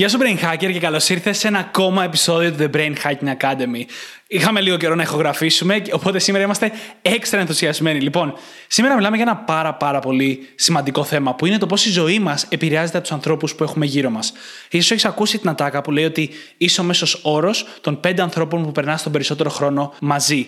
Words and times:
Γεια 0.00 0.08
σου 0.08 0.18
Brain 0.20 0.44
Hacker 0.44 0.72
και 0.72 0.78
καλώς 0.78 1.08
ήρθες 1.08 1.38
σε 1.38 1.48
ένα 1.48 1.58
ακόμα 1.58 2.04
επεισόδιο 2.04 2.52
του 2.52 2.56
The 2.60 2.76
Brain 2.76 2.92
Hacking 3.04 3.36
Academy. 3.36 3.84
Είχαμε 4.26 4.60
λίγο 4.60 4.76
καιρό 4.76 4.94
να 4.94 5.02
ηχογραφήσουμε, 5.02 5.82
οπότε 5.92 6.18
σήμερα 6.18 6.44
είμαστε 6.44 6.72
έξτρα 7.02 7.40
ενθουσιασμένοι. 7.40 8.00
Λοιπόν, 8.00 8.34
σήμερα 8.66 8.94
μιλάμε 8.94 9.16
για 9.16 9.24
ένα 9.24 9.36
πάρα 9.36 9.74
πάρα 9.74 9.98
πολύ 9.98 10.48
σημαντικό 10.54 11.04
θέμα 11.04 11.34
που 11.34 11.46
είναι 11.46 11.58
το 11.58 11.66
πώς 11.66 11.86
η 11.86 11.90
ζωή 11.90 12.18
μας 12.18 12.46
επηρεάζεται 12.48 12.96
από 12.96 13.06
τους 13.06 13.16
ανθρώπους 13.16 13.54
που 13.54 13.62
έχουμε 13.62 13.86
γύρω 13.86 14.10
μας. 14.10 14.32
Ίσως 14.70 14.90
έχεις 14.90 15.04
ακούσει 15.04 15.38
την 15.38 15.48
ατάκα 15.48 15.80
που 15.80 15.90
λέει 15.90 16.04
ότι 16.04 16.30
είσαι 16.56 16.80
ο 16.80 16.84
μέσος 16.84 17.20
όρος 17.22 17.66
των 17.80 18.00
πέντε 18.00 18.22
ανθρώπων 18.22 18.62
που 18.62 18.72
περνάς 18.72 19.02
τον 19.02 19.12
περισσότερο 19.12 19.50
χρόνο 19.50 19.94
μαζί. 20.00 20.46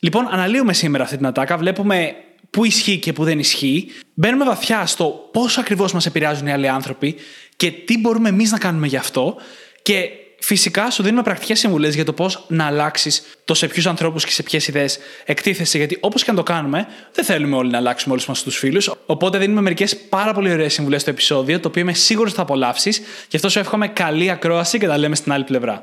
Λοιπόν, 0.00 0.26
αναλύουμε 0.30 0.72
σήμερα 0.72 1.04
αυτή 1.04 1.16
την 1.16 1.26
ατάκα, 1.26 1.56
βλέπουμε 1.56 2.14
πού 2.50 2.64
ισχύει 2.64 2.98
και 2.98 3.12
πού 3.12 3.24
δεν 3.24 3.38
ισχύει. 3.38 3.88
Μπαίνουμε 4.14 4.44
βαθιά 4.44 4.86
στο 4.86 5.28
πόσο 5.32 5.60
ακριβώς 5.60 5.92
μας 5.92 6.06
επηρεάζουν 6.06 6.46
οι 6.46 6.52
άλλοι 6.52 6.68
άνθρωποι 6.68 7.16
και 7.56 7.70
τι 7.70 7.98
μπορούμε 7.98 8.28
εμείς 8.28 8.50
να 8.50 8.58
κάνουμε 8.58 8.86
γι' 8.86 8.96
αυτό. 8.96 9.36
Και 9.82 10.08
φυσικά 10.38 10.90
σου 10.90 11.02
δίνουμε 11.02 11.22
πρακτικές 11.22 11.58
συμβουλές 11.58 11.94
για 11.94 12.04
το 12.04 12.12
πώς 12.12 12.44
να 12.48 12.66
αλλάξεις 12.66 13.22
το 13.44 13.54
σε 13.54 13.66
ποιους 13.66 13.86
ανθρώπους 13.86 14.24
και 14.24 14.30
σε 14.30 14.42
ποιες 14.42 14.68
ιδέες 14.68 14.98
εκτίθεσαι. 15.24 15.78
Γιατί 15.78 15.98
όπως 16.00 16.24
και 16.24 16.30
αν 16.30 16.36
το 16.36 16.42
κάνουμε, 16.42 16.86
δεν 17.12 17.24
θέλουμε 17.24 17.56
όλοι 17.56 17.70
να 17.70 17.78
αλλάξουμε 17.78 18.14
όλους 18.14 18.26
μας 18.26 18.42
τους 18.42 18.58
φίλους. 18.58 18.94
Οπότε 19.06 19.38
δίνουμε 19.38 19.60
μερικές 19.60 19.96
πάρα 19.96 20.32
πολύ 20.32 20.52
ωραίες 20.52 20.72
συμβουλές 20.72 21.00
στο 21.00 21.10
επεισόδιο, 21.10 21.60
το 21.60 21.68
οποίο 21.68 21.82
είμαι 21.82 21.92
σίγουρος 21.92 22.32
θα 22.32 22.42
απολαύσεις. 22.42 23.02
Γι' 23.30 23.36
αυτό 23.36 23.48
σου 23.48 23.58
εύχομαι 23.58 23.88
καλή 23.88 24.30
ακρόαση 24.30 24.78
και 24.78 24.86
τα 24.86 24.98
λέμε 24.98 25.14
στην 25.14 25.32
άλλη 25.32 25.44
πλευρά. 25.44 25.82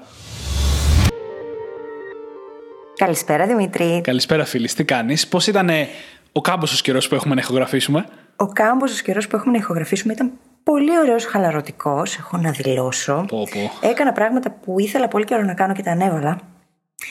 Καλησπέρα 2.96 3.46
Δημήτρη. 3.46 4.02
Καλησπέρα, 4.04 4.46
φίλη. 4.46 4.68
Τι 4.68 4.84
κάνεις, 4.84 5.28
πώς 5.28 5.48
ήταν 5.48 5.70
ο 6.32 6.42
κάμποσο 6.42 6.82
καιρός 6.82 7.08
που 7.08 7.16
έχουμε 7.16 7.36
να 7.36 7.42
ηχογραφήσουμε; 7.42 8.06
Ο 8.36 8.48
κάμποσο 8.48 9.02
καιρός 9.04 9.28
που 9.28 9.36
έχουμε 9.36 9.52
να 9.52 9.58
ηχογραφήσουμε 9.58 10.14
ήταν 10.14 10.32
πολύ 10.64 11.00
ωραίος, 11.00 11.26
χαλαρωτικός. 11.26 12.18
Έχω 12.18 12.38
να 12.38 12.52
δηλώσω. 12.52 13.26
Πω, 13.28 13.48
πω. 13.52 13.88
Έκανα 13.88 14.12
πράγματα 14.12 14.52
που 14.52 14.80
ήθελα 14.80 15.08
πολύ 15.08 15.26
καιρό 15.26 15.42
να 15.42 15.54
κάνω 15.54 15.74
και 15.74 15.82
τα 15.82 15.92
ανέβαλα. 15.92 16.40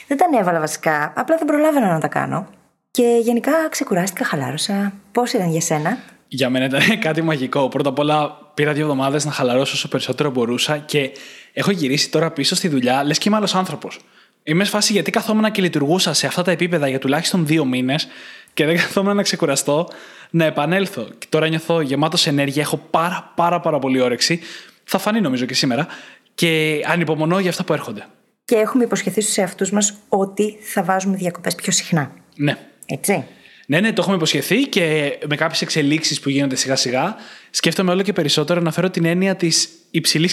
Δεν 0.06 0.16
τα 0.16 0.24
ανέβαλα 0.24 0.60
βασικά, 0.60 1.12
απλά 1.16 1.36
δεν 1.36 1.46
προλάβαινα 1.46 1.92
να 1.92 2.00
τα 2.00 2.08
κάνω. 2.08 2.46
Και 2.90 3.18
γενικά 3.22 3.52
ξεκουράστηκα, 3.70 4.24
χαλάρωσα. 4.24 4.92
Πώς 5.12 5.32
ήταν 5.32 5.50
για 5.50 5.60
σένα, 5.60 5.98
Για 6.28 6.50
μένα 6.50 6.64
ήταν 6.64 6.80
κάτι 7.06 7.22
μαγικό. 7.22 7.68
Πρώτα 7.68 7.88
απ' 7.88 7.98
όλα 7.98 8.38
πήρα 8.54 8.72
δύο 8.72 8.82
εβδομάδες 8.82 9.24
να 9.24 9.30
χαλαρώσω 9.30 9.72
όσο 9.74 9.88
περισσότερο 9.88 10.30
μπορούσα 10.30 10.78
και 10.78 11.10
έχω 11.52 11.70
γυρίσει 11.70 12.10
τώρα 12.10 12.30
πίσω 12.30 12.54
στη 12.54 12.68
δουλειά, 12.68 13.04
λες 13.04 13.18
και 13.18 13.28
είμαι 13.28 13.36
άλλος 13.36 13.54
άνθρωπος. 13.54 13.98
Είμαι 14.44 14.64
σε 14.64 14.70
φάση 14.70 14.92
γιατί 14.92 15.10
καθόμουν 15.10 15.50
και 15.50 15.62
λειτουργούσα 15.62 16.12
σε 16.12 16.26
αυτά 16.26 16.42
τα 16.42 16.50
επίπεδα 16.50 16.88
για 16.88 16.98
τουλάχιστον 16.98 17.46
δύο 17.46 17.64
μήνες 17.64 18.08
και 18.54 18.64
δεν 18.64 18.76
καθόμουν 18.76 19.16
να 19.16 19.22
ξεκουραστώ, 19.22 19.88
να 20.30 20.44
επανέλθω. 20.44 21.08
Και 21.18 21.26
τώρα 21.28 21.48
νιώθω 21.48 21.80
γεμάτος 21.80 22.26
ενέργεια, 22.26 22.62
έχω 22.62 22.76
πάρα 22.76 23.32
πάρα 23.34 23.60
πάρα 23.60 23.78
πολύ 23.78 24.00
όρεξη. 24.00 24.40
Θα 24.84 24.98
φανεί 24.98 25.20
νομίζω 25.20 25.44
και 25.44 25.54
σήμερα. 25.54 25.86
Και 26.34 26.80
ανυπομονώ 26.86 27.38
για 27.38 27.50
αυτά 27.50 27.64
που 27.64 27.72
έρχονται. 27.72 28.06
Και 28.44 28.54
έχουμε 28.54 28.84
υποσχεθεί 28.84 29.20
στους 29.20 29.36
εαυτούς 29.36 29.70
μας 29.70 29.94
ότι 30.08 30.58
θα 30.62 30.82
βάζουμε 30.82 31.16
διακοπές 31.16 31.54
πιο 31.54 31.72
συχνά. 31.72 32.12
Ναι. 32.36 32.56
Έτσι. 32.86 33.24
Ναι, 33.66 33.80
ναι, 33.80 33.92
το 33.92 34.00
έχουμε 34.00 34.16
υποσχεθεί 34.16 34.62
και 34.62 35.18
με 35.28 35.36
κάποιες 35.36 35.62
εξελίξεις 35.62 36.20
που 36.20 36.28
γίνονται 36.28 36.56
σιγά 36.56 36.76
σιγά, 36.76 37.16
σκέφτομαι 37.50 37.90
όλο 37.90 38.02
και 38.02 38.12
περισσότερο 38.12 38.60
να 38.60 38.72
φέρω 38.72 38.90
την 38.90 39.04
έννοια 39.04 39.36
της 39.36 39.68
υψηλής 39.90 40.32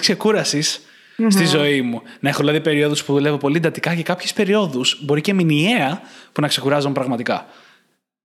στη 1.28 1.46
ζωή 1.46 1.82
μου. 1.82 2.02
Να 2.20 2.30
έχω 2.30 2.40
δηλαδή 2.40 2.62
περιόδου 2.62 2.96
που 3.06 3.14
δουλεύω 3.14 3.38
πολύ 3.38 3.58
εντατικά 3.58 3.96
και 3.96 4.04
κάποιες 4.04 4.34
περιόδους, 4.34 5.06
μπορεί 5.06 5.22
και 5.22 5.34
μηνιαία, 5.34 6.02
που 6.32 6.42
να 6.42 6.48
ξεκουράζομαι 6.48 6.94
πραγματικά. 6.94 7.46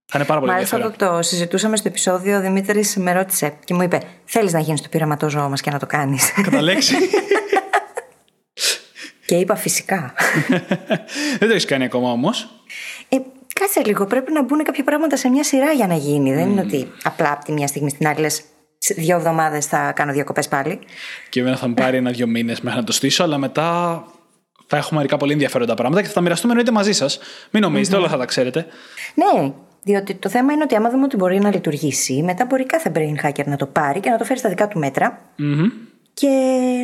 Θα 0.05 0.17
είναι 0.17 0.27
πάρα 0.27 0.39
πολύ 0.39 0.51
Μάλιστα 0.51 0.75
ενδιαφέρον. 0.75 1.09
το, 1.09 1.15
το 1.15 1.21
συζητούσαμε 1.21 1.77
στο 1.77 1.87
επεισόδιο, 1.87 2.37
ο 2.37 2.41
Δημήτρης 2.41 2.95
με 2.95 3.13
ρώτησε 3.13 3.53
και 3.63 3.73
μου 3.73 3.81
είπε: 3.81 4.01
Θέλεις 4.25 4.53
να 4.53 4.59
γίνεις 4.59 4.81
το 4.81 4.89
πειραματόζωο 4.89 5.49
μας 5.49 5.61
και 5.61 5.71
να 5.71 5.79
το 5.79 5.85
κάνεις. 5.85 6.31
Κατά 6.43 6.61
λέξη. 6.61 6.95
και 9.25 9.35
είπα 9.35 9.55
φυσικά. 9.55 10.13
Δεν 11.39 11.47
το 11.47 11.53
έχεις 11.53 11.65
κάνει 11.65 11.83
ακόμα 11.83 12.11
όμως. 12.11 12.49
Ε, 13.09 13.17
κάτσε 13.59 13.81
λίγο. 13.85 14.05
Πρέπει 14.05 14.31
να 14.31 14.43
μπουν 14.43 14.63
κάποια 14.63 14.83
πράγματα 14.83 15.17
σε 15.17 15.29
μια 15.29 15.43
σειρά 15.43 15.71
για 15.71 15.87
να 15.87 15.95
γίνει. 15.95 16.33
Δεν 16.33 16.49
είναι 16.49 16.61
ότι 16.61 16.91
απλά 17.03 17.31
από 17.31 17.45
τη 17.45 17.51
μια 17.51 17.67
στιγμή 17.67 17.89
στην 17.89 18.07
άλλη 18.07 18.29
λε: 18.93 19.03
Δύο 19.03 19.15
εβδομάδες 19.15 19.65
θα 19.65 19.91
κάνω 19.91 20.11
διακοπές 20.11 20.47
πάλι. 20.47 20.79
Και 21.29 21.39
εμένα 21.39 21.55
θα 21.55 21.67
μου 21.67 21.73
πάρει 21.73 21.97
ένα-δύο 21.97 22.27
μήνες 22.27 22.61
μέχρι 22.61 22.79
να 22.79 22.85
το 22.85 22.91
στήσω, 22.91 23.23
αλλά 23.23 23.37
μετά 23.37 24.03
θα 24.67 24.77
έχουμε 24.77 24.97
μερικά 24.97 25.17
πολύ 25.17 25.31
ενδιαφέροντα 25.31 25.73
πράγματα 25.73 26.01
και 26.01 26.07
θα 26.07 26.13
τα 26.13 26.21
μοιραστούμε 26.21 26.51
εννοείται 26.51 26.71
μαζί 26.71 26.91
σας. 26.93 27.19
Μην 27.51 27.61
νομίζετε, 27.61 27.95
όλα 27.95 28.07
θα 28.07 28.17
τα 28.17 28.25
ξέρετε. 28.25 28.65
Ναι, 29.13 29.51
διότι 29.83 30.13
το 30.13 30.29
θέμα 30.29 30.53
είναι 30.53 30.63
ότι 30.63 30.75
άμα 30.75 30.89
δούμε 30.89 31.03
ότι 31.03 31.15
μπορεί 31.15 31.39
να 31.39 31.49
λειτουργήσει, 31.49 32.21
μετά 32.23 32.45
μπορεί 32.45 32.65
κάθε 32.65 32.91
brain 32.95 33.25
hacker 33.25 33.45
να 33.45 33.55
το 33.55 33.65
πάρει 33.65 33.99
και 33.99 34.09
να 34.09 34.17
το 34.17 34.23
φέρει 34.23 34.39
στα 34.39 34.49
δικά 34.49 34.67
του 34.67 34.79
μέτρα 34.79 35.21
Μμμ. 35.35 35.69
και 36.13 36.29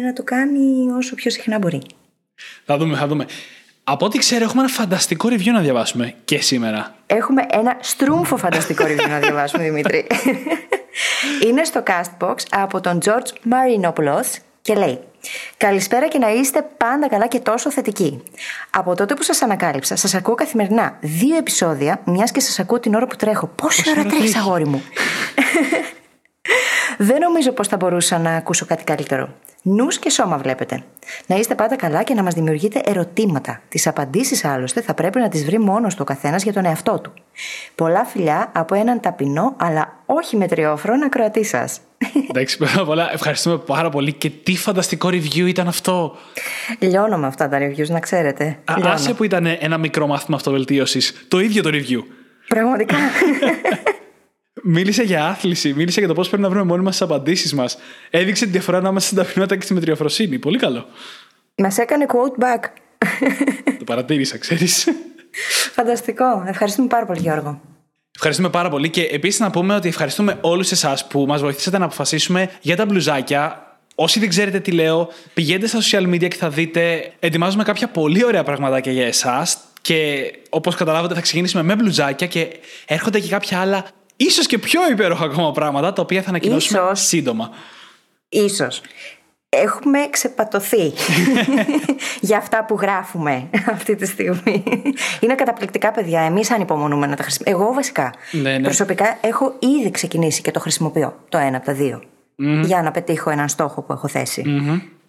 να 0.03 0.13
το 0.13 0.23
κάνει 0.23 0.91
όσο 0.97 1.15
πιο 1.15 1.31
συχνά 1.31 1.57
μπορεί. 1.57 1.81
Θα 2.65 2.77
δούμε, 2.77 2.97
θα 2.97 3.07
δούμε. 3.07 3.25
Από 3.83 4.05
ό,τι 4.05 4.17
ξέρω, 4.17 4.43
έχουμε 4.43 4.61
ένα 4.61 4.71
φανταστικό 4.71 5.27
review 5.31 5.51
να 5.53 5.59
διαβάσουμε 5.59 6.13
και 6.25 6.41
σήμερα. 6.41 6.95
Έχουμε 7.05 7.45
ένα 7.51 7.77
στρούμφο 7.81 8.37
φανταστικό 8.37 8.83
review 8.85 9.09
να 9.09 9.19
διαβάσουμε, 9.19 9.63
Δημήτρη. 9.63 10.07
Είναι 11.45 11.63
στο 11.63 11.83
Castbox 11.87 12.35
από 12.49 12.81
τον 12.81 12.99
George 13.05 13.51
Marinopoulos 13.51 14.37
και 14.61 14.73
λέει 14.73 14.99
Καλησπέρα 15.57 16.07
και 16.07 16.17
να 16.17 16.29
είστε 16.29 16.61
πάντα 16.77 17.07
καλά 17.09 17.27
και 17.27 17.39
τόσο 17.39 17.71
θετικοί. 17.71 18.23
Από 18.69 18.95
τότε 18.95 19.13
που 19.13 19.23
σας 19.23 19.41
ανακάλυψα, 19.41 19.95
σας 19.95 20.13
ακούω 20.13 20.35
καθημερινά 20.35 20.97
δύο 20.99 21.37
επεισόδια, 21.37 22.01
μιας 22.05 22.31
και 22.31 22.39
σας 22.39 22.59
ακούω 22.59 22.79
την 22.79 22.95
ώρα 22.95 23.07
που 23.07 23.15
τρέχω. 23.15 23.47
Πόση 23.47 23.89
ώρα 23.89 23.99
ώρα 23.99 24.09
τρέχεις, 24.09 24.31
τρέχεις; 24.31 24.47
αγόρι 24.47 24.65
μου; 24.67 24.83
Δεν 27.07 27.19
νομίζω 27.19 27.51
πως 27.51 27.67
θα 27.67 27.77
μπορούσα 27.77 28.17
να 28.17 28.35
ακούσω 28.35 28.65
κάτι 28.65 28.83
καλύτερο. 28.83 29.29
Νους 29.63 29.99
και 29.99 30.09
σώμα 30.09 30.37
βλέπετε. 30.37 30.83
Να 31.25 31.35
είστε 31.35 31.55
πάντα 31.55 31.75
καλά 31.75 32.03
και 32.03 32.13
να 32.13 32.23
μας 32.23 32.33
δημιουργείτε 32.33 32.81
ερωτήματα. 32.85 33.61
Τις 33.69 33.87
απαντήσεις 33.87 34.45
άλλωστε 34.45 34.81
θα 34.81 34.93
πρέπει 34.93 35.19
να 35.19 35.29
τις 35.29 35.45
βρει 35.45 35.59
μόνος 35.59 35.93
του 35.93 35.99
ο 36.01 36.05
καθένας 36.05 36.43
για 36.43 36.53
τον 36.53 36.65
εαυτό 36.65 36.99
του. 36.99 37.13
Πολλά 37.75 38.05
φιλιά 38.05 38.51
από 38.55 38.75
έναν 38.75 38.99
ταπεινό 38.99 39.55
αλλά 39.57 39.93
όχι 40.05 40.37
μετριόφρονο 40.37 41.05
ακροατή 41.05 41.43
σας. 41.43 41.79
Εντάξει, 42.29 42.57
πρώτα 42.57 42.81
απ' 42.81 42.89
όλα 42.89 43.13
ευχαριστούμε 43.13 43.57
πάρα 43.57 43.89
πολύ 43.89 44.13
και 44.13 44.29
τι 44.29 44.57
φανταστικό 44.57 45.07
review 45.07 45.47
ήταν 45.47 45.67
αυτό. 45.67 46.15
Λιώνω 46.79 47.17
με 47.17 47.27
αυτά 47.27 47.49
τα 47.49 47.57
reviews, 47.61 47.87
να 47.87 47.99
ξέρετε. 47.99 48.57
Α, 48.65 48.73
Λιώνω. 48.77 48.93
άσε 48.93 49.13
που 49.13 49.23
ήταν 49.23 49.45
ένα 49.59 49.77
μικρό 49.77 50.07
μάθημα 50.07 50.37
αυτοβελτίωσης. 50.37 51.25
Το 51.27 51.39
ίδιο 51.39 51.63
το 51.63 51.69
review. 51.73 52.03
Πραγματικά. 52.47 52.95
Μίλησε 54.63 55.03
για 55.03 55.25
άθληση, 55.25 55.73
μίλησε 55.73 55.99
για 55.99 56.07
το 56.07 56.13
πώς 56.13 56.27
πρέπει 56.27 56.43
να 56.43 56.49
βρούμε 56.49 56.65
μόνοι 56.65 56.83
μας 56.83 56.91
τις 56.91 57.01
απαντήσεις 57.01 57.53
μας. 57.53 57.77
Έδειξε 58.09 58.45
τη 58.45 58.51
διαφορά 58.51 58.77
ανάμεσα 58.77 59.05
στην 59.05 59.17
ταπεινότητα 59.17 59.55
και 59.55 59.61
στη 59.61 59.73
μετριοφροσύνη. 59.73 60.39
Πολύ 60.39 60.57
καλό. 60.57 60.85
Μας 61.55 61.77
έκανε 61.77 62.05
quote 62.07 62.43
back. 62.43 62.63
το 63.77 63.83
παρατήρησα, 63.83 64.37
ξέρεις. 64.37 64.87
Φανταστικό. 65.75 66.43
Ευχαριστούμε 66.47 66.87
πάρα 66.87 67.05
πολύ, 67.05 67.19
Γιώργο. 67.19 67.61
Ευχαριστούμε 68.15 68.49
πάρα 68.49 68.69
πολύ 68.69 68.89
και 68.89 69.01
επίσης 69.01 69.39
να 69.39 69.49
πούμε 69.51 69.75
ότι 69.75 69.87
ευχαριστούμε 69.87 70.37
όλους 70.41 70.71
εσάς 70.71 71.07
που 71.07 71.25
μας 71.27 71.41
βοηθήσατε 71.41 71.77
να 71.77 71.85
αποφασίσουμε 71.85 72.49
για 72.61 72.75
τα 72.75 72.85
μπλουζάκια. 72.85 73.65
Όσοι 73.95 74.19
δεν 74.19 74.29
ξέρετε 74.29 74.59
τι 74.59 74.71
λέω, 74.71 75.09
πηγαίνετε 75.33 75.67
στα 75.67 75.79
social 75.81 76.07
media 76.07 76.27
και 76.27 76.35
θα 76.35 76.49
δείτε. 76.49 77.11
Ετοιμάζουμε 77.19 77.63
κάποια 77.63 77.87
πολύ 77.87 78.25
ωραία 78.25 78.43
πραγματάκια 78.43 78.91
για 78.91 79.05
εσάς. 79.05 79.57
Και 79.81 80.31
όπως 80.49 80.75
καταλάβατε, 80.75 81.13
θα 81.13 81.21
ξεκινήσουμε 81.21 81.63
με 81.63 81.75
μπλουζάκια 81.75 82.27
και 82.27 82.47
έρχονται 82.85 83.19
και 83.19 83.29
κάποια 83.29 83.59
άλλα, 83.59 83.85
ίσως 84.23 84.45
και 84.45 84.57
πιο 84.57 84.81
υπέροχα 84.91 85.25
ακόμα 85.25 85.51
πράγματα, 85.51 85.93
τα 85.93 86.01
οποία 86.01 86.21
θα 86.21 86.29
ανακοινώσουμε 86.29 86.79
Ίσως. 86.79 87.01
σύντομα. 87.01 87.49
Ίσως. 88.29 88.81
Έχουμε 89.49 89.99
ξεπατωθεί 90.09 90.93
για 92.29 92.37
αυτά 92.37 92.65
που 92.65 92.77
γράφουμε 92.81 93.49
αυτή 93.71 93.95
τη 93.95 94.05
στιγμή. 94.05 94.63
Είναι 95.19 95.35
καταπληκτικά, 95.35 95.91
παιδιά. 95.91 96.21
Εμείς 96.21 96.51
ανυπομονούμε 96.51 97.07
να 97.07 97.15
τα 97.15 97.23
χρησιμοποιήσουμε. 97.23 97.65
Εγώ 97.65 97.73
βασικά. 97.73 98.13
Ναι, 98.31 98.57
ναι. 98.57 98.61
Προσωπικά 98.61 99.17
έχω 99.21 99.55
ήδη 99.59 99.91
ξεκινήσει 99.91 100.41
και 100.41 100.51
το 100.51 100.59
χρησιμοποιώ. 100.59 101.15
Το 101.29 101.37
ένα 101.37 101.57
από 101.57 101.65
τα 101.65 101.73
δυο 101.73 102.03
Για 102.63 102.81
να 102.81 102.91
πετύχω 102.91 103.29
έναν 103.29 103.49
στόχο 103.49 103.81
που 103.81 103.93
έχω 103.93 104.07
θέσει. 104.07 104.43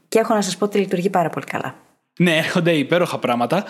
Και 0.08 0.18
έχω 0.18 0.34
να 0.34 0.42
σας 0.42 0.56
πω 0.56 0.64
ότι 0.64 0.78
λειτουργεί 0.78 1.10
πάρα 1.10 1.28
πολύ 1.28 1.46
καλά. 1.46 1.74
Ναι, 2.18 2.36
έρχονται 2.36 2.72
υπέροχα 2.72 3.18
πράγματα. 3.18 3.64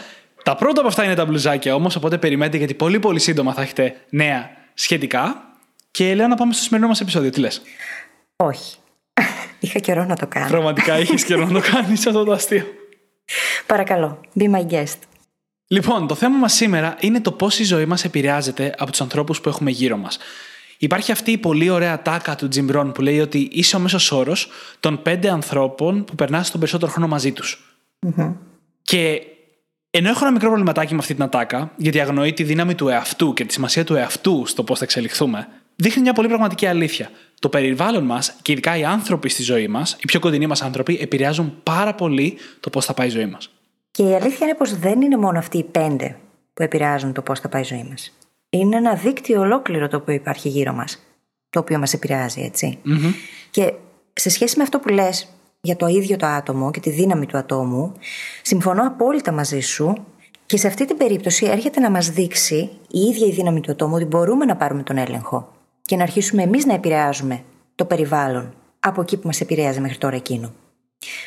Τα 0.45 0.55
πρώτα 0.55 0.81
από 0.81 0.89
αυτά 0.89 1.05
είναι 1.05 1.15
τα 1.15 1.25
μπλουζάκια 1.25 1.75
όμως, 1.75 1.97
οπότε 1.97 2.19
περιμένετε 2.19 2.57
γιατί 2.57 2.75
πολύ 2.75 2.99
πολύ 2.99 3.19
σύντομα 3.19 3.53
θα 3.53 3.63
έχετε 3.63 3.95
νέα 4.11 4.51
σχετικά. 4.75 5.47
Και 5.91 6.15
λέω 6.15 6.27
να 6.27 6.35
πάμε 6.35 6.53
στο 6.53 6.63
σημερινό 6.63 6.89
μας 6.89 7.01
επεισόδιο. 7.01 7.31
Τι 7.31 7.41
λες; 7.41 7.63
Όχι. 8.37 8.77
Είχα 9.61 9.79
καιρό 9.79 10.05
να 10.05 10.17
το 10.17 10.27
κάνω. 10.27 10.49
Πραγματικά 10.49 10.95
έχει 10.95 11.15
καιρό 11.15 11.47
να 11.47 11.61
το 11.61 11.69
κάνεις 11.73 12.07
αυτό 12.07 12.25
το 12.25 12.33
αστείο. 12.33 12.67
Παρακαλώ, 13.67 14.21
be 14.39 14.51
my 14.51 14.67
guest. 14.67 14.99
Λοιπόν, 15.67 16.07
το 16.07 16.15
θέμα 16.15 16.37
μας 16.37 16.53
σήμερα 16.53 16.97
είναι 17.01 17.21
το 17.21 17.33
πώς 17.33 17.59
η 17.59 17.65
ζωή 17.65 17.85
μας 17.85 18.05
επηρεάζεται 18.05 18.75
από 18.79 18.91
τους 18.91 19.01
ανθρώπους 19.01 19.41
που 19.41 19.49
έχουμε 19.49 19.71
γύρω 19.71 19.97
μας. 19.97 20.19
Υπάρχει 20.79 21.13
αυτή 21.13 21.31
η 21.31 21.39
πολύ 21.39 21.71
ωραία 21.71 22.03
τάκα 22.03 22.35
του 22.35 22.49
Jim 22.55 22.71
Brown 22.71 22.91
που 22.95 23.03
λέει 23.03 23.21
ότι 23.21 23.49
είσαι 23.53 23.77
ο 23.77 23.79
μέσος 23.79 24.13
όρος 24.13 24.49
των 24.81 25.03
πέντε 25.03 25.31
ανθρώπων 25.31 26.05
που 26.05 26.15
περνάς 26.15 26.51
τον 26.51 26.61
περισσότερο 26.61 26.93
χρόνο 26.93 27.09
μαζί 27.09 27.33
τους. 27.33 27.77
Και 28.83 29.23
ενώ 29.95 30.09
έχω 30.09 30.19
ένα 30.23 30.33
μικρό 30.33 30.49
προβληματάκι 30.49 30.93
με 30.93 30.99
αυτή 30.99 31.15
την 31.15 31.23
ατάκα, 31.23 31.73
γιατί 31.77 32.01
αγνοεί 32.01 32.33
τη 32.33 32.43
δύναμη 32.43 32.75
του 32.75 32.89
εαυτού 32.89 33.33
και 33.33 33.45
τη 33.45 33.53
σημασία 33.53 33.85
του 33.85 33.95
εαυτού 33.95 34.47
στο 34.47 34.65
πώς 34.65 34.79
θα 34.79 34.85
εξελιχθούμε, 34.85 35.49
δείχνει 35.77 36.03
μια 36.03 36.13
πολύ 36.13 36.29
πραγματική 36.29 36.67
αλήθεια. 36.67 37.11
Το 37.39 37.49
περιβάλλον 37.49 38.05
μας 38.05 38.35
και 38.43 38.53
ειδικά 38.53 38.77
οι 38.77 38.85
άνθρωποι 38.85 39.29
στη 39.29 39.43
ζωή 39.43 39.69
μας, 39.69 39.97
οι 40.01 40.07
πιο 40.07 40.21
κοντινοί 40.21 40.47
μας 40.47 40.63
άνθρωποι, 40.63 40.99
επηρεάζουν 41.01 41.61
πάρα 41.63 41.95
πολύ 41.95 42.37
το 42.61 42.71
πώς 42.71 42.85
θα 42.85 42.95
πάει 42.95 43.07
η 43.07 43.11
ζωή 43.11 43.27
μας. 43.27 43.51
Και 43.91 44.03
η 44.03 44.15
αλήθεια 44.15 44.47
είναι 44.47 44.55
πως 44.55 44.79
δεν 44.79 45.01
είναι 45.01 45.17
μόνο 45.17 45.39
αυτοί 45.39 45.59
οι 45.59 45.65
πέντε 45.65 46.17
που 46.55 46.63
επηρεάζουν 46.63 47.13
το 47.13 47.23
πώς 47.23 47.41
θα 47.41 47.49
πάει 47.49 47.63
η 47.63 47.65
ζωή 47.65 47.87
μας. 47.91 48.17
Είναι 48.51 48.77
ένα 48.77 48.95
δίκτυο 48.95 49.41
ολόκληρο 49.41 49.89
το 49.89 49.97
οποίο 49.97 50.15
υπάρχει 50.15 50.49
γύρω 50.49 50.73
μας, 50.73 51.03
το 51.51 51.59
οποίο 51.59 51.79
μας 51.79 51.93
επηρεάζει, 51.93 52.51
Και 53.51 53.73
σε 54.13 54.31
σχέση 54.31 54.57
με 54.57 54.63
αυτό 54.63 54.79
που 54.79 54.89
λες 54.89 55.29
για 55.65 55.77
το 55.77 55.87
ίδιο 55.87 56.17
το 56.17 56.27
άτομο 56.27 56.71
και 56.71 56.81
τη 56.81 56.91
δύναμη 56.91 57.27
του 57.27 57.37
ατόμου, 57.37 57.93
συμφωνώ 58.43 58.87
απόλυτα 58.87 59.33
μαζί 59.33 59.61
σου 59.61 60.07
και 60.47 60.57
σε 60.57 60.67
αυτή 60.67 60.85
την 60.85 60.97
περίπτωση 60.97 61.47
έρχεται 61.47 61.81
να 61.81 61.91
μας 61.91 62.11
δείξει 62.11 62.71
η 62.91 63.01
ίδια 63.01 63.27
η 63.27 63.31
δύναμη 63.31 63.61
του 63.61 63.71
ατόμου 63.71 63.95
ότι 63.95 64.05
μπορούμε 64.05 64.45
να 64.45 64.57
πάρουμε 64.57 64.83
τον 64.83 64.97
έλεγχο 64.97 65.53
και 65.83 65.97
να 65.97 66.03
αρχίσουμε 66.03 66.43
εμείς 66.43 66.67
να 66.67 66.75
επηρεάζουμε 66.75 67.43
το 67.75 67.85
περιβάλλον 67.85 68.55
από 68.81 69.01
εκεί 69.01 69.17
που 69.17 69.27
μας 69.27 69.41
επηρέαζε 69.41 69.81
μέχρι 69.81 69.99
τώρα 69.99 70.17
εκείνο. 70.17 70.53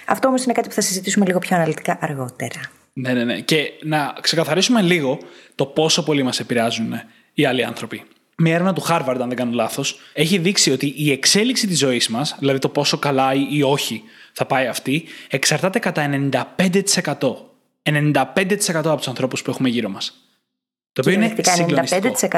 Αυτό 0.06 0.28
όμως 0.28 0.44
είναι 0.44 0.54
κάτι 0.54 0.68
που 0.68 0.74
θα 0.74 0.82
συζητήσουμε 0.82 1.26
λίγο 1.26 1.40
πιο 1.40 1.56
αναλυτικά 1.56 1.98
αργότερα. 2.02 2.62
Ναι, 2.94 3.14
ναι, 3.14 3.24
ναι. 3.24 3.40
Και 3.40 3.72
να 3.84 4.16
ξεκαθαρίσουμε 4.22 4.82
λίγο 4.82 5.18
το 5.56 5.66
πόσο 5.66 6.04
πολύ 6.04 6.24
μας 6.24 6.40
επηρεάζουν 6.40 6.94
οι 7.34 7.46
άλλοι 7.46 7.64
άνθρωποι. 7.64 8.04
Μια 8.38 8.54
έρευνα 8.54 8.74
του 8.74 8.84
Harvard, 8.88 9.18
αν 9.22 9.28
δεν 9.28 9.36
κάνω 9.36 9.52
λάθος, 9.52 10.00
έχει 10.14 10.38
δείξει 10.38 10.72
ότι 10.72 10.94
η 10.98 11.12
εξέλιξη 11.12 11.68
της 11.68 11.78
ζωής 11.78 12.10
μας, 12.10 12.36
δηλαδή 12.40 12.60
το 12.60 12.70
πόσο 12.70 12.98
καλά 12.98 13.34
ή 13.52 13.62
όχι 13.64 14.04
θα 14.36 14.46
πάει 14.46 14.68
αυτή, 14.68 15.04
εξαρτάται 15.30 15.80
κατά 15.80 16.30
95%. 16.58 17.54
95% 17.84 18.76
από 18.76 18.96
τους 18.96 19.08
ανθρώπους 19.08 19.42
που 19.42 19.50
έχουμε 19.50 19.70
γύρω 19.70 19.90
μας. 19.90 20.14
Το 20.92 21.02
οποίο 21.02 21.14
είναι 21.14 21.36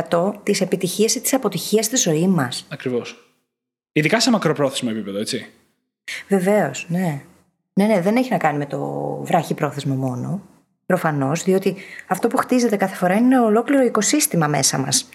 95% 0.09 0.33
της 0.43 0.61
επιτυχίας 0.61 1.15
ή 1.15 1.21
της 1.21 1.33
αποτυχίας 1.33 1.85
στη 1.85 1.95
ζωής 1.95 2.27
μας. 2.27 2.65
Ακριβώς. 2.69 3.31
Ειδικά 3.91 4.19
σε 4.19 4.29
μακροπρόθεσμο 4.29 4.89
επίπεδο, 4.93 5.19
έτσι. 5.19 5.47
Βεβαίως, 6.27 6.85
ναι. 6.89 7.21
Ναι, 7.73 7.85
ναι, 7.85 8.01
δεν 8.01 8.15
έχει 8.15 8.31
να 8.31 8.37
κάνει 8.37 8.57
με 8.57 8.65
το 8.65 8.79
βράχη 9.23 9.53
πρόθεσμο 9.53 9.95
μόνο. 9.95 10.41
Προφανώς, 10.85 11.43
διότι 11.43 11.75
αυτό 12.07 12.27
που 12.27 12.37
χτίζεται 12.37 12.75
κάθε 12.75 12.95
φορά 12.95 13.15
είναι 13.15 13.39
ολόκληρο 13.39 13.83
οικοσύστημα 13.83 14.47
μέσα 14.47 14.77
μας. 14.77 15.09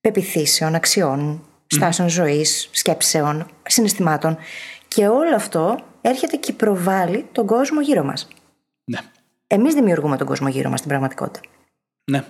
Πεπιθήσεων, 0.00 0.74
αξιών, 0.74 1.46
στάσεων 1.66 2.08
mm. 2.08 2.12
ζωής, 2.12 2.68
σκέψεων, 2.72 3.46
συναισθημάτων. 3.66 4.36
Και 4.88 5.06
όλο 5.06 5.34
αυτό 5.34 5.78
έρχεται 6.08 6.36
και 6.36 6.52
προβάλλει 6.52 7.26
τον 7.32 7.46
κόσμο 7.46 7.80
γύρω 7.80 8.04
μας. 8.04 8.28
Ναι. 8.84 8.98
Εμείς 9.46 9.74
δημιουργούμε 9.74 10.16
τον 10.16 10.26
κόσμο 10.26 10.48
γύρω 10.48 10.68
μας 10.68 10.78
στην 10.78 10.90
πραγματικότητα. 10.90 11.40
Ναι. 12.04 12.24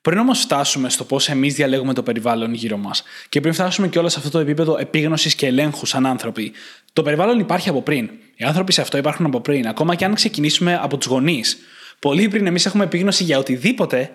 Πριν 0.00 0.18
όμως 0.18 0.40
φτάσουμε 0.40 0.88
στο 0.90 1.04
πώς 1.04 1.28
εμείς 1.28 1.54
διαλέγουμε 1.54 1.94
το 1.94 2.02
περιβάλλον 2.02 2.54
γύρω 2.54 2.76
μας 2.76 3.02
και 3.28 3.40
πριν 3.40 3.52
φτάσουμε 3.52 3.88
και 3.88 3.98
όλα 3.98 4.08
σε 4.08 4.18
αυτό 4.18 4.30
το 4.30 4.38
επίπεδο 4.38 4.76
επίγνωσης 4.78 5.34
και 5.34 5.46
ελέγχου 5.46 5.86
σαν 5.86 6.06
άνθρωποι, 6.06 6.52
το 6.92 7.02
περιβάλλον 7.02 7.38
υπάρχει 7.38 7.68
από 7.68 7.82
πριν. 7.82 8.10
Οι 8.36 8.44
άνθρωποι 8.44 8.72
σε 8.72 8.80
αυτό 8.80 8.98
υπάρχουν 8.98 9.26
από 9.26 9.40
πριν. 9.40 9.68
Ακόμα 9.68 9.94
και 9.94 10.04
αν 10.04 10.14
ξεκινήσουμε 10.14 10.78
από 10.82 10.96
τους 10.96 11.06
γονείς. 11.06 11.58
Πολύ 11.98 12.28
πριν 12.28 12.46
εμείς 12.46 12.66
έχουμε 12.66 12.84
επίγνωση 12.84 13.24
για 13.24 13.38
οτιδήποτε, 13.38 14.10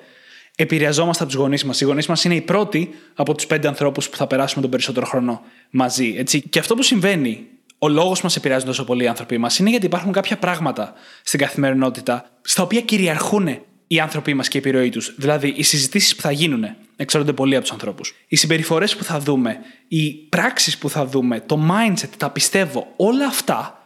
επηρεαζόμαστε 0.55 1.23
από 1.23 1.31
τους 1.31 1.41
γονείς 1.41 1.63
μας. 1.63 1.81
Οι 1.81 1.85
γονείς 1.85 2.07
μας 2.07 2.23
είναι 2.23 2.35
οι 2.35 2.41
πρώτοι 2.41 2.89
από 3.13 3.35
τους 3.35 3.47
πέντε 3.47 3.67
ανθρώπους 3.67 4.09
που 4.09 4.17
θα 4.17 4.27
περάσουμε 4.27 4.61
τον 4.61 4.69
περισσότερο 4.71 5.05
χρόνο 5.05 5.41
μαζί. 5.69 6.15
Έτσι. 6.17 6.41
Και 6.41 6.59
αυτό 6.59 6.75
που 6.75 6.83
συμβαίνει, 6.83 7.47
ο 7.79 7.87
λόγος 7.87 8.17
που 8.19 8.25
μας 8.25 8.35
επηρεάζουν 8.35 8.67
τόσο 8.67 8.83
πολύ 8.83 9.03
οι 9.03 9.07
άνθρωποι 9.07 9.37
μας, 9.37 9.59
είναι 9.59 9.69
γιατί 9.69 9.85
υπάρχουν 9.85 10.11
κάποια 10.11 10.37
πράγματα 10.37 10.93
στην 11.23 11.39
καθημερινότητα 11.39 12.29
στα 12.41 12.63
οποία 12.63 12.81
κυριαρχούν 12.81 13.59
οι 13.87 13.99
άνθρωποι 13.99 14.33
μας 14.33 14.47
και 14.47 14.57
η 14.57 14.59
επιρροή 14.59 14.89
τους. 14.89 15.15
Δηλαδή, 15.17 15.53
οι 15.57 15.63
συζητήσεις 15.63 16.15
που 16.15 16.21
θα 16.21 16.31
γίνουν 16.31 16.65
εξαρτώνται 16.95 17.33
πολύ 17.33 17.53
από 17.53 17.63
τους 17.63 17.71
ανθρώπους. 17.71 18.15
Οι 18.27 18.35
συμπεριφορές 18.35 18.95
που 18.95 19.03
θα 19.03 19.19
δούμε, 19.19 19.57
οι 19.87 20.13
πράξεις 20.13 20.77
που 20.77 20.89
θα 20.89 21.05
δούμε, 21.05 21.39
το 21.39 21.59
mindset, 21.71 22.09
τα 22.17 22.29
πιστεύω, 22.29 22.93
όλα 22.95 23.25
αυτά 23.25 23.81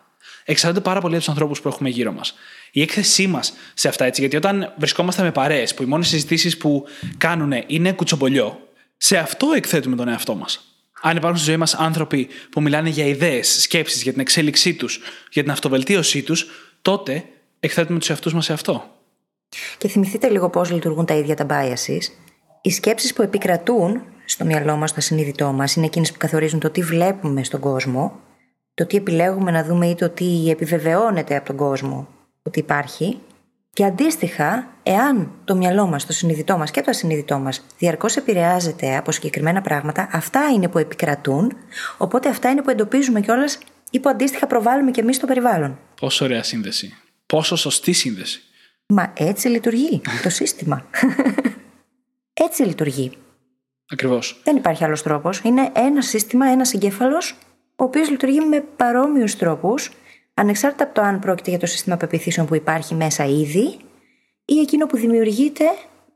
εξαρτώνται 0.46 0.82
πάρα 0.82 1.00
πολύ 1.00 1.14
από 1.14 1.24
τους 1.24 1.34
ανθρώπους 1.34 1.62
που 1.62 1.68
έχουμε 1.68 1.90
γύρω 1.90 2.12
μας. 2.12 2.34
Η 2.72 2.82
έκθεσή 2.82 3.28
μας 3.28 3.54
σε 3.74 3.88
αυτά 3.88 4.06
έτσι, 4.06 4.22
γιατί 4.22 4.36
όταν 4.36 4.74
βρισκόμαστε 4.78 5.24
με 5.24 5.32
παρέες 5.32 5.74
που 5.74 5.84
οι 5.84 5.86
μόνες 5.86 6.08
συζητήσεις 6.08 6.58
που 6.58 6.86
κάνουν 7.18 7.54
είναι 7.68 7.92
κουτσομπολιό, 7.92 8.60
σε 8.98 9.18
αυτό 9.18 9.48
εκθέτουμε 9.56 9.96
τον 9.96 10.08
εαυτό 10.08 10.36
μας. 10.36 10.71
Αν 11.02 11.18
υπάρχουν 11.18 11.40
στη 11.40 11.50
ζωή 11.50 11.58
μας 11.58 11.74
άνθρωποι 11.74 12.28
που 12.50 12.62
μιλάνε 12.62 12.90
για 12.90 13.06
ιδέες, 13.06 13.62
σκέψεις, 13.62 14.04
για 14.04 14.12
την 14.12 14.22
εξέλιξή 14.22 14.74
τους, 14.74 15.00
για 15.32 15.42
την 15.42 15.52
αυτοβελτίωσή 15.52 16.22
τους, 16.22 16.48
τότε 16.82 17.24
εκθέτουμε 17.60 18.00
τους 18.00 18.10
εαυτούς 18.10 18.34
μας 18.34 18.46
σε 18.46 18.54
αυτό. 18.54 18.84
Και 19.78 19.88
θυμηθείτε 19.88 20.30
λίγο 20.30 20.50
πώς 20.50 20.72
λειτουργούν 20.72 21.06
τα 21.06 21.14
ίδια 21.14 21.36
τα 21.36 21.46
biases. 21.50 22.12
Οι 22.62 22.70
σκέψεις 22.70 23.14
που 23.14 23.22
επικρατούν 23.22 24.02
στο 24.26 24.46
μυαλό 24.46 24.76
μας, 24.76 24.90
στο 24.90 25.00
ασυνείδητό 25.00 25.52
μας, 25.52 25.76
είναι 25.76 25.86
εκείνες 25.86 26.12
που 26.12 26.18
καθορίζουν 26.18 26.60
το 26.60 26.70
τι 26.70 26.82
βλέπουμε 26.82 27.44
στον 27.44 27.60
κόσμο, 27.60 28.20
το 28.74 28.86
τι 28.86 28.98
επιλέγουμε 28.98 29.52
να 29.52 29.64
δούμε 29.64 29.88
ή 29.88 29.96
το 29.96 30.10
τι 30.10 30.50
επιβεβαιώνεται 30.50 31.36
από 31.36 31.46
τον 31.46 31.56
κόσμο 31.56 32.08
ότι 32.44 32.60
υπάρχει. 32.60 33.20
Και 33.74 33.86
αντίστοιχα, 33.86 34.74
εάν 34.84 35.32
το 35.44 35.56
μυαλό 35.56 35.88
μας, 35.88 36.06
το 36.06 36.14
συνειδητό 36.14 36.58
μας 36.58 36.72
και 36.72 36.82
το 36.82 36.90
ασυνείδητό 36.90 37.40
μας 37.40 37.66
διαρκώς 37.78 38.16
επηρεάζεται 38.16 38.98
από 38.98 39.12
συγκεκριμένα 39.12 39.62
πράγματα, 39.62 40.10
αυτά 40.12 40.50
είναι 40.54 40.68
που 40.68 40.78
επικρατούν, 40.78 41.58
οπότε 41.98 42.30
αυτά 42.30 42.50
είναι 42.50 42.62
που 42.62 42.70
εντοπίζουμε 42.70 43.22
κιόλας 43.22 43.58
ή 43.92 44.00
που 44.00 44.10
αντίστοιχα 44.10 44.48
προβάλλουμε 44.48 44.92
κι 44.92 45.00
εμείς 45.00 45.16
στο 45.16 45.26
περιβάλλον. 45.26 45.80
Πόσο 46.00 46.26
ωραία 46.26 46.44
σύνδεση. 46.44 46.94
Πόσο 47.26 47.56
σωστή 47.56 47.92
σύνδεση. 47.92 48.42
Μα 48.86 49.14
έτσι 49.18 49.48
λειτουργεί 49.48 50.02
το 50.24 50.30
σύστημα. 50.40 50.86
έτσι 52.46 52.64
λειτουργεί. 52.64 53.12
Ακριβώς. 53.92 54.42
Δεν 54.44 54.56
υπάρχει 54.56 54.84
άλλος 54.84 55.04
τρόπος. 55.04 55.40
Είναι 55.44 55.72
ένα 55.74 56.02
σύστημα, 56.02 56.46
ένας 56.46 56.74
εγκέφαλος, 56.74 57.38
ο 57.76 57.84
οποίος 57.84 58.10
λειτουργεί 58.10 58.40
με 58.40 58.64
παρόμοιους 58.76 59.36
τρόπους, 59.36 59.92
ανεξάρτητα 60.42 60.84
από 60.84 60.94
το 60.94 61.02
αν 61.02 61.20
πρόκειται 61.20 61.50
για 61.50 61.60
το 61.60 61.66
σύστημα 61.66 61.98
πεπιθήσεων 61.98 62.48
που 62.48 62.56
υπάρχει 62.56 62.96
μέσα 62.96 63.26
ήδη 63.26 63.78
ή 64.46 64.60
εκείνο 64.60 64.86
που 64.86 64.98
δημιουργείται 64.98 65.66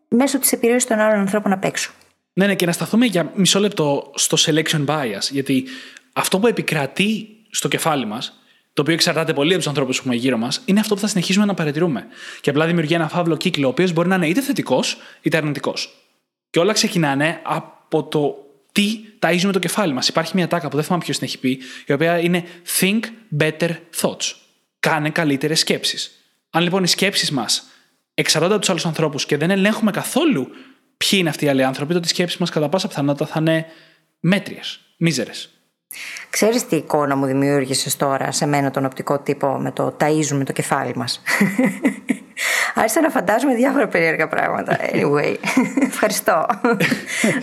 μέσω 0.08 0.40
της 0.40 0.52
επιρροής 0.52 0.86
των 0.86 1.00
άλλων 1.00 1.20
ανθρώπων 1.20 1.52
απ' 1.52 1.64
έξω. 1.64 1.92
Ναι, 2.34 2.46
ναι, 2.46 2.56
και 2.56 2.66
να 2.66 2.72
σταθούμε 2.72 3.06
για 3.06 3.32
μισό 3.36 3.60
λεπτό 3.60 4.12
στο 4.16 4.38
selection 4.40 4.86
bias. 4.86 5.32
Γιατί 5.32 5.66
αυτό 6.14 6.40
που 6.40 6.48
επικρατεί 6.48 7.28
στο 7.50 7.68
κεφάλι 7.68 8.06
μας 8.06 8.40
το 8.74 8.82
οποίο 8.82 8.94
εξαρτάται 8.94 9.34
πολύ 9.34 9.50
από 9.50 9.58
τους 9.58 9.68
ανθρώπους 9.68 9.96
που 9.96 10.02
έχουμε 10.02 10.16
γύρω 10.16 10.38
μας, 10.38 10.62
είναι 10.66 10.80
αυτό 10.80 10.96
που 10.96 11.02
θα 11.02 11.08
συνεχίσουμε 11.08 11.46
να 11.46 11.54
παρατηρούμε. 11.54 12.08
Και 12.42 12.50
απλά 12.50 12.66
δημιουργεί 12.66 12.94
ένα 12.94 13.08
φαύλο 13.10 13.38
κύκλο, 13.38 13.68
ο 13.68 13.70
οποίος 13.70 13.94
μπορεί 13.94 14.08
να 14.08 14.16
είναι 14.16 14.28
είτε 14.28 14.42
θετικός 14.42 14.98
είτε 15.22 15.38
αρνητικός. 15.38 15.96
Και 16.50 16.60
όλα 16.60 16.74
ξεκινάνε 16.74 17.40
από 17.44 18.04
το 18.04 18.45
τι 18.76 19.00
ταΐζουμε 19.20 19.52
το 19.52 19.60
κεφάλι 19.60 19.94
μας. 19.94 20.08
Υπάρχει 20.08 20.32
μια 20.36 20.48
τάκα 20.48 20.70
που 20.70 20.76
δεν 20.76 20.86
θυμάμαι 20.86 21.04
ποιος 21.04 21.18
την 21.18 21.28
έχει 21.28 21.40
πει, 21.40 21.60
η 21.86 21.94
οποία 21.94 22.20
είναι 22.20 22.44
Think 22.80 23.00
better 23.40 23.70
thoughts. 24.02 24.34
Κάνε 24.80 25.10
καλύτερες 25.10 25.60
σκέψεις. 25.60 26.12
Αν 26.50 26.64
λοιπόν 26.64 26.84
οι 26.84 26.88
σκέψεις 26.88 27.32
μας 27.32 27.68
εξαρτώνται 28.14 28.54
από 28.54 28.62
τους 28.62 28.70
άλλους 28.70 28.86
ανθρώπους 28.86 29.26
και 29.26 29.38
δεν 29.38 29.50
ελέγχουμε 29.50 29.92
καθόλου 29.92 30.48
ποιοι 30.98 31.20
είναι 31.22 31.30
αυτοί 31.30 31.46
οι 31.46 31.48
άλλοι 31.48 31.64
άνθρωποι, 31.64 31.94
τότε 31.94 32.06
οι 32.06 32.10
σκέψεις 32.10 32.40
μας 32.40 32.50
κατά 32.50 32.70
πάσα 32.70 32.88
πιθανότητα 32.88 33.26
θα 33.26 33.40
είναι 33.40 33.66
μέτριες, 34.20 34.80
μίζερες. 34.98 35.50
Ξέρεις 36.30 36.68
τι 36.68 36.76
εικόνα 36.76 37.16
μου 37.16 37.26
δημιούργησες 37.26 37.96
τώρα 37.96 38.32
σε 38.32 38.46
μένα 38.46 38.72
τον 38.72 38.86
οπτικό 38.86 39.20
τύπο 39.20 39.48
με 39.48 39.72
το 39.72 39.98
ταΐζουμε 40.00 40.44
το 40.46 40.52
κεφάλι 40.54 40.94
μας. 40.96 41.22
Άρχισα 42.74 43.02
να 43.02 43.10
φαντάζομαι 43.10 43.56
διάφορα 43.56 43.88
περίεργα 43.88 44.28
πράγματα. 44.28 44.78
Anyway, 44.94 45.36
ευχαριστώ. 45.92 46.46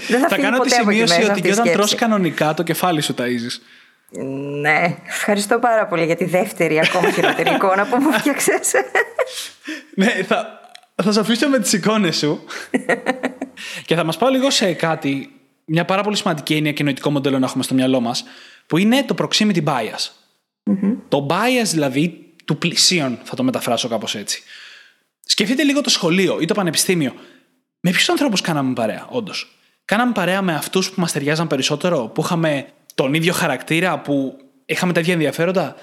Δεν 0.08 0.20
θα, 0.20 0.28
θα 0.28 0.36
κάνω 0.36 0.58
τη 0.58 0.70
σημείωση 0.70 1.22
ότι 1.22 1.40
και 1.40 1.52
όταν 1.52 1.72
τρως 1.72 1.94
κανονικά 1.94 2.54
το 2.54 2.62
κεφάλι 2.62 3.00
σου 3.00 3.14
ταΐζεις. 3.18 3.60
Ναι, 4.60 4.96
ευχαριστώ 5.06 5.58
πάρα 5.58 5.86
πολύ 5.86 6.04
για 6.04 6.16
τη 6.16 6.24
δεύτερη 6.24 6.78
ακόμα 6.78 7.10
χειρότερη 7.10 7.50
εικόνα 7.54 7.86
που 7.86 7.96
μου 7.96 8.12
φτιάξες. 8.12 8.72
ναι, 9.94 10.06
θα, 10.06 10.60
θα 11.02 11.12
σε 11.12 11.20
αφήσω 11.20 11.48
με 11.48 11.58
τις 11.58 11.72
εικόνες 11.72 12.16
σου 12.16 12.44
και 13.86 13.94
θα 13.94 14.04
μας 14.04 14.16
πάω 14.16 14.30
λίγο 14.30 14.50
σε 14.50 14.72
κάτι 14.72 15.30
μια 15.72 15.84
πάρα 15.84 16.02
πολύ 16.02 16.16
σημαντική 16.16 16.54
έννοια 16.54 16.72
και 16.72 16.82
νοητικό 16.82 17.10
μοντέλο 17.10 17.38
να 17.38 17.46
έχουμε 17.46 17.62
στο 17.62 17.74
μυαλό 17.74 18.00
μας, 18.00 18.24
που 18.66 18.78
είναι 18.78 19.04
το 19.04 19.14
proximity 19.18 19.64
bias. 19.64 20.10
Το 21.08 21.26
bias 21.30 21.66
δηλαδή 21.70 22.34
του 22.44 22.58
πλησίον, 22.58 23.18
θα 23.22 23.36
το 23.36 23.42
μεταφράσω 23.42 23.88
κάπως 23.88 24.14
έτσι. 24.14 24.42
Σκεφτείτε 25.24 25.62
λίγο 25.62 25.80
το 25.80 25.90
σχολείο 25.90 26.40
ή 26.40 26.44
το 26.44 26.54
πανεπιστήμιο. 26.54 27.14
Με 27.80 27.90
ποιους 27.90 28.08
ανθρώπους 28.08 28.40
κάναμε 28.40 28.72
παρέα, 28.72 29.06
όντως; 29.10 29.56
Κάναμε 29.84 30.12
παρέα 30.12 30.42
με 30.42 30.54
αυτούς 30.54 30.90
που 30.90 31.00
μας 31.00 31.12
ταιριάζαν 31.12 31.46
περισσότερο, 31.46 32.08
που 32.08 32.22
είχαμε 32.22 32.66
τον 32.94 33.14
ίδιο 33.14 33.32
χαρακτήρα, 33.32 34.00
που 34.00 34.38
είχαμε 34.66 34.92
τα 34.92 35.00
ίδια 35.00 35.12
ενδιαφέροντα; 35.12 35.76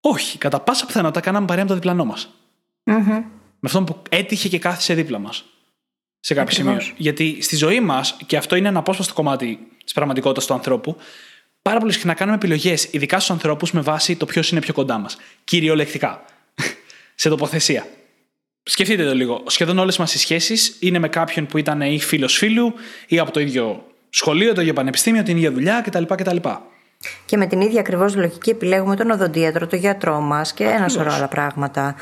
Όχι, 0.00 0.38
κατά 0.38 0.60
πάσα 0.60 0.86
πιθανότητα 0.86 1.20
κάναμε 1.20 1.46
παρέα 1.46 1.62
με 1.62 1.68
το 1.68 1.74
διπλανό 1.74 2.04
μας. 2.04 2.34
Με 3.60 3.68
αυτόν 3.68 3.84
που 3.84 4.02
έτυχε 4.08 4.48
και 4.48 4.58
κάθισε 4.58 4.94
δίπλα 4.94 5.18
μας 5.18 5.44
σε 6.24 6.34
κάποιο 6.34 6.54
σημείο. 6.54 6.80
Γιατί 6.96 7.38
στη 7.42 7.56
ζωή 7.56 7.80
μας, 7.80 8.16
και 8.26 8.36
αυτό 8.36 8.56
είναι 8.56 8.68
ένα 8.68 8.78
απόσπαστο 8.78 9.14
κομμάτι 9.14 9.58
της 9.84 9.92
πραγματικότητας 9.92 10.46
του 10.46 10.54
ανθρώπου, 10.54 10.96
πάρα 11.62 11.78
πολύ 11.78 11.92
συχνά 11.92 12.14
κάνουμε 12.14 12.36
επιλογές, 12.36 12.88
ειδικά 12.90 13.16
στους 13.16 13.30
ανθρώπους, 13.30 13.72
με 13.72 13.80
βάση 13.80 14.16
το 14.16 14.26
ποιος 14.26 14.50
είναι 14.50 14.60
πιο 14.60 14.72
κοντά 14.72 14.98
μας. 14.98 15.16
Κυριολεκτικά. 15.44 16.24
σε 17.14 17.28
τοποθεσία. 17.28 17.86
Σκεφτείτε 18.62 19.04
το 19.04 19.14
λίγο. 19.14 19.42
Σχεδόν 19.46 19.78
όλες 19.78 19.98
μας 19.98 20.14
οι 20.14 20.18
σχέσεις 20.18 20.76
είναι 20.80 20.98
με 20.98 21.08
κάποιον 21.08 21.46
που 21.46 21.58
ήταν 21.58 21.80
ή 21.80 22.00
φίλος 22.00 22.36
φίλου 22.36 22.74
ή 23.06 23.18
από 23.18 23.30
το 23.30 23.40
ίδιο 23.40 23.84
σχολείο, 24.10 24.54
το 24.54 24.60
ίδιο 24.60 24.72
πανεπιστήμιο, 24.72 25.22
την 25.22 25.36
ίδια 25.36 25.52
δουλειά 25.52 25.80
κτλ. 25.80 26.04
κτλ. 26.04 26.36
Και 27.26 27.36
με 27.36 27.46
την 27.46 27.60
ίδια 27.60 27.80
ακριβώς 27.80 28.16
λογική 28.16 28.50
επιλέγουμε 28.50 28.96
τον 28.96 29.10
οδοντίατρο, 29.10 29.66
τον 29.66 29.78
γιατρό 29.78 30.20
μας 30.20 30.52
και 30.52 30.64
ένα 30.64 30.88
σωρό 30.88 31.12
άλλα 31.12 31.28
πράγματα. 31.28 31.94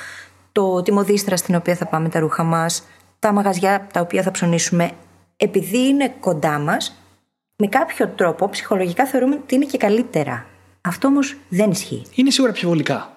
Το, 0.52 0.82
τη 0.82 0.92
μοδίστρα 0.92 1.36
στην 1.36 1.54
οποία 1.54 1.76
θα 1.76 1.86
πάμε 1.86 2.08
τα 2.08 2.20
ρούχα 2.20 2.42
μας, 2.42 2.82
τα 3.20 3.32
μαγαζιά 3.32 3.86
τα 3.92 4.00
οποία 4.00 4.22
θα 4.22 4.30
ψωνίσουμε. 4.30 4.90
Επειδή 5.36 5.78
είναι 5.78 6.14
κοντά 6.20 6.58
μας, 6.58 6.96
με 7.56 7.66
κάποιο 7.66 8.08
τρόπο 8.08 8.48
ψυχολογικά 8.48 9.06
θεωρούμε 9.06 9.34
ότι 9.34 9.54
είναι 9.54 9.64
και 9.64 9.78
καλύτερα. 9.78 10.46
Αυτό 10.80 11.08
όμως 11.08 11.36
δεν 11.48 11.70
ισχύει. 11.70 12.02
Είναι 12.14 12.30
σίγουρα 12.30 12.52
πιο 12.52 12.68
βολικά. 12.68 13.14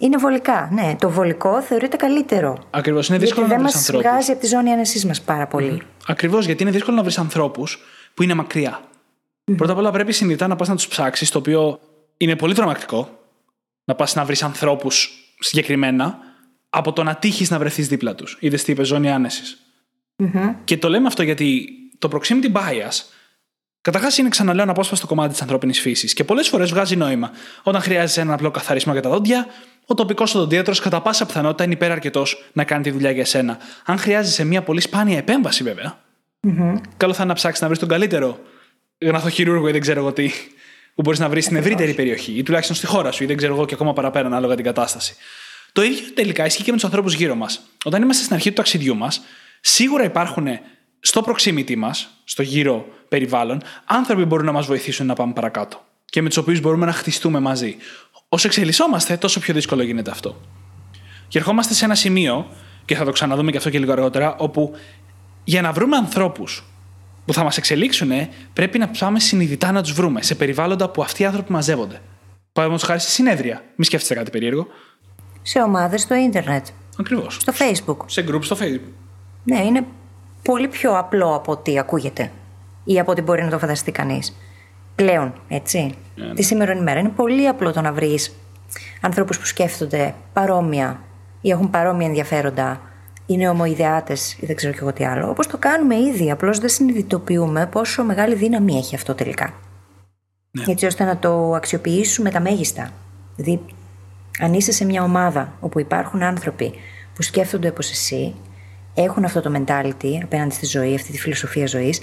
Είναι 0.00 0.16
βολικά, 0.16 0.68
ναι. 0.72 0.96
Το 0.98 1.10
βολικό 1.10 1.62
θεωρείται 1.62 1.96
καλύτερο. 1.96 2.58
Ακριβώς. 2.70 3.08
Είναι 3.08 3.18
δύσκολο 3.18 3.46
γιατί 3.46 3.62
να 3.62 3.62
δεν 3.62 3.72
βρεις 3.72 3.86
μας 3.86 3.88
ανθρώπους. 3.88 4.10
βγάζει 4.10 4.30
από 4.30 4.40
τη 4.40 4.46
ζώνη 4.46 4.72
άνεσής 4.72 5.06
μας 5.06 5.20
πάρα 5.22 5.46
πολύ. 5.46 5.82
Ακριβώς 6.06 6.46
γιατί 6.46 6.62
είναι 6.62 6.70
δύσκολο 6.70 6.96
να 6.96 7.02
βρεις 7.02 7.18
ανθρώπους 7.18 7.78
που 8.14 8.22
είναι 8.22 8.34
μακριά. 8.34 8.80
Πρώτα 9.56 9.72
απ' 9.72 9.78
όλα 9.78 9.90
πρέπει 9.90 10.12
συνειδητά 10.12 10.46
να 10.46 10.56
πας 10.56 10.68
να 10.68 10.74
τους 10.74 10.88
ψάξεις, 10.88 11.30
το 11.30 11.38
οποίο 11.38 11.80
είναι 12.16 12.36
πολύ 12.36 12.54
τρομακτικό. 12.54 13.08
Να 13.84 13.94
πας 13.94 14.14
να 14.14 14.24
βρεις 14.24 14.42
ανθρώπους 14.42 15.10
συγκεκριμένα, 15.38 16.18
από 16.70 16.92
το 16.92 17.02
να 17.02 17.16
τύχεις 17.16 17.50
να 17.50 17.58
βρεθείς 17.58 17.88
δίπλα 17.88 18.14
τους. 18.14 18.36
Είδες 18.40 18.64
τι 18.64 18.72
είπε, 18.72 18.84
ζώνη 18.84 19.10
άνεσης. 19.10 19.58
Και 20.64 20.76
το 20.76 20.88
λέμε 20.88 21.06
αυτό 21.06 21.22
γιατί 21.22 21.68
το 21.98 22.08
proximity 22.12 22.52
bias 22.52 23.04
Καταρχάς, 23.86 24.18
είναι 24.18 24.28
ξαναλέω 24.28 24.62
ένα 24.62 24.72
απόσπαστο 24.72 25.06
κομμάτι 25.06 25.32
της 25.32 25.42
ανθρώπινης 25.42 25.80
φύσης 25.80 26.14
και 26.14 26.24
πολλές 26.24 26.48
φορές 26.48 26.70
βγάζει 26.70 26.96
νόημα. 26.96 27.30
Όταν 27.62 27.80
χρειάζεσαι 27.80 28.20
ένα 28.20 28.34
απλό 28.34 28.50
καθαρισμό 28.50 28.92
για 28.92 29.02
τα 29.02 29.08
δόντια, 29.08 29.46
ο 29.86 29.94
τοπικός 29.94 30.34
οδοντίατρος 30.34 30.80
κατά 30.80 31.00
πάσα 31.00 31.26
πιθανότητα 31.26 31.64
είναι 31.64 31.72
υπεραρκετός 31.72 32.48
να 32.52 32.64
κάνει 32.64 32.82
τη 32.82 32.90
δουλειά 32.90 33.10
για 33.10 33.24
σένα. 33.24 33.58
Αν 33.84 33.98
χρειάζεσαι 33.98 34.44
μια 34.44 34.62
πολύ 34.62 34.80
σπάνια 34.80 35.18
επέμβαση, 35.18 35.62
βέβαια, 35.62 35.98
καλό 36.96 37.12
θα 37.12 37.22
είναι 37.22 37.28
να 37.28 37.34
ψάξεις 37.34 37.60
να 37.60 37.66
βρεις 37.66 37.78
τον 37.78 37.88
καλύτερο 37.88 38.38
γναθοχειρούργο 38.98 39.68
ή 39.68 39.72
δεν 39.72 39.80
ξέρω 39.80 40.00
εγώ 40.00 40.12
τι, 40.12 40.30
που 40.94 41.02
μπορείς 41.02 41.18
να 41.18 41.28
βρεις 41.28 41.44
στην 41.44 41.56
ευρύτερη 41.56 41.94
περιοχή 41.94 42.32
ή 42.32 42.42
τουλάχιστον 42.42 42.76
στη 42.76 42.86
χώρα 42.86 43.10
σου 43.10 43.22
ή 43.22 43.26
δεν 43.26 43.36
ξέρω 43.36 43.54
εγώ 43.54 43.64
και 43.64 43.74
ακόμα 43.74 43.92
παραπέρα, 43.92 44.26
ανάλογα 44.26 44.54
την 44.54 44.64
κατάσταση. 44.64 45.14
Το 45.76 45.82
ίδιο 45.82 46.04
τελικά 46.14 46.46
ισχύει 46.46 46.62
και 46.62 46.70
με 46.70 46.76
τους 46.76 46.84
ανθρώπους 46.84 47.14
γύρω 47.14 47.34
μας. 47.34 47.60
Όταν 47.84 48.02
είμαστε 48.02 48.22
στην 48.22 48.34
αρχή 48.34 48.48
του 48.48 48.54
ταξιδιού 48.54 48.96
μας, 48.96 49.20
σίγουρα 49.60 50.04
υπάρχουν 50.04 50.46
στο 51.00 51.24
proximity 51.26 51.76
μας, 51.76 52.08
στο 52.24 52.42
γύρο 52.42 52.86
περιβάλλον, 53.08 53.62
άνθρωποι 53.84 54.20
που 54.20 54.26
μπορούν 54.26 54.46
να 54.46 54.52
μας 54.52 54.66
βοηθήσουν 54.66 55.06
να 55.06 55.14
πάμε 55.14 55.32
παρακάτω 55.32 55.84
και 56.04 56.22
με 56.22 56.28
τους 56.28 56.36
οποίους 56.36 56.60
μπορούμε 56.60 56.86
να 56.86 56.92
χτιστούμε 56.92 57.40
μαζί. 57.40 57.76
Όσο 58.28 58.46
εξελισσόμαστε, 58.46 59.16
τόσο 59.16 59.40
πιο 59.40 59.54
δύσκολο 59.54 59.82
γίνεται 59.82 60.10
αυτό. 60.10 60.40
Και 61.28 61.38
ερχόμαστε 61.38 61.74
σε 61.74 61.84
ένα 61.84 61.94
σημείο, 61.94 62.48
και 62.84 62.94
θα 62.94 63.04
το 63.04 63.12
ξαναδούμε 63.12 63.50
και 63.50 63.56
αυτό 63.56 63.70
και 63.70 63.78
λίγο 63.78 63.92
αργότερα, 63.92 64.36
όπου 64.38 64.72
για 65.44 65.62
να 65.62 65.72
βρούμε 65.72 65.96
ανθρώπους 65.96 66.64
που 67.24 67.32
θα 67.32 67.42
μας 67.42 67.56
εξελίξουν, 67.56 68.10
πρέπει 68.52 68.78
να 68.78 68.88
πάμε 68.88 69.20
συνειδητά 69.20 69.72
να 69.72 69.82
τους 69.82 69.92
βρούμε 69.92 70.22
σε 70.22 70.34
περιβάλλοντα 70.34 70.88
που 70.88 71.02
αυτοί 71.02 71.22
οι 71.22 71.26
άνθρωποι 71.26 71.52
μαζεύονται. 71.52 72.00
Παραδείγματος 72.52 72.88
χάρη 72.88 73.00
σε 73.00 73.10
συνέδρια. 73.10 73.64
Μη 73.76 73.84
σκέφτεστε 73.84 74.14
κάτι 74.14 74.30
περίεργο. 74.30 74.66
Σε 75.48 75.62
ομάδες 75.62 76.00
στο 76.00 76.14
ίντερνετ, 76.14 76.66
Ακριβώς. 77.00 77.34
στο 77.34 77.52
facebook. 77.58 77.96
Σε 78.06 78.24
group 78.28 78.38
στο 78.42 78.56
Facebook. 78.60 78.92
Ναι, 79.44 79.60
είναι 79.60 79.84
πολύ 80.42 80.68
πιο 80.68 80.98
απλό 80.98 81.34
από 81.34 81.52
ό,τι 81.52 81.78
ακούγεται 81.78 82.30
ή 82.84 82.98
από 82.98 83.10
ό,τι 83.10 83.22
μπορεί 83.22 83.42
να 83.44 83.50
το 83.50 83.58
φανταστεί 83.58 83.92
κανείς. 83.92 84.36
Πλέον, 84.94 85.34
έτσι. 85.48 85.94
ναι. 86.14 86.34
Τη 86.34 86.42
σήμερα 86.42 86.72
ημέρα 86.72 87.00
είναι 87.00 87.08
πολύ 87.08 87.48
απλό 87.48 87.72
το 87.72 87.80
να 87.80 87.92
βρεις 87.92 88.32
ανθρώπους 89.00 89.38
που 89.38 89.44
σκέφτονται 89.46 90.14
παρόμοια 90.32 91.00
ή 91.40 91.50
έχουν 91.50 91.70
παρόμοια 91.70 92.06
ενδιαφέροντα, 92.06 92.80
είναι 93.26 93.48
ομοειδεάτες 93.48 94.32
ή 94.32 94.46
δεν 94.46 94.56
ξέρω 94.56 94.72
κι 94.72 94.78
εγώ 94.80 94.92
τι 94.92 95.04
άλλο. 95.04 95.30
Όπως 95.30 95.46
το 95.46 95.58
κάνουμε 95.58 95.96
ήδη. 95.96 96.30
Απλώς 96.30 96.58
δεν 96.58 96.68
συνειδητοποιούμε 96.68 97.66
πόσο 97.66 98.04
μεγάλη 98.04 98.34
δύναμη 98.34 98.76
έχει 98.76 98.94
αυτό 98.94 99.14
τελικά. 99.14 99.54
Ναι. 100.50 100.64
Έτσι 100.72 100.86
ώστε 100.86 101.04
να 101.04 101.16
το 101.16 101.52
αξιοποιήσουμε 101.54 102.30
τα 102.30 102.40
μέγιστα. 102.40 102.90
Δηλαδή, 103.36 103.60
αν 104.40 104.52
είσαι 104.52 104.72
σε 104.72 104.84
μια 104.84 105.02
ομάδα 105.02 105.56
όπου 105.60 105.80
υπάρχουν 105.80 106.22
άνθρωποι 106.22 106.72
που 107.14 107.22
σκέφτονται 107.22 107.68
όπως 107.68 107.90
εσύ, 107.90 108.34
έχουν 108.94 109.24
αυτό 109.24 109.40
το 109.40 109.52
mentality 109.56 110.20
απέναντι 110.22 110.54
στη 110.54 110.66
ζωή, 110.66 110.94
αυτή 110.94 111.12
τη 111.12 111.18
φιλοσοφία 111.18 111.66
ζωής, 111.66 112.00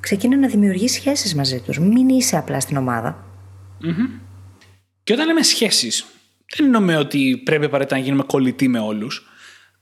ξεκίνα 0.00 0.36
να 0.36 0.48
δημιουργείς 0.48 0.92
σχέσεις 0.92 1.34
μαζί 1.34 1.60
τους. 1.60 1.78
Μην 1.78 2.08
είσαι 2.08 2.36
απλά 2.36 2.60
στην 2.60 2.76
ομάδα. 2.76 3.24
Και 5.02 5.12
όταν 5.12 5.26
λέμε 5.26 5.42
σχέσεις, 5.42 6.04
δεν 6.56 6.66
εννοούμε 6.66 6.96
ότι 6.96 7.42
πρέπει 7.44 7.64
απαραίτητα 7.64 7.96
να 7.96 8.02
γίνουμε 8.02 8.22
κολλητοί 8.22 8.68
με 8.68 8.78
όλους, 8.78 9.28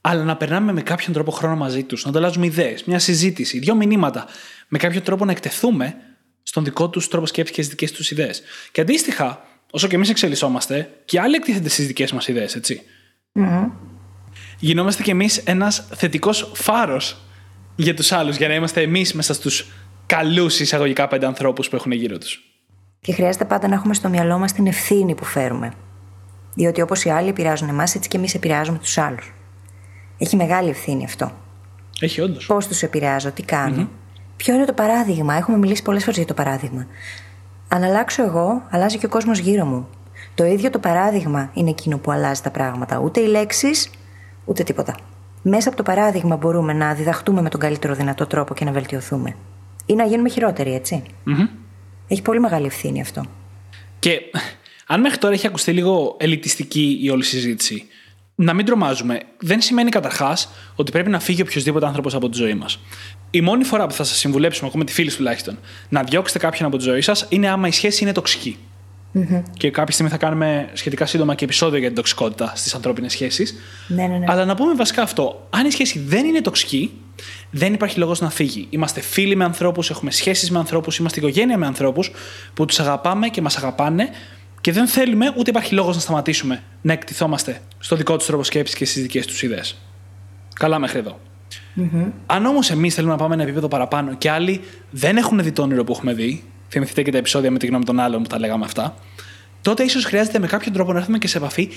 αλλά 0.00 0.24
να 0.24 0.36
περνάμε 0.36 0.72
με 0.72 0.82
κάποιον 0.82 1.12
τρόπο 1.12 1.30
χρόνο 1.30 1.56
μαζί 1.56 1.82
τους, 1.82 2.04
να 2.04 2.10
ανταλλάζουμε 2.10 2.46
ιδέες, 2.46 2.84
μια 2.84 2.98
συζήτηση, 2.98 3.58
δύο 3.58 3.74
μηνύματα, 3.74 4.26
με 4.68 4.78
κάποιο 4.78 5.00
τρόπο 5.00 5.24
να 5.24 5.30
εκτεθούμε 5.30 5.94
στον 6.42 6.64
δικό 6.64 6.88
τους 6.88 7.08
τρόπο 7.08 7.26
σκέψης 7.26 7.54
και 7.54 7.62
στις 7.62 7.74
δικές 7.74 7.92
τους 7.92 8.10
ιδέες. 8.10 8.42
Και 8.72 8.80
αντίστοιχα, 8.80 9.47
όσο 9.70 9.86
και 9.86 9.94
εμείς 9.94 10.10
εξελισσόμαστε, 10.10 10.90
και 11.04 11.20
άλλοι 11.20 11.34
εκτίθενται 11.34 11.68
στις 11.68 11.86
δικές 11.86 12.12
μας 12.12 12.28
ιδέες, 12.28 12.54
έτσι. 12.54 12.82
Γινόμαστε 14.58 15.02
κι 15.02 15.10
εμείς 15.10 15.36
ένας 15.36 15.88
θετικός 15.94 16.50
φάρος 16.54 17.16
για 17.76 17.94
τους 17.94 18.12
άλλους, 18.12 18.36
για 18.36 18.48
να 18.48 18.54
είμαστε 18.54 18.82
εμείς 18.82 19.14
μέσα 19.14 19.34
στους 19.34 19.66
καλούς 20.06 20.60
εισαγωγικά 20.60 21.08
πέντε 21.08 21.26
ανθρώπους 21.26 21.68
που 21.68 21.76
έχουν 21.76 21.92
γύρω 21.92 22.18
τους. 22.18 22.42
Και 23.00 23.12
χρειάζεται 23.12 23.44
πάντα 23.44 23.68
να 23.68 23.74
έχουμε 23.74 23.94
στο 23.94 24.08
μυαλό 24.08 24.38
μας 24.38 24.52
την 24.52 24.66
ευθύνη 24.66 25.14
που 25.14 25.24
φέρουμε. 25.24 25.72
Διότι 26.54 26.80
όπως 26.80 27.04
οι 27.04 27.10
άλλοι 27.10 27.28
επηρεάζουν 27.28 27.68
εμάς, 27.68 27.94
έτσι 27.94 28.08
και 28.08 28.16
εμείς 28.16 28.34
επηρεάζουμε 28.34 28.78
τους 28.78 28.98
άλλους. 28.98 29.32
Έχει 30.18 30.36
μεγάλη 30.36 30.68
ευθύνη 30.68 31.04
αυτό. 31.04 31.32
Έχει 32.00 32.20
όντως. 32.20 32.46
Πώς 32.46 32.66
τους 32.66 32.82
επηρεάζω, 32.82 33.30
τι 33.30 33.42
κάνω. 33.42 33.88
Ποιο 34.36 34.54
είναι 34.54 34.64
το 34.64 34.72
παράδειγμα; 34.72 35.34
Έχουμε 35.34 35.56
μιλήσει 35.56 35.82
πολλές 35.82 36.02
φορές 36.02 36.16
για 36.16 36.26
το 36.26 36.34
παράδειγμα. 36.34 36.86
Αν 37.68 37.82
αλλάξω 37.82 38.22
εγώ, 38.22 38.62
αλλάζει 38.70 38.98
και 38.98 39.06
ο 39.06 39.08
κόσμος 39.08 39.38
γύρω 39.38 39.64
μου. 39.64 39.88
Το 40.34 40.44
ίδιο 40.44 40.70
το 40.70 40.78
παράδειγμα 40.78 41.50
είναι 41.54 41.70
εκείνο 41.70 41.98
που 41.98 42.10
αλλάζει 42.10 42.40
τα 42.40 42.50
πράγματα. 42.50 42.98
Ούτε 42.98 43.20
οι 43.20 43.26
λέξεις, 43.26 43.90
ούτε 44.44 44.62
τίποτα. 44.62 44.96
Μέσα 45.42 45.68
από 45.68 45.76
το 45.76 45.82
παράδειγμα 45.82 46.36
μπορούμε 46.36 46.72
να 46.72 46.94
διδαχτούμε 46.94 47.42
με 47.42 47.48
τον 47.48 47.60
καλύτερο 47.60 47.94
δυνατό 47.94 48.26
τρόπο 48.26 48.54
και 48.54 48.64
να 48.64 48.72
βελτιωθούμε. 48.72 49.36
Ή 49.86 49.94
να 49.94 50.04
γίνουμε 50.04 50.28
χειρότεροι, 50.28 50.74
έτσι. 50.74 51.02
Έχει 52.08 52.22
πολύ 52.22 52.40
μεγάλη 52.40 52.66
ευθύνη 52.66 53.00
αυτό. 53.00 53.24
Και 53.98 54.20
αν 54.86 55.00
μέχρι 55.00 55.18
τώρα 55.18 55.34
έχει 55.34 55.46
ακουστεί 55.46 55.72
λίγο 55.72 56.16
ελιτιστική 56.18 56.98
η 57.02 57.10
όλη 57.10 57.24
συζήτηση, 57.24 57.86
να 58.40 58.54
μην 58.54 58.64
τρομάζουμε. 58.64 59.20
Δεν 59.38 59.60
σημαίνει 59.60 59.90
καταρχάς 59.90 60.48
ότι 60.74 60.90
πρέπει 60.90 61.10
να 61.10 61.20
φύγει 61.20 61.42
οποιοδήποτε 61.42 61.86
άνθρωπος 61.86 62.14
από 62.14 62.28
τη 62.28 62.36
ζωή 62.36 62.54
μας. 62.54 62.78
Η 63.30 63.40
μόνη 63.40 63.64
φορά 63.64 63.86
που 63.86 63.92
θα 63.92 64.04
σας 64.04 64.18
συμβουλέψουμε, 64.18 64.68
ακόμα 64.68 64.84
τη 64.84 64.92
φίλη 64.92 65.12
τουλάχιστον, 65.12 65.58
να 65.88 66.02
διώξετε 66.02 66.38
κάποιον 66.38 66.68
από 66.68 66.76
τη 66.76 66.82
ζωή 66.82 67.00
σας 67.00 67.26
είναι 67.28 67.48
άμα 67.48 67.68
η 67.68 67.70
σχέση 67.70 68.02
είναι 68.02 68.12
τοξική. 68.12 68.58
Και 69.56 69.70
κάποια 69.70 69.92
στιγμή 69.92 70.10
θα 70.10 70.18
κάνουμε 70.18 70.68
σχετικά 70.72 71.06
σύντομα 71.06 71.34
και 71.34 71.44
επεισόδιο 71.44 71.78
για 71.78 71.86
την 71.86 71.96
τοξικότητα 71.96 72.52
στις 72.56 72.74
ανθρώπινες 72.74 73.12
σχέσεις. 73.12 73.54
Ναι, 73.86 74.06
ναι, 74.06 74.18
ναι. 74.18 74.24
Αλλά 74.28 74.44
να 74.44 74.54
πούμε 74.54 74.74
βασικά 74.74 75.02
αυτό. 75.02 75.46
Αν 75.50 75.66
η 75.66 75.70
σχέση 75.70 75.98
δεν 75.98 76.26
είναι 76.26 76.40
τοξική, 76.40 76.92
δεν 77.50 77.74
υπάρχει 77.74 77.98
λόγος 77.98 78.20
να 78.20 78.30
φύγει. 78.30 78.66
Είμαστε 78.70 79.00
φίλοι 79.00 79.36
με 79.36 79.44
ανθρώπους, 79.44 79.90
έχουμε 79.90 80.10
σχέσεις 80.10 80.50
με 80.50 80.58
ανθρώπους, 80.58 80.96
είμαστε 80.96 81.18
οικογένεια 81.18 81.58
με 81.58 81.66
ανθρώπους 81.66 82.10
που 82.54 82.64
τους 82.64 82.80
αγαπάμε 82.80 83.28
και 83.28 83.42
μας 83.42 83.56
αγαπάνε 83.56 84.08
και 84.60 84.72
δεν 84.72 84.86
θέλουμε 84.86 85.34
ούτε 85.36 85.50
υπάρχει 85.50 85.74
λόγος 85.74 85.94
να 85.94 86.00
σταματήσουμε 86.00 86.62
να 86.80 86.92
εκτιθόμαστε 86.92 87.60
στο 87.78 87.96
δικό 87.96 88.16
τους 88.16 88.26
τρόπο 88.26 88.42
σκέψης 88.42 88.76
και 88.76 88.84
στις 88.84 89.02
δικές 89.02 89.26
τους 89.26 89.42
ιδέες. 89.42 89.78
Καλά 90.54 90.78
μέχρι 90.78 90.98
εδώ. 90.98 91.20
Αν 92.26 92.46
όμως 92.46 92.70
εμείς 92.70 92.94
θέλουμε 92.94 93.12
να 93.12 93.18
πάμε 93.18 93.34
ένα 93.34 93.42
επίπεδο 93.42 93.68
παραπάνω 93.68 94.14
και 94.14 94.30
άλλοι 94.30 94.60
δεν 94.90 95.16
έχουν 95.16 95.42
δει 95.42 95.52
το 95.52 95.62
όνειρο 95.62 95.84
που 95.84 95.92
έχουμε 95.92 96.12
δει, 96.12 96.44
θυμηθείτε 96.68 97.02
και 97.02 97.10
τα 97.10 97.18
επεισόδια 97.18 97.50
με 97.50 97.58
τη 97.58 97.66
γνώμη 97.66 97.84
των 97.84 98.00
άλλων 98.00 98.22
που 98.22 98.28
τα 98.28 98.38
λέγαμε 98.38 98.64
αυτά, 98.64 98.94
τότε 99.62 99.82
ίσως 99.82 100.04
χρειάζεται 100.04 100.38
με 100.38 100.46
κάποιο 100.46 100.72
τρόπο 100.72 100.92
να 100.92 100.98
έρθουμε 100.98 101.18
και 101.18 101.28
σε 101.28 101.38
επαφή 101.38 101.70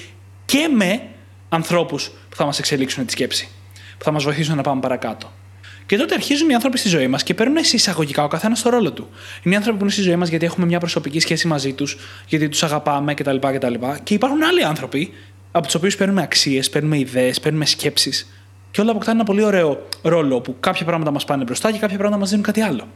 και 0.45 0.69
με 0.75 1.01
ανθρώπους 1.49 2.11
που 2.29 2.35
θα 2.35 2.45
μας 2.45 2.59
εξελίξουν 2.59 3.05
τη 3.05 3.11
σκέψη, 3.11 3.49
που 3.97 4.03
θα 4.03 4.11
μας 4.11 4.23
βοηθήσουν 4.23 4.55
να 4.55 4.61
πάμε 4.61 4.81
παρακάτω. 4.81 5.31
Και 5.91 5.97
τότε 5.97 6.13
αρχίζουν 6.13 6.49
οι 6.49 6.53
άνθρωποι 6.53 6.77
στη 6.77 6.89
ζωή 6.89 7.07
μας 7.07 7.23
και 7.23 7.33
παίρνουν 7.33 7.63
σε 7.63 7.75
εισαγωγικά 7.75 8.23
ο 8.23 8.27
καθένας 8.27 8.61
το 8.61 8.69
ρόλο 8.69 8.91
του. 8.91 9.09
Είναι 9.43 9.53
οι 9.53 9.57
άνθρωποι 9.57 9.77
που 9.77 9.83
είναι 9.83 9.93
στη 9.93 10.01
ζωή 10.01 10.15
μας 10.15 10.29
γιατί 10.29 10.45
έχουμε 10.45 10.65
μια 10.65 10.79
προσωπική 10.79 11.19
σχέση 11.19 11.47
μαζί 11.47 11.73
τους, 11.73 11.97
γιατί 12.27 12.49
τους 12.49 12.63
αγαπάμε 12.63 13.13
κτλ. 13.13 13.35
κτλ. 13.39 13.73
Και 14.03 14.13
υπάρχουν 14.13 14.43
άλλοι 14.43 14.63
άνθρωποι 14.63 15.13
από 15.51 15.65
τους 15.65 15.75
οποίους 15.75 15.95
παίρνουμε 15.95 16.21
αξίες, 16.21 16.69
παίρνουμε 16.69 16.97
ιδέες, 16.97 17.39
παίρνουμε 17.39 17.65
σκέψεις. 17.65 18.31
Και 18.71 18.81
όλα 18.81 18.91
αποκτάνε 18.91 19.17
ένα 19.17 19.25
πολύ 19.25 19.43
ωραίο 19.43 19.87
ρόλο 20.01 20.41
που 20.41 20.55
κάποια 20.59 20.85
πράγματα 20.85 21.11
μας 21.11 21.25
πάνε 21.25 21.43
μπροστά 21.43 21.71
και 21.71 21.77
κάποια 21.77 21.97
πράγματα 21.97 22.19
μας 22.19 22.29
δίνουν 22.29 22.43
κάτι 22.45 22.61
άλλο. 22.61 22.87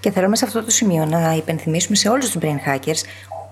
Και 0.00 0.10
θέλουμε 0.10 0.36
σε 0.36 0.44
αυτό 0.44 0.62
το 0.64 0.70
σημείο 0.70 1.04
να 1.04 1.34
υπενθυμίσουμε 1.34 1.96
σε 1.96 2.08
όλους 2.08 2.30
τους 2.30 2.42
brain 2.42 2.70
hackers 2.70 3.00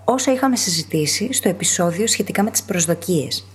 όσα 0.04 0.32
είχαμε 0.32 0.56
συζητήσει 0.56 1.32
στο 1.32 1.48
επεισόδιο 1.48 2.06
σχετικά 2.06 2.42
με 2.42 2.50
τις 2.50 2.62
προσδοκίες. 2.62 3.46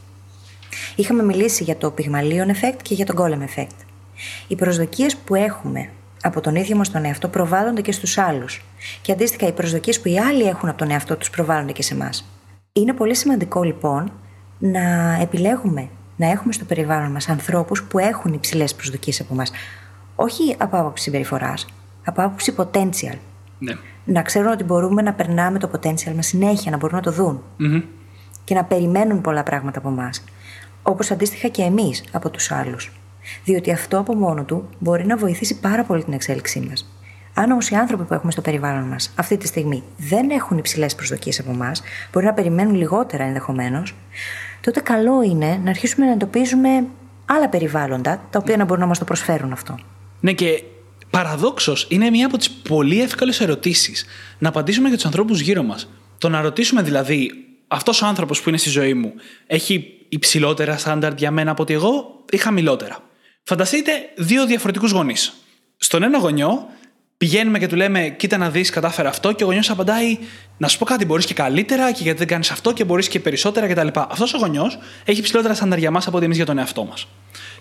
Είχαμε 0.95 1.23
μιλήσει 1.23 1.63
για 1.63 1.77
το 1.77 1.93
Pygmalion 1.97 2.49
effect 2.49 2.79
και 2.81 2.93
για 2.93 3.05
το 3.05 3.13
Golem 3.17 3.59
effect. 3.59 3.92
Οι 4.47 4.55
προσδοκίες 4.55 5.17
που 5.17 5.35
έχουμε 5.35 5.89
από 6.21 6.41
τον 6.41 6.55
ίδιο 6.55 6.75
μας 6.75 6.91
τον 6.91 7.05
εαυτό 7.05 7.27
προβάλλονται 7.27 7.81
και 7.81 7.91
στους 7.91 8.17
άλλους. 8.17 8.65
Και 9.01 9.11
αντίστοιχα, 9.11 9.47
οι 9.47 9.51
προσδοκίες 9.51 9.99
που 10.01 10.07
οι 10.07 10.19
άλλοι 10.19 10.43
έχουν 10.43 10.69
από 10.69 10.77
τον 10.77 10.91
εαυτό 10.91 11.15
τους 11.17 11.29
προβάλλονται 11.29 11.71
και 11.71 11.83
σε 11.83 11.93
εμάς. 11.93 12.25
Είναι 12.73 12.93
πολύ 12.93 13.15
σημαντικό 13.15 13.63
λοιπόν 13.63 14.11
να 14.59 15.17
επιλέγουμε 15.21 15.89
να 16.15 16.29
έχουμε 16.29 16.53
στο 16.53 16.65
περιβάλλον 16.65 17.11
μας 17.11 17.29
ανθρώπους 17.29 17.83
που 17.83 17.99
έχουν 17.99 18.33
υψηλές 18.33 18.75
προσδοκίες 18.75 19.19
από 19.19 19.33
εμάς. 19.33 19.51
Όχι 20.15 20.55
από 20.57 20.77
άποψη 20.77 21.03
συμπεριφοράς, 21.03 21.65
από 22.05 22.21
άποψη 22.21 22.53
potential. 22.57 23.17
Ναι. 23.59 23.73
Να 24.05 24.21
ξέρουν 24.21 24.51
ότι 24.51 24.63
μπορούμε 24.63 25.01
να 25.01 25.13
περνάμε 25.13 25.59
το 25.59 25.69
potential 25.73 26.13
μας 26.15 26.27
συνέχεια, 26.27 26.71
να 26.71 26.77
μπορούν 26.77 26.95
να 26.95 27.01
το 27.01 27.11
δουν. 27.11 27.43
Μμμ. 27.57 27.81
Και 28.43 28.53
να 28.53 28.63
περιμένουν 28.63 29.21
πολλά 29.21 29.43
πράγματα 29.43 29.79
από 29.79 29.89
εμάς. 29.89 30.23
Όπως 30.83 31.11
αντίστοιχα 31.11 31.47
και 31.47 31.61
εμείς 31.61 32.03
από 32.11 32.29
τους 32.29 32.51
άλλους. 32.51 32.91
Διότι 33.43 33.71
αυτό 33.71 33.97
από 33.99 34.15
μόνο 34.15 34.43
του 34.43 34.69
μπορεί 34.79 35.05
να 35.05 35.17
βοηθήσει 35.17 35.59
πάρα 35.59 35.83
πολύ 35.83 36.03
την 36.03 36.13
εξέλιξή 36.13 36.59
μας. 36.59 36.87
Αν 37.33 37.51
όμως 37.51 37.69
οι 37.69 37.75
άνθρωποι 37.75 38.03
που 38.03 38.13
έχουμε 38.13 38.31
στο 38.31 38.41
περιβάλλον 38.41 38.83
μας 38.83 39.13
αυτή 39.15 39.37
τη 39.37 39.47
στιγμή 39.47 39.83
δεν 39.97 40.29
έχουν 40.29 40.57
υψηλές 40.57 40.95
προσδοκίες 40.95 41.39
από 41.39 41.51
εμάς, 41.51 41.81
μπορεί 42.11 42.25
να 42.25 42.33
περιμένουν 42.33 42.75
λιγότερα 42.75 43.23
ενδεχομένως, 43.23 43.95
τότε 44.61 44.79
καλό 44.79 45.21
είναι 45.21 45.59
να 45.63 45.69
αρχίσουμε 45.69 46.05
να 46.05 46.11
εντοπίζουμε 46.11 46.85
άλλα 47.25 47.49
περιβάλλοντα 47.49 48.27
τα 48.29 48.39
οποία 48.39 48.57
να 48.57 48.65
μπορούν 48.65 48.81
να 48.81 48.87
μας 48.87 48.99
το 48.99 49.05
προσφέρουν 49.05 49.51
αυτό. 49.51 49.79
Ναι, 50.19 50.33
και 50.33 50.63
παραδόξως 51.09 51.87
είναι 51.89 52.09
μία 52.09 52.25
από 52.25 52.37
τις 52.37 52.51
πολύ 52.51 53.01
εύκολες 53.01 53.39
ερωτήσεις 53.39 54.05
να 54.39 54.49
απαντήσουμε 54.49 54.87
για 54.87 54.97
τους 54.97 55.05
ανθρώπους 55.05 55.39
γύρω 55.39 55.63
μας. 55.63 55.89
Το 56.17 56.29
να 56.29 56.41
ρωτήσουμε 56.41 56.81
δηλαδή, 56.81 57.31
αυτός 57.67 58.01
ο 58.01 58.05
άνθρωπος 58.05 58.41
που 58.41 58.49
είναι 58.49 58.57
στη 58.57 58.69
ζωή 58.69 58.93
μου 58.93 59.13
έχει 59.47 59.85
υψηλότερα 60.09 60.77
στάνταρ 60.77 61.13
για 61.13 61.31
μένα 61.31 61.51
από 61.51 61.61
ότι 61.61 61.73
εγώ 61.73 62.23
ή 62.31 62.37
χαμηλότερα; 62.37 62.97
Φανταστείτε 63.43 63.91
δύο 64.15 64.45
διαφορετικούς 64.45 64.91
γονείς. 64.91 65.33
Στον 65.77 66.03
ένα 66.03 66.17
γονιό 66.17 66.67
πηγαίνουμε 67.17 67.59
και 67.59 67.67
του 67.67 67.75
λέμε: 67.75 68.09
Κοίτα 68.09 68.37
να 68.37 68.49
δεις, 68.49 68.69
κατάφερα 68.69 69.09
αυτό, 69.09 69.31
και 69.31 69.43
ο 69.43 69.45
γονιός 69.45 69.69
απαντάει: 69.69 70.17
Να 70.57 70.67
σου 70.67 70.77
πω 70.77 70.85
κάτι, 70.85 71.05
μπορείς 71.05 71.25
και 71.25 71.33
καλύτερα, 71.33 71.91
και 71.91 72.03
γιατί 72.03 72.17
δεν 72.17 72.27
κάνεις 72.27 72.51
αυτό, 72.51 72.73
και 72.73 72.83
μπορείς 72.83 73.07
και 73.07 73.19
περισσότερα 73.19 73.67
κτλ. 73.67 73.87
Αυτός 73.93 74.33
ο 74.33 74.37
γονιός 74.37 74.77
έχει 75.05 75.19
υψηλότερα 75.19 75.53
στάνταρ 75.53 75.77
για 75.77 75.91
μας 75.91 76.07
από 76.07 76.15
ότι 76.15 76.25
εμείς 76.25 76.37
για 76.37 76.45
τον 76.45 76.57
εαυτό 76.57 76.83
μας. 76.83 77.07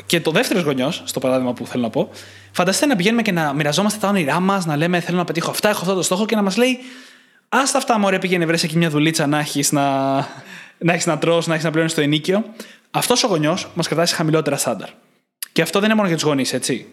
Και 0.06 0.20
το 0.20 0.30
δεύτερος 0.30 0.62
γονιός, 0.62 1.02
στο 1.04 1.20
παράδειγμα 1.20 1.52
που 1.52 1.66
θέλω 1.66 1.82
να 1.82 1.90
πω, 1.90 2.10
φανταστείτε 2.52 2.86
να 2.86 2.96
πηγαίνουμε 2.96 3.22
και 3.22 3.32
να 3.32 3.52
μοιραζόμαστε 3.52 3.98
τα 3.98 4.08
όνειρά 4.08 4.40
μας, 4.40 4.66
να 4.66 4.76
λέμε: 4.76 5.00
Θέλω 5.00 5.16
να 5.16 5.24
πετύχω 5.24 5.50
αυτά, 5.50 5.68
έχω 5.68 5.80
αυτό 5.80 5.94
το 5.94 6.02
στόχο, 6.02 6.26
και 6.26 6.36
να 6.36 6.42
μας 6.42 6.56
λέει: 6.56 6.78
Άστα 7.48 7.78
αυτά, 7.78 7.98
μωρέ, 7.98 8.18
πήγαινε 8.18 8.46
βρες 8.46 8.62
εκεί 8.62 8.76
μια 8.76 8.90
δουλίτσα 8.90 9.26
να 9.26 9.38
έχεις 9.38 9.72
να, 9.72 10.14
να, 10.78 10.92
έχεις 10.92 11.06
να 11.06 11.18
τρως, 11.18 11.46
να 11.46 11.52
έχεις 11.52 11.64
να 11.64 11.70
πληρώνει 11.70 11.92
το 11.92 12.00
ενίκιο. 12.00 12.44
Αυτός 12.90 13.24
ο 13.24 13.26
γονιός 13.26 13.68
μας 13.74 13.86
κρατάει 13.86 14.06
σε 14.06 14.14
χαμηλότερα 14.14 14.56
στάνταρ. 14.56 14.88
Και 15.52 15.62
αυτό 15.62 15.78
δεν 15.78 15.88
είναι 15.88 15.94
μόνο 15.96 16.08
για 16.08 16.16
τους 16.16 16.26
γονείς, 16.26 16.52
έτσι. 16.52 16.86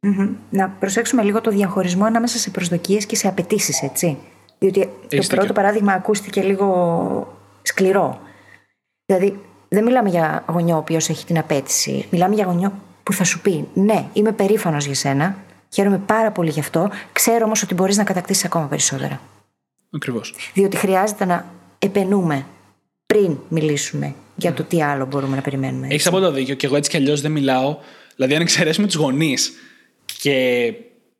Μμμ. 0.00 0.28
Να 0.50 0.68
προσέξουμε 0.68 1.22
λίγο 1.22 1.40
το 1.40 1.50
διαχωρισμό 1.50 2.04
ανάμεσα 2.04 2.38
σε 2.38 2.50
προσδοκίες 2.50 3.06
και 3.06 3.16
σε 3.16 3.28
απαιτήσεις, 3.28 3.82
έτσι. 3.82 4.16
Διότι 4.58 4.80
το 4.80 4.88
Έχεις 5.08 5.26
πρώτο 5.26 5.40
δίκιο. 5.42 5.54
παράδειγμα 5.54 5.92
ακούστηκε 5.92 6.42
λίγο 6.42 7.38
σκληρό. 7.62 8.20
Δηλαδή, 9.06 9.40
δεν 9.68 9.84
μιλάμε 9.84 10.08
για 10.08 10.44
γονιό 10.48 10.74
ο 10.74 10.78
οποίος 10.78 11.08
έχει 11.08 11.24
την 11.24 11.38
απέτηση. 11.38 12.06
Μιλάμε 12.10 12.34
για 12.34 12.44
γονιό 12.44 12.72
που 13.02 13.12
θα 13.12 13.24
σου 13.24 13.40
πει: 13.40 13.68
Ναι, 13.74 14.04
είμαι 14.12 14.32
περήφανος 14.32 14.84
για 14.84 14.94
σένα. 14.94 15.36
Χαίρομαι 15.74 15.98
πάρα 15.98 16.30
πολύ 16.30 16.50
γι' 16.50 16.60
αυτό. 16.60 16.90
Ξέρω 17.12 17.44
όμως 17.44 17.62
ότι 17.62 17.74
μπορείς 17.74 17.96
να 17.96 18.04
κατακτήσεις 18.04 18.44
ακόμα 18.44 18.66
περισσότερα. 18.66 19.20
Ακριβώς. 19.90 20.34
Διότι 20.54 20.76
χρειάζεται 20.76 21.24
να 21.24 21.46
επενούμε 21.78 22.46
πριν 23.06 23.38
μιλήσουμε 23.48 24.14
για 24.36 24.52
το 24.52 24.62
τι 24.62 24.82
άλλο 24.82 25.06
μπορούμε 25.06 25.36
να 25.36 25.42
περιμένουμε. 25.42 25.86
Έχεις 25.90 26.06
απόλυτο 26.06 26.32
δίκιο 26.32 26.54
και 26.54 26.66
εγώ 26.66 26.76
έτσι 26.76 26.90
κι 26.90 26.96
αλλιώς 26.96 27.20
δεν 27.20 27.32
μιλάω. 27.32 27.76
Δηλαδή, 28.16 28.34
αν 28.34 28.40
εξαιρέσουμε 28.40 28.86
τους 28.86 28.96
γονείς 28.96 29.52
και 30.20 30.72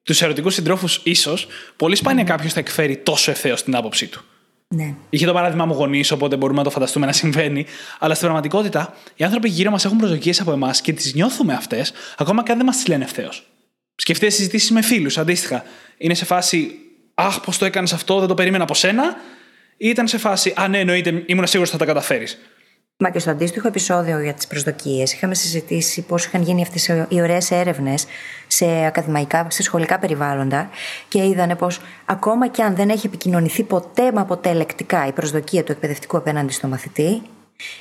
τους 0.03 0.23
ερωτικούς 0.23 0.55
συντρόφους, 0.55 1.01
ίσως, 1.03 1.47
πολύ 1.77 1.97
σπάνια 1.97 2.25
κάποιος 2.25 2.53
θα 2.53 2.61
εκφέρει 2.61 2.97
τόσο 2.97 3.31
ευθέως 3.31 3.63
την 3.63 3.77
άποψή 3.77 4.07
του. 4.07 4.25
Ναι. 4.69 4.95
Είχε 5.11 5.27
το 5.27 5.33
παράδειγμα 5.33 5.67
μου 5.67 5.75
γονείς, 5.75 6.11
οπότε 6.11 6.37
μπορούμε 6.37 6.59
να 6.59 6.65
το 6.65 6.71
φανταστούμε 6.71 7.07
να 7.07 7.13
συμβαίνει. 7.13 7.67
Αλλά 7.99 8.15
στην 8.15 8.27
πραγματικότητα, 8.27 8.95
οι 9.17 9.25
άνθρωποι 9.25 9.49
γύρω 9.49 9.71
μας 9.71 9.85
έχουν 9.85 9.99
προσδοκίες 9.99 10.41
από 10.41 10.53
εμάς 10.53 10.81
και 10.81 10.93
τις 10.93 11.15
νιώθουμε 11.15 11.53
αυτές, 11.53 11.93
ακόμα 12.17 12.43
και 12.43 12.51
αν 12.51 12.57
δεν 12.57 12.67
μας 12.67 12.77
τις 12.77 12.87
λένε 12.87 13.05
ευθέως. 13.05 13.47
Σκεφτείτε 13.95 14.31
συζητήσεις 14.31 14.71
με 14.71 14.83
φίλους, 14.83 15.19
αντίστοιχα. 15.19 15.65
Είναι 15.99 16.15
σε 16.15 16.25
φάση, 16.25 16.79
Αχ, 17.15 17.41
πώς 17.41 17.59
το 17.59 17.65
έκανες 17.65 17.93
αυτό, 17.93 18.19
δεν 18.19 18.29
το 18.29 18.35
περίμενα 18.35 18.63
από 18.63 18.75
σένα. 18.75 19.17
Ή 19.77 19.89
ήταν 19.89 20.09
σε 20.09 20.19
φάση, 20.19 20.53
Α, 20.57 20.69
ναι, 20.69 20.79
εννοείται, 20.79 21.23
ήμουν 21.27 21.47
σίγουρος 21.47 21.73
ότι 21.73 21.79
θα 21.79 21.79
τα 21.79 21.85
καταφέρεις. 21.85 22.39
Μα 22.97 23.11
και 23.11 23.19
στο 23.19 23.31
αντίστοιχο 23.31 23.69
επεισόδιο 23.69 24.21
για 24.21 24.35
τις 24.35 24.47
προσδοκίες 24.47 25.13
είχαμε 25.13 25.35
συζητήσει 25.35 26.03
πώς 26.03 26.25
είχαν 26.25 26.43
γίνει 26.43 26.63
αυτές 26.63 26.89
οι 27.09 27.21
ωραίες 27.23 27.51
έρευνες 27.51 28.07
σε 28.47 28.87
ακαδημαϊκά, 28.87 29.47
σε 29.51 29.63
σχολικά 29.63 29.99
περιβάλλοντα 29.99 30.71
και 31.09 31.27
είδανε 31.27 31.55
πως 31.55 31.81
ακόμα 32.05 32.49
και 32.49 32.63
αν 32.63 32.75
δεν 32.75 32.89
έχει 32.89 33.07
επικοινωνηθεί 33.07 33.63
ποτέ 33.63 34.13
μα 34.13 34.25
ποτέ 34.25 34.53
λεκτικά 34.53 35.07
η 35.07 35.13
προσδοκία 35.13 35.65
του 35.65 35.73
εκπαιδευτικού 35.73 36.17
απέναντι 36.17 36.53
στο 36.53 36.69
μαθητή, 36.69 37.23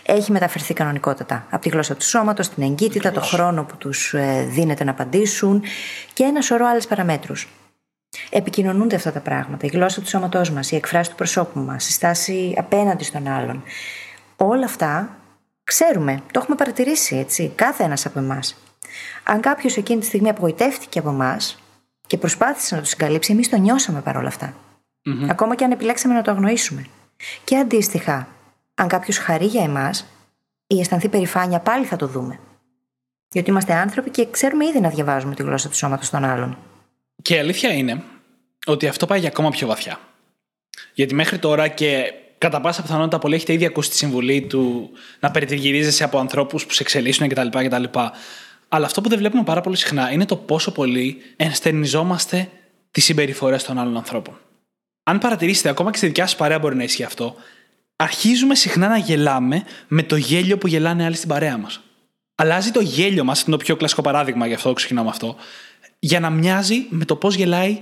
έχει 0.06 0.32
μεταφερθεί 0.32 0.73
κανονικότατα 0.73 1.47
από 1.49 1.62
τη 1.62 1.69
γλώσσα 1.69 1.95
του 1.95 2.04
σώματος, 2.04 2.49
την 2.49 2.63
εγκύτητα, 2.63 3.12
το 3.12 3.21
χρόνο 3.21 3.63
που 3.63 3.78
τους 3.78 4.13
ε, 4.13 4.45
δίνεται 4.49 4.84
να 4.84 4.91
απαντήσουν 4.91 5.63
και 6.13 6.23
ένα 6.23 6.41
σωρό 6.41 6.65
άλλες 6.65 6.88
παραμέτρους. 6.88 7.47
Επικοινωνούνται 8.30 8.95
αυτά 8.95 9.12
τα 9.12 9.19
πράγματα. 9.19 9.65
Η 9.65 9.69
γλώσσα 9.69 10.02
του 10.02 10.08
σώματός 10.08 10.52
μας, 10.52 10.71
η 10.71 10.76
εκφράση 10.76 11.10
του 11.10 11.15
προσώπου 11.15 11.60
μας, 11.60 11.89
η 11.89 11.91
στάση 11.91 12.54
απέναντι 12.58 13.04
στον 13.04 13.28
άλλον. 13.28 13.63
Όλα 14.36 14.65
αυτά 14.65 15.17
ξέρουμε, 15.63 16.22
το 16.32 16.39
έχουμε 16.39 16.56
παρατηρήσει 16.56 17.15
έτσι, 17.15 17.52
κάθε 17.56 17.84
ένας 17.84 18.06
από 18.06 18.19
εμάς. 18.19 18.56
Αν 19.24 19.41
κάποιος 19.41 19.78
εκείνη 19.78 20.00
τη 20.00 20.06
στιγμή 20.06 20.30
απογοητεύτηκε 20.30 21.00
από 21.00 21.10
εμάς 21.10 21.60
και 22.08 22.17
προσπάθησε 22.17 22.76
να 22.76 22.82
το 22.82 22.88
συγκαλύψει, 22.88 23.32
εμείς 23.32 23.50
το 23.50 23.58
νιώσαμε 23.58 24.02
παρόλα 24.02 24.28
αυτά. 24.28 24.54
Ακόμα 25.30 25.56
και 25.56 25.63
αν 25.63 25.72
επιλέξαμε 25.72 26.13
να 26.13 26.22
το 26.22 26.32
αγνοήσουμε. 26.32 26.86
Και 27.43 27.58
αντίστοιχα, 27.58 28.28
αν 28.76 28.88
κάποιος 28.88 29.17
χαρεί 29.17 29.46
για 29.46 29.63
εμάς 29.63 30.06
ή 30.67 30.80
αισθανθεί 30.80 31.10
περηφάνεια, 31.10 31.60
πάλι 31.60 31.86
θα 31.86 31.96
το 31.96 32.08
δούμε. 32.08 32.39
Γιατί 33.30 33.50
είμαστε 33.50 33.74
άνθρωποι 33.74 34.10
και 34.10 34.28
ξέρουμε 34.30 34.65
ήδη 34.65 34.80
να 34.80 34.89
διαβάζουμε 34.89 35.36
τη 35.36 35.43
γλώσσα 35.43 35.69
του 35.69 35.76
σώματος 35.76 36.10
των 36.10 36.24
άλλων. 36.24 36.58
Και 37.22 37.36
η 37.36 37.38
αλήθεια 37.38 37.74
είναι 37.74 38.04
ότι 38.65 38.88
αυτό 38.88 39.06
πάει 39.06 39.19
για 39.19 39.30
ακόμα 39.30 39.50
πιο 39.50 39.67
βαθιά. 39.67 40.00
Γιατί 40.93 41.13
μέχρι 41.13 41.39
τώρα 41.39 41.67
και 41.67 42.13
κατά 42.43 42.62
πάσα 42.62 42.82
πιθανότητα 42.82 43.19
πολλοί 43.19 43.36
έχετε 43.36 43.53
ήδη 43.53 43.65
ακούσει 43.65 43.89
τη 43.89 43.95
συμβουλή 43.95 44.41
του 44.41 44.89
να 45.19 45.32
περιτριγυρίζεσαι 45.32 46.03
από 46.03 46.19
ανθρώπους 46.19 46.65
που 46.65 46.73
σε 46.73 46.84
εξελίσσουν 46.84 47.27
κτλ. 47.27 47.47
κτλ. 47.47 47.84
Αλλά 48.67 48.86
αυτό 48.86 49.01
που 49.01 49.10
δεν 49.10 49.17
βλέπουμε 49.17 49.43
πάρα 49.43 49.62
πολύ 49.62 49.77
συχνά 49.77 50.12
είναι 50.12 50.25
το 50.25 50.36
πόσο 50.36 50.71
πολύ 50.71 51.17
ενστερνιζόμαστε 51.36 52.49
τις 52.91 53.03
συμπεριφορές 53.03 53.63
των 53.63 53.79
άλλων 53.79 53.97
ανθρώπων. 53.97 54.39
Αν 55.03 55.17
παρατηρήσετε, 55.17 55.69
ακόμα 55.69 55.91
και 55.91 55.97
στη 55.97 56.06
δικιά 56.06 56.25
σας 56.25 56.36
παρέα 56.36 56.60
μπορεί 56.60 56.75
να 56.75 56.84
ισχύει 56.84 57.03
αυτό, 57.03 57.36
αρχίζουμε 57.95 58.56
συχνά 58.56 58.88
να 58.88 58.97
γελάμε 58.97 59.63
με 59.88 60.03
το 60.03 60.15
γέλιο 60.15 60.58
που 60.58 60.67
γελάνε 60.67 61.06
άλλοι 61.06 61.15
στην 61.15 61.29
παρέα 61.29 61.58
μας. 61.58 61.82
Αλλάζει 62.36 62.71
το 62.71 62.82
γέλιο 62.82 63.23
μας, 63.23 63.41
είναι 63.41 63.51
το 63.51 63.63
πιο 63.63 63.75
κλασικό 63.75 64.01
παράδειγμα, 64.01 64.47
γι' 64.47 64.53
αυτό 64.53 64.73
ξεκινάω 64.73 65.03
με 65.03 65.10
αυτό, 65.10 65.36
για 65.99 66.19
να 66.19 66.29
μοιάζει 66.29 66.86
με 66.89 67.06
το 67.06 67.15
πώς 67.15 67.36
γελάει 67.36 67.79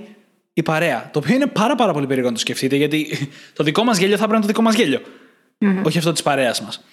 η 0.52 0.62
παρέα. 0.62 1.10
Το 1.12 1.18
οποίο 1.18 1.34
είναι 1.34 1.46
πάρα, 1.46 1.74
πάρα 1.74 1.92
πολύ 1.92 2.06
περίεργο 2.06 2.28
να 2.28 2.34
το 2.34 2.40
σκεφτείτε, 2.40 2.76
γιατί 2.76 3.28
το 3.56 3.64
δικό 3.64 3.84
μας 3.84 3.98
γέλιο 3.98 4.16
θα 4.16 4.26
πρέπει 4.26 4.32
να 4.32 4.36
είναι 4.36 4.46
το 4.46 4.52
δικό 4.52 4.62
μας 4.62 4.74
γέλιο. 4.74 5.00
Όχι 5.82 5.98
αυτό 5.98 6.12
της 6.12 6.22
παρέας 6.22 6.62
μας. 6.62 6.84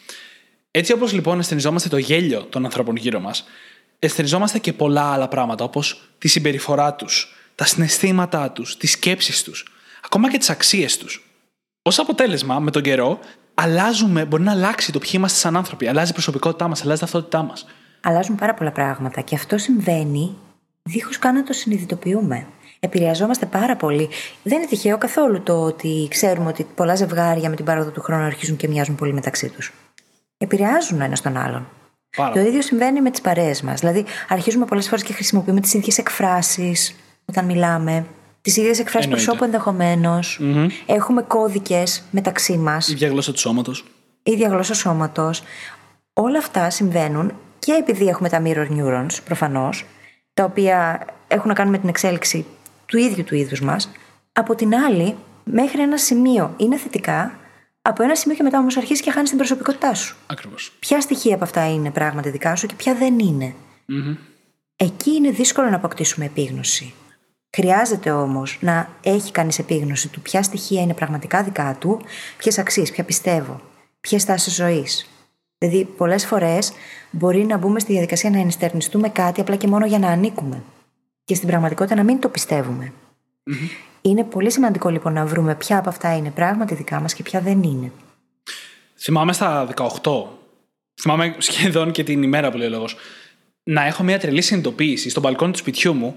Έτσι 0.71 0.93
όπως 0.93 1.13
λοιπόν 1.13 1.39
αισθενιζόμαστε 1.39 1.89
το 1.89 1.97
γέλιο 1.97 2.43
των 2.43 2.65
ανθρώπων 2.65 2.95
γύρω 2.95 3.19
μας, 3.19 3.43
αισθενιζόμαστε 3.99 4.59
και 4.59 4.73
πολλά 4.73 5.11
άλλα 5.13 5.27
πράγματα, 5.27 5.63
όπως 5.63 6.09
τη 6.17 6.27
συμπεριφορά 6.27 6.93
τους, 6.93 7.35
τα 7.55 7.65
συναισθήματά 7.65 8.51
τους, 8.51 8.77
τις 8.77 8.91
σκέψεις 8.91 9.43
τους, 9.43 9.65
ακόμα 10.05 10.31
και 10.31 10.37
τις 10.37 10.49
αξίες 10.49 10.97
τους. 10.97 11.23
Ω 11.81 11.89
αποτέλεσμα, 11.97 12.59
με 12.59 12.71
τον 12.71 12.81
καιρό, 12.81 13.19
αλλάζουμε, 13.53 14.25
μπορεί 14.25 14.43
να 14.43 14.51
αλλάξει 14.51 14.91
το 14.91 14.99
ποιοι 14.99 15.11
είμαστε 15.13 15.39
σαν 15.39 15.55
άνθρωποι. 15.55 15.87
Αλλάζει 15.87 16.09
η 16.09 16.13
προσωπικότητά 16.13 16.67
μας, 16.67 16.81
αλλάζει 16.83 16.97
η 16.97 17.01
ταυτότητά 17.01 17.43
μας. 17.43 17.65
Αλλάζουν 18.01 18.35
πάρα 18.35 18.53
πολλά 18.53 18.71
πράγματα 18.71 19.21
και 19.21 19.35
αυτό 19.35 19.57
συμβαίνει 19.57 20.35
δίχως 20.83 21.19
καν 21.19 21.35
να 21.35 21.43
το 21.43 21.53
συνειδητοποιούμε. 21.53 22.47
Επηρεαζόμαστε 22.79 23.45
πάρα 23.45 23.75
πολύ. 23.75 24.09
Δεν 24.43 24.57
είναι 24.57 24.67
τυχαίο 24.67 24.97
καθόλου 24.97 25.41
το 25.43 25.61
ότι 25.63 26.07
ξέρουμε 26.09 26.49
ότι 26.49 26.67
πολλά 26.75 26.95
ζευγάρια 26.95 27.49
με 27.49 27.55
την 27.55 27.65
πάροδο 27.65 27.89
του 27.89 28.01
χρόνου 28.01 28.23
αρχίζουν 28.23 28.55
και 28.55 28.67
μοιάζουν 28.67 28.95
πολύ 28.95 29.13
μεταξύ 29.13 29.49
τους. 29.49 29.73
Επηρεάζουν 30.37 31.01
ένας 31.01 31.21
τον 31.21 31.37
άλλον. 31.37 31.67
Πάρα 32.17 32.33
Το 32.33 32.39
ίδιο 32.39 32.61
συμβαίνει 32.61 33.01
με 33.01 33.09
τις 33.11 33.21
παρέες 33.21 33.61
μας. 33.61 33.79
Δηλαδή, 33.79 34.05
αρχίζουμε 34.29 34.65
πολλές 34.65 34.87
φορές 34.87 35.03
και 35.03 35.13
χρησιμοποιούμε 35.13 35.59
τις 35.59 35.73
ίδιες 35.73 35.97
εκφράσεις 35.97 36.95
όταν 37.25 37.45
μιλάμε, 37.45 38.05
τις 38.41 38.57
ίδιες 38.57 38.79
εκφράσεις 38.79 39.05
Εννοείται. 39.09 39.25
προσώπου 39.25 39.43
ενδεχομένως. 39.45 40.39
Έχουμε 40.85 41.21
κώδικες 41.21 42.03
μεταξύ 42.11 42.57
μας, 42.57 42.87
Η 42.87 42.91
ίδια 42.91 43.07
γλώσσα 43.07 43.31
του 43.31 43.39
σώματος. 43.39 43.85
ίδια 44.23 44.47
γλώσσα 44.47 44.73
σώματος. 44.73 45.43
Όλα 46.13 46.37
αυτά 46.37 46.69
συμβαίνουν 46.69 47.33
και 47.59 47.71
επειδή 47.71 48.07
έχουμε 48.07 48.29
τα 48.29 48.41
mirror 48.45 48.67
neurons, 48.77 49.17
προφανώς, 49.25 49.85
τα 50.33 50.43
οποία 50.43 51.05
έχουν 51.27 51.47
να 51.47 51.53
κάνουν 51.53 51.71
με 51.71 51.77
την 51.79 51.89
εξέλιξη 51.89 52.45
του 52.89 52.97
ίδιου 52.97 53.23
του 53.23 53.35
είδους 53.35 53.61
μας. 53.61 53.89
Από 54.31 54.55
την 54.55 54.75
άλλη, 54.75 55.15
μέχρι 55.43 55.81
ένα 55.81 55.97
σημείο 55.97 56.53
είναι 56.57 56.77
θετικά, 56.77 57.39
από 57.81 58.03
ένα 58.03 58.15
σημείο 58.15 58.37
και 58.37 58.43
μετά 58.43 58.59
όμως 58.59 58.77
αρχίζει 58.77 59.01
και 59.01 59.11
χάνεις 59.11 59.29
την 59.29 59.37
προσωπικότητά 59.37 59.93
σου. 59.93 60.15
Ακριβώς. 60.25 60.75
Ποια 60.79 61.01
στοιχεία 61.01 61.35
από 61.35 61.43
αυτά 61.43 61.73
είναι 61.73 61.91
πράγματι 61.91 62.29
δικά 62.29 62.55
σου 62.55 62.67
και 62.67 62.73
ποια 62.77 62.95
δεν 62.95 63.19
είναι; 63.19 63.53
Εκεί 64.75 65.11
είναι 65.11 65.29
δύσκολο 65.29 65.69
να 65.69 65.75
αποκτήσουμε 65.75 66.25
επίγνωση. 66.25 66.93
Χρειάζεται 67.55 68.11
όμως 68.11 68.57
να 68.61 68.89
έχει 69.01 69.31
κανείς 69.31 69.59
επίγνωση 69.59 70.07
του 70.07 70.21
ποια 70.21 70.43
στοιχεία 70.43 70.81
είναι 70.81 70.93
πραγματικά 70.93 71.43
δικά 71.43 71.75
του, 71.79 72.01
ποιες 72.37 72.57
αξίες, 72.57 72.91
ποια 72.91 73.03
πιστεύω, 73.03 73.61
ποιες 74.01 74.25
τάσεις 74.25 74.53
ζωής. 74.53 75.09
Δηλαδή, 75.57 75.85
πολλές 75.85 76.25
φορές 76.25 76.71
μπορεί 77.11 77.45
να 77.45 77.57
μπούμε 77.57 77.79
στη 77.79 77.91
διαδικασία 77.91 78.29
να 78.29 78.39
ενστερνιστούμε 78.39 79.09
κάτι 79.09 79.41
απλά 79.41 79.55
και 79.55 79.67
μόνο 79.67 79.85
για 79.85 79.99
να 79.99 80.07
ανήκουμε. 80.07 80.63
Και 81.29 81.35
στην 81.35 81.47
πραγματικότητα 81.47 81.95
να 81.95 82.03
μην 82.03 82.19
το 82.19 82.29
πιστευουμε 82.29 82.93
Είναι 84.01 84.23
πολύ 84.23 84.51
σημαντικό 84.51 84.89
λοιπόν 84.89 85.13
να 85.13 85.25
βρούμε 85.25 85.55
ποια 85.55 85.77
από 85.77 85.89
αυτά 85.89 86.15
είναι 86.15 86.29
πράγματι 86.31 86.75
δικά 86.75 86.99
μας 86.99 87.13
και 87.13 87.23
ποια 87.23 87.41
δεν 87.41 87.63
είναι. 87.63 87.91
Θυμάμαι 88.95 89.33
στα 89.33 89.67
18, 89.75 89.87
θυμάμαι 91.01 91.35
σχεδόν 91.37 91.91
και 91.91 92.03
την 92.03 92.23
ημέρα 92.23 92.51
που 92.51 92.57
λέει 92.57 92.67
ο 92.67 92.69
λόγος, 92.69 92.95
να 93.63 93.85
έχω 93.85 94.03
μια 94.03 94.19
τρελή 94.19 94.41
συνειδητοποίηση 94.41 95.09
στο 95.09 95.19
μπαλκόνι 95.19 95.51
του 95.51 95.57
σπιτιού 95.57 95.93
μου 95.93 96.15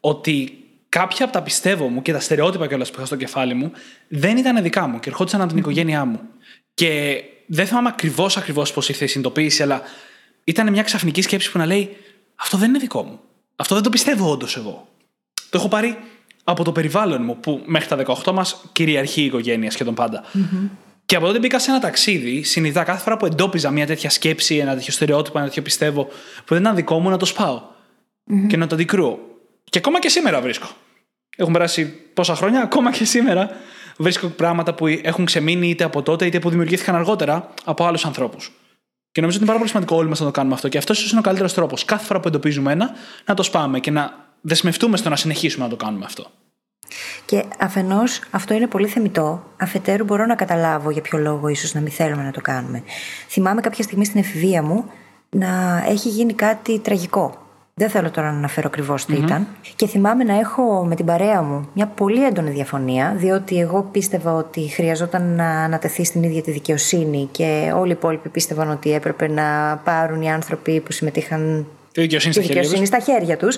ότι 0.00 0.64
κάποια 0.88 1.24
από 1.24 1.34
τα 1.34 1.42
πιστεύω 1.42 1.88
μου 1.88 2.02
και 2.02 2.12
τα 2.12 2.20
στερεότυπα 2.20 2.66
κιόλας 2.66 2.88
που 2.90 2.94
είχα 2.96 3.06
στο 3.06 3.16
κεφάλι 3.16 3.54
μου 3.54 3.72
δεν 4.08 4.36
ήταν 4.36 4.62
δικά 4.62 4.86
μου 4.86 5.00
και 5.00 5.08
ερχόντουσαν 5.08 5.40
από 5.40 5.48
την 5.48 5.58
οικογένειά 5.58 6.04
μου. 6.04 6.20
Και 6.74 7.22
δεν 7.46 7.66
θυμάμαι 7.66 7.88
ακριβώς 7.88 8.36
ακριβώς 8.36 8.72
πώς 8.72 8.88
ήρθε 8.88 9.04
η 9.04 9.08
συνειδητοποίηση, 9.08 9.62
αλλά 9.62 9.82
ήταν 10.44 10.70
μια 10.70 10.82
ξαφνική 10.82 11.22
σκέψη 11.22 11.50
που 11.50 11.58
να 11.58 11.66
λέει 11.66 11.96
Αυτό 12.36 12.56
δεν 12.56 12.68
είναι 12.68 12.78
δικό 12.78 13.02
μου. 13.02 13.20
Αυτό 13.56 13.74
δεν 13.74 13.82
το 13.84 13.90
πιστεύω 13.90 14.30
όντως 14.30 14.56
εγώ. 14.56 14.88
Το 15.50 15.58
έχω 15.58 15.68
πάρει 15.68 15.98
από 16.44 16.64
το 16.64 16.72
περιβάλλον 16.72 17.22
μου, 17.24 17.36
που 17.40 17.62
μέχρι 17.66 17.88
τα 17.88 17.96
18 18.24 18.32
μας 18.32 18.64
κυριαρχεί 18.72 19.20
η 19.20 19.24
οικογένεια 19.24 19.70
σχεδόν 19.70 19.94
Και 21.06 21.16
από 21.16 21.26
τότε 21.26 21.38
μπήκα 21.38 21.58
σε 21.58 21.70
ένα 21.70 21.80
ταξίδι, 21.80 22.42
συνειδητά 22.42 22.82
κάθε 22.82 23.02
φορά 23.02 23.16
που 23.16 23.26
εντόπιζα 23.26 23.70
μια 23.70 23.86
τέτοια 23.86 24.10
σκέψη, 24.10 24.56
ένα 24.56 24.74
τέτοιο 24.74 24.92
στερεότυπο, 24.92 25.38
ένα 25.38 25.46
τέτοιο 25.46 25.62
πιστεύω, 25.62 26.04
που 26.44 26.54
δεν 26.54 26.60
ήταν 26.60 26.74
δικό 26.74 26.98
μου, 26.98 27.08
να 27.08 27.16
το 27.16 27.24
σπαω 27.24 27.62
και 28.48 28.56
να 28.56 28.66
το 28.66 28.74
αντικρούω. 28.74 29.18
Και 29.64 29.78
ακόμα 29.78 30.00
και 30.00 30.08
σήμερα 30.08 30.40
βρίσκω. 30.40 30.66
Έχουν 31.36 31.52
περάσει 31.52 31.86
πόσα 32.14 32.34
χρόνια, 32.34 32.62
ακόμα 32.62 32.92
και 32.92 33.04
σήμερα 33.04 33.50
βρίσκω 33.96 34.28
πράγματα 34.28 34.74
που 34.74 34.86
έχουν 34.86 35.24
ξεμείνει 35.24 35.68
είτε 35.68 35.84
από 35.84 36.02
τότε 36.02 36.26
είτε 36.26 36.38
που 36.38 36.50
δημιουργήθηκαν 36.50 36.94
αργότερα 36.94 37.54
από 37.64 37.84
άλλους 37.84 38.04
ανθρώπους. 38.04 38.52
Και 39.16 39.22
νομίζω 39.22 39.40
ότι 39.40 39.50
είναι 39.50 39.56
πάρα 39.56 39.58
πολύ 39.58 39.68
σημαντικό 39.68 39.96
όλοι 39.96 40.08
μας 40.08 40.20
να 40.20 40.26
το 40.26 40.32
κάνουμε 40.32 40.54
αυτό. 40.54 40.68
Και 40.68 40.78
αυτός 40.78 40.98
ίσως 40.98 41.10
είναι 41.10 41.20
ο 41.20 41.22
καλύτερος 41.22 41.54
τρόπος. 41.54 41.84
Κάθε 41.84 42.04
φορά 42.04 42.20
που 42.20 42.28
εντοπίζουμε 42.28 42.72
ένα, 42.72 42.90
να 43.24 43.34
το 43.34 43.42
σπάμε 43.42 43.80
και 43.80 43.90
να 43.90 44.12
δεσμευτούμε 44.40 44.96
στο 44.96 45.08
να 45.08 45.16
συνεχίσουμε 45.16 45.64
να 45.64 45.70
το 45.70 45.76
κάνουμε 45.76 46.04
αυτό. 46.04 46.26
Και 47.24 47.44
αφενός 47.58 48.20
αυτό 48.30 48.54
είναι 48.54 48.66
πολύ 48.66 48.86
θεμητό. 48.86 49.44
Αφετέρου 49.56 50.04
μπορώ 50.04 50.26
να 50.26 50.34
καταλάβω 50.34 50.90
για 50.90 51.02
ποιο 51.02 51.18
λόγο 51.18 51.48
ίσως 51.48 51.74
να 51.74 51.80
μην 51.80 51.92
θέλουμε 51.92 52.22
να 52.22 52.30
το 52.30 52.40
κάνουμε. 52.40 52.82
Θυμάμαι 53.28 53.60
κάποια 53.60 53.84
στιγμή 53.84 54.04
στην 54.04 54.20
εφηβεία 54.20 54.62
μου 54.62 54.84
να 55.30 55.84
έχει 55.88 56.08
γίνει 56.08 56.32
κάτι 56.32 56.78
τραγικό. 56.78 57.45
Δεν 57.78 57.90
θέλω 57.90 58.10
τώρα 58.10 58.30
να 58.30 58.36
αναφέρω 58.36 58.68
ακριβώς 58.72 59.04
τι 59.04 59.14
ήταν. 59.14 59.46
Και 59.76 59.86
θυμάμαι 59.86 60.24
να 60.24 60.38
έχω 60.38 60.84
με 60.84 60.94
την 60.94 61.06
παρέα 61.06 61.42
μου 61.42 61.68
μια 61.74 61.86
πολύ 61.86 62.24
έντονη 62.24 62.50
διαφωνία, 62.50 63.14
διότι 63.16 63.58
εγώ 63.58 63.82
πίστευα 63.82 64.32
ότι 64.32 64.68
χρειαζόταν 64.68 65.34
να 65.34 65.44
ανατεθεί 65.44 66.04
στην 66.04 66.22
ίδια 66.22 66.42
τη 66.42 66.50
δικαιοσύνη 66.50 67.28
και 67.32 67.72
όλοι 67.74 67.88
οι 67.88 67.96
υπόλοιποι 67.98 68.28
πίστευαν 68.28 68.70
ότι 68.70 68.92
έπρεπε 68.92 69.28
να 69.28 69.76
πάρουν 69.84 70.22
οι 70.22 70.30
άνθρωποι 70.30 70.80
που 70.80 70.92
συμμετείχαν 70.92 71.66
τη 71.92 72.00
δικαιοσύνη, 72.00 72.34
τη 72.34 72.40
δικαιοσύνη 72.40 72.86
στα 72.86 72.98
χέρια 72.98 73.36
τους. 73.36 73.56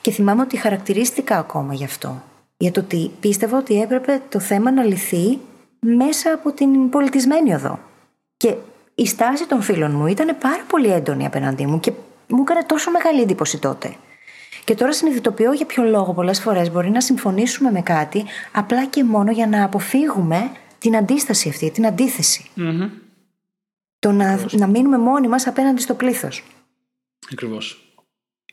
Και 0.00 0.10
θυμάμαι 0.10 0.42
ότι 0.42 0.56
χαρακτηρίστηκα 0.56 1.38
ακόμα 1.38 1.74
γι' 1.74 1.84
αυτό. 1.84 2.22
Για 2.56 2.70
το 2.70 2.80
ότι 2.80 3.10
πίστευα 3.20 3.58
ότι 3.58 3.80
έπρεπε 3.80 4.20
το 4.28 4.40
θέμα 4.40 4.72
να 4.72 4.82
λυθεί 4.82 5.38
μέσα 5.80 6.32
από 6.32 6.52
την 6.52 6.90
πολιτισμένη 6.90 7.54
οδό. 7.54 7.78
Και 8.36 8.54
η 8.94 9.06
στάση 9.06 9.46
των 9.46 9.62
φίλων 9.62 9.90
μου 9.90 10.06
ήταν 10.06 10.36
πάρα 10.40 10.64
πολύ 10.68 10.92
έντονη 10.92 11.26
απέναντί 11.26 11.66
μου 11.66 11.80
και 11.80 11.92
μου 12.26 12.40
έκανε 12.40 12.62
τόσο 12.66 12.90
μεγάλη 12.90 13.20
εντύπωση 13.20 13.58
τότε. 13.58 13.96
Και 14.64 14.74
τώρα 14.74 14.92
συνειδητοποιώ 14.92 15.52
για 15.52 15.66
ποιο 15.66 15.82
λόγο 15.84 16.12
πολλές 16.14 16.40
φορές 16.40 16.70
μπορεί 16.70 16.90
να 16.90 17.00
συμφωνήσουμε 17.00 17.70
με 17.70 17.80
κάτι 17.80 18.24
απλά 18.52 18.86
και 18.86 19.04
μόνο 19.04 19.30
για 19.30 19.46
να 19.46 19.64
αποφύγουμε 19.64 20.50
την 20.78 20.96
αντίσταση 20.96 21.48
αυτή, 21.48 21.70
την 21.70 21.86
αντιθεση 21.86 22.50
Το 23.98 24.12
να, 24.12 24.46
να 24.50 24.66
μείνουμε 24.66 24.98
μόνοι 24.98 25.28
μας 25.28 25.46
απέναντι 25.46 25.80
στο 25.80 25.94
πλήθος. 25.94 26.44
Ακριβώς. 27.32 27.78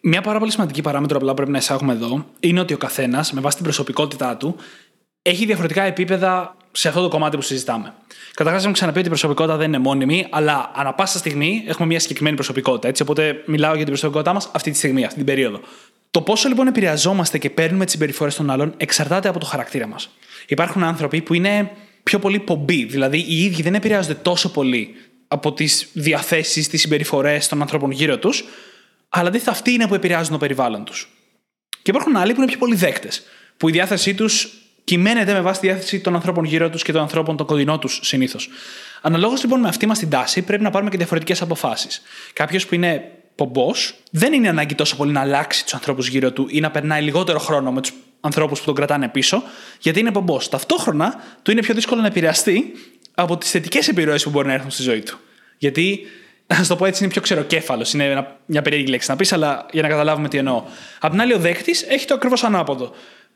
Μια 0.01 0.21
πάρα 0.21 0.39
πολύ 0.39 0.51
σημαντική 0.51 0.81
παράμετρο 0.81 1.17
απλά 1.17 1.33
πρέπει 1.33 1.51
να 1.51 1.57
εισάγουμε 1.57 1.93
εδώ 1.93 2.25
είναι 2.39 2.59
ότι 2.59 2.73
ο 2.73 2.77
καθένας, 2.77 3.31
με 3.31 3.41
βάση 3.41 3.55
την 3.55 3.65
προσωπικότητά 3.65 4.37
του, 4.37 4.55
έχει 5.21 5.45
διαφορετικά 5.45 5.83
επίπεδα 5.83 6.55
σε 6.71 6.87
αυτό 6.87 7.01
το 7.01 7.07
κομμάτι 7.07 7.35
που 7.35 7.41
συζητάμε. 7.41 7.93
Καταρχάς, 8.33 8.61
έχουμε 8.61 8.73
ξαναπεί 8.73 8.97
ότι 8.97 9.07
η 9.07 9.09
προσωπικότητα 9.09 9.57
δεν 9.57 9.67
είναι 9.67 9.79
μόνιμη, 9.79 10.27
αλλά 10.29 10.71
ανά 10.75 10.93
πάσα 10.93 11.17
στιγμή 11.17 11.63
έχουμε 11.67 11.87
μια 11.87 11.99
συγκεκριμένη 11.99 12.35
προσωπικότητα. 12.35 12.87
Έτσι, 12.87 13.01
οπότε 13.01 13.43
μιλάω 13.45 13.71
για 13.71 13.83
την 13.83 13.87
προσωπικότητά 13.87 14.33
μας 14.33 14.49
αυτή 14.53 14.71
τη 14.71 14.77
στιγμή, 14.77 15.03
αυτή 15.03 15.17
την 15.17 15.25
περίοδο. 15.25 15.59
Το 16.11 16.21
πόσο 16.21 16.47
λοιπόν 16.47 16.67
επηρεαζόμαστε 16.67 17.37
και 17.37 17.49
παίρνουμε 17.49 17.83
τις 17.83 17.93
συμπεριφορές 17.93 18.35
των 18.35 18.49
άλλων 18.49 18.73
εξαρτάται 18.77 19.27
από 19.27 19.39
το 19.39 19.45
χαρακτήρα 19.45 19.87
μας. 19.87 20.09
Υπάρχουν 20.47 20.83
άνθρωποι 20.83 21.21
που 21.21 21.33
είναι 21.33 21.71
πιο 22.03 22.19
πολύ 22.19 22.39
πομπή, 22.39 22.85
δηλαδή 22.85 23.17
οι 23.17 23.43
ίδιοι 23.43 23.61
δεν 23.61 23.75
επηρεάζονται 23.75 24.13
τόσο 24.13 24.51
πολύ 24.51 24.95
από 25.27 25.53
τις 25.53 25.87
διαθέσεις, 25.93 26.67
τις 26.67 26.81
συμπεριφορές 26.81 27.47
των 27.47 27.61
ανθρώπων 27.61 27.91
γύρω 27.91 28.17
τους, 28.17 28.43
αλλά 29.09 29.27
αντίθετα 29.27 29.51
αυτοί 29.51 29.71
είναι 29.71 29.87
που 29.87 29.93
επηρεάζουν 29.93 30.31
το 30.31 30.37
περιβάλλον 30.37 30.85
τους. 30.85 31.09
Και 31.81 31.91
υπάρχουν 31.91 32.15
άλλοι 32.15 32.33
που 32.33 32.41
είναι 32.41 32.49
πιο 32.49 32.59
πολύ 32.59 32.75
δέκτες, 32.75 33.23
που 33.57 33.69
η 33.69 33.71
διάθεσή 33.71 34.13
τους 34.13 34.60
κυμαίνεται 34.83 35.33
με 35.33 35.41
βάση 35.41 35.59
τη 35.59 35.67
διάθεση 35.67 35.99
των 35.99 36.15
ανθρώπων 36.15 36.43
γύρω 36.43 36.69
τους 36.69 36.83
και 36.83 36.91
των 36.91 37.01
ανθρώπων 37.01 37.37
των 37.37 37.45
κοντινών 37.45 37.79
τους 37.79 37.99
συνήθως. 38.03 38.49
Αναλόγως 39.01 39.41
λοιπόν 39.41 39.59
με 39.59 39.67
αυτή 39.67 39.85
μας 39.85 39.99
την 39.99 40.09
τάση, 40.09 40.41
πρέπει 40.41 40.63
να 40.63 40.69
πάρουμε 40.69 40.89
και 40.89 40.97
διαφορετικές 40.97 41.41
αποφάσεις. 41.41 42.01
Κάποιος 42.33 42.65
που 42.65 42.75
είναι 42.75 43.11
πομπός, 43.35 43.93
δεν 44.11 44.33
είναι 44.33 44.49
ανάγκη 44.49 44.75
τόσο 44.75 44.95
πολύ 44.95 45.11
να 45.11 45.21
αλλάξει 45.21 45.63
τους 45.63 45.73
ανθρώπους 45.73 46.07
γύρω 46.07 46.31
του 46.31 46.47
ή 46.49 46.59
να 46.59 46.71
περνάει 46.71 47.01
λιγότερο 47.01 47.39
χρόνο 47.39 47.71
με 47.71 47.81
τους 47.81 47.93
ανθρώπους 48.19 48.59
που 48.59 48.65
τον 48.65 48.75
κρατάνε 48.75 49.07
πίσω, 49.07 49.43
γιατί 49.79 49.99
είναι 49.99 50.11
πομπός. 50.11 50.49
Ταυτόχρονα, 50.49 51.23
του 51.41 51.51
είναι 51.51 51.61
πιο 51.61 51.73
δύσκολο 51.73 52.01
να 52.01 52.07
επηρεαστεί 52.07 52.71
από 53.13 53.37
τις 53.37 53.49
θετικές 53.51 53.87
επιρροές 53.87 54.23
που 54.23 54.29
μπορεί 54.29 54.47
να 54.47 54.53
έρθουν 54.53 54.71
στη 54.71 54.83
ζωή 54.83 54.99
του. 54.99 55.19
Γιατί, 55.57 55.99
ας 56.47 56.67
το 56.67 56.75
πω 56.75 56.85
έτσι, 56.85 57.03
είναι 57.03 57.11
πιο 57.11 57.21
ξεροκέφαλος. 57.21 57.93
Είναι 57.93 58.27
μια 58.45 58.61
περίεργη 58.61 58.87
λέξη 58.87 59.09
να 59.09 59.15
πεις, 59.15 59.33
αλλά 59.33 59.65
για 59.71 59.81
να 59.81 59.87
καταλάβουμε 59.87 60.27
τι 60.27 60.37
εννοώ. 60.37 60.63
Απ' 60.99 61.11
την 61.11 61.21
άλλη, 61.21 61.33
ο 61.33 61.39
δέκτης 61.39 61.81
έχει 61.81 62.05
το 62.05 62.13
ακριβώς 62.13 62.43
ανάποδο 62.43 62.93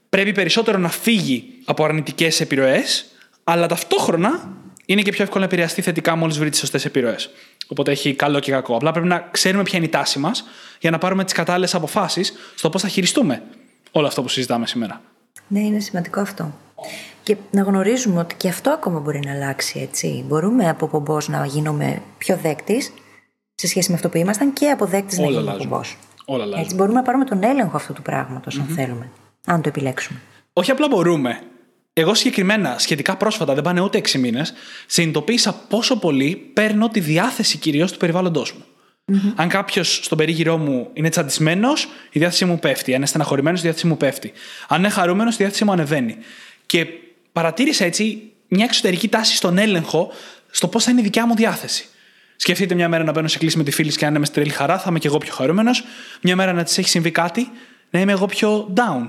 πρέπει 0.10 0.32
περισσότερο 0.32 0.78
να 0.78 0.90
φύγει 0.90 1.44
από 1.66 1.84
αρνητικές 1.84 2.42
επιρροές, 2.42 3.06
αλλά 3.44 3.68
ταυτόχρονα 3.68 4.50
είναι 4.86 5.02
και 5.02 5.12
πιο 5.12 5.24
εύκολο 5.24 5.40
να 5.40 5.46
επηρεαστεί 5.46 5.82
θετικά 5.82 6.16
μόλις 6.16 6.38
βρει 6.38 6.50
τις 6.50 6.60
σωστές 6.60 6.86
επιρροές. 6.86 7.30
Οπότε 7.68 7.92
έχει 7.92 8.14
καλό 8.14 8.40
και 8.40 8.52
κακό. 8.52 8.76
Απλά 8.76 8.92
πρέπει 8.92 9.08
να 9.08 9.28
ξέρουμε 9.32 9.64
ποια 9.64 9.78
είναι 9.78 9.88
η 9.88 9.90
τάση 9.90 10.20
μας 10.20 10.46
για 10.80 10.92
να 10.92 10.98
πάρουμε 10.98 11.24
τις 11.24 11.34
κατάλληλες 11.34 11.76
αποφάσεις 11.76 12.34
στο 12.56 12.70
πώς 12.70 12.82
θα 12.82 12.88
χειριστούμε 12.88 13.44
όλο 13.92 14.08
αυτό 14.08 14.22
που 14.22 14.28
συζητάμε 14.28 14.68
σήμερα. 14.68 15.02
Ναι, 15.48 15.60
είναι 15.60 15.80
σημαντικό 15.80 16.20
αυτό. 16.20 16.54
Και 17.24 17.36
να 17.52 17.62
γνωρίζουμε 17.62 18.20
ότι 18.20 18.36
και 18.36 18.50
αυτό 18.50 18.70
ακόμα 18.70 19.00
μπορεί 19.00 19.20
να 19.26 19.32
αλλάξει, 19.32 19.80
έτσι. 19.80 20.24
Μπορούμε 20.28 20.70
από 20.70 20.88
πομπός 20.88 21.28
να 21.28 21.46
γίνουμε 21.46 22.02
πιο 22.18 22.38
δέκτης 22.42 22.94
σε 23.56 23.68
σχέση 23.68 23.90
με 23.90 23.96
αυτό 23.96 24.10
που 24.10 24.18
ήμασταν 24.18 24.54
και 24.54 24.70
από 24.70 24.86
δέκτης 24.86 25.18
να 25.18 25.26
γίνουμε 25.26 25.56
πομπός. 25.58 25.98
Όλα 26.26 26.44
αλλάζουν. 26.44 26.64
Έτσι 26.64 26.76
μπορούμε 26.76 26.96
να 26.96 27.04
πάρουμε 27.04 27.26
τον 27.26 27.44
έλεγχο 27.44 27.76
αυτού 27.78 27.94
του 27.94 28.02
πράγματος, 28.02 28.60
αν 28.60 28.66
θέλουμε 28.66 29.10
αν 29.46 29.62
το 29.62 29.70
επιλέξουμε. 29.70 30.20
Όχι 30.54 30.72
απλά 30.72 30.88
μπορούμε. 30.88 31.40
Εγώ 31.94 32.14
συγκεκριμένα, 32.14 32.76
σχετικά 32.78 33.18
πρόσφατα, 33.18 33.54
δεν 33.54 33.64
πάνε 33.64 33.82
ούτε 33.82 33.98
6 33.98 34.20
μήνες, 34.20 34.54
συνειδητοποίησα 34.86 35.54
πόσο 35.54 36.00
πολύ 36.00 36.36
παίρνω 36.54 36.90
τη 36.90 37.00
διάθεση 37.00 37.58
κυρίως 37.58 37.92
του 37.92 37.98
περιβάλλοντός 37.98 38.54
μου. 38.54 38.66
Mm-hmm. 39.08 39.34
Αν 39.36 39.50
κάποιος 39.50 40.00
στον 40.04 40.18
περίγυρό 40.18 40.58
μου 40.58 40.90
είναι 40.94 41.10
τσαντισμένος, 41.10 41.88
η 42.12 42.20
διάθεσή 42.20 42.46
μου 42.46 42.60
πέφτει. 42.60 42.92
Αν 42.92 42.98
είναι 42.98 43.06
στεναχωρημένος, 43.06 43.60
η 43.60 43.64
διάθεσή 43.64 43.88
μου 43.88 43.98
πέφτει. 43.98 44.32
Αν 44.68 44.80
είναι 44.80 44.90
χαρούμενος, 44.90 45.34
η 45.34 45.38
διάθεσή 45.38 45.66
μου 45.66 45.72
ανεβαίνει. 45.72 46.18
Και 46.66 46.86
παρατήρησα 47.32 47.86
έτσι 47.86 48.32
μια 48.48 48.66
εξωτερική 48.66 49.08
τάση 49.08 49.36
στον 49.36 49.58
έλεγχο 49.58 50.12
στο 50.52 50.68
πώς 50.68 50.84
θα 50.84 50.92
είναι 50.92 51.00
η 51.00 51.04
δικιά 51.04 51.28
μου 51.28 51.36
διάθεση. 51.36 51.86
Σκεφτείτε 52.36 52.76
μια 52.76 52.90
μέρα 52.90 53.04
να 53.04 53.12
μπαίνω 53.12 53.28
σε 53.28 53.38
κλίση 53.38 53.58
με 53.58 53.64
τη 53.64 53.72
φίλη 53.72 53.96
και 53.96 54.06
αν 54.06 54.16
είμαι 54.16 54.26
στη 54.26 54.36
τρελή 54.36 54.50
χαρά, 54.50 54.80
θα 54.80 54.86
είμαι 54.90 55.00
και 55.00 55.08
εγώ 55.08 55.18
πιο 55.18 55.34
χαρούμενος. 55.34 55.84
Μια 56.22 56.36
μέρα 56.36 56.54
να 56.54 56.64
της 56.64 56.78
έχει 56.78 56.90
συμβεί 56.90 57.12
κάτι, 57.12 57.50
να 57.90 58.00
είμαι 58.00 58.12
εγώ 58.12 58.26
πιο 58.26 58.74
down 58.76 59.08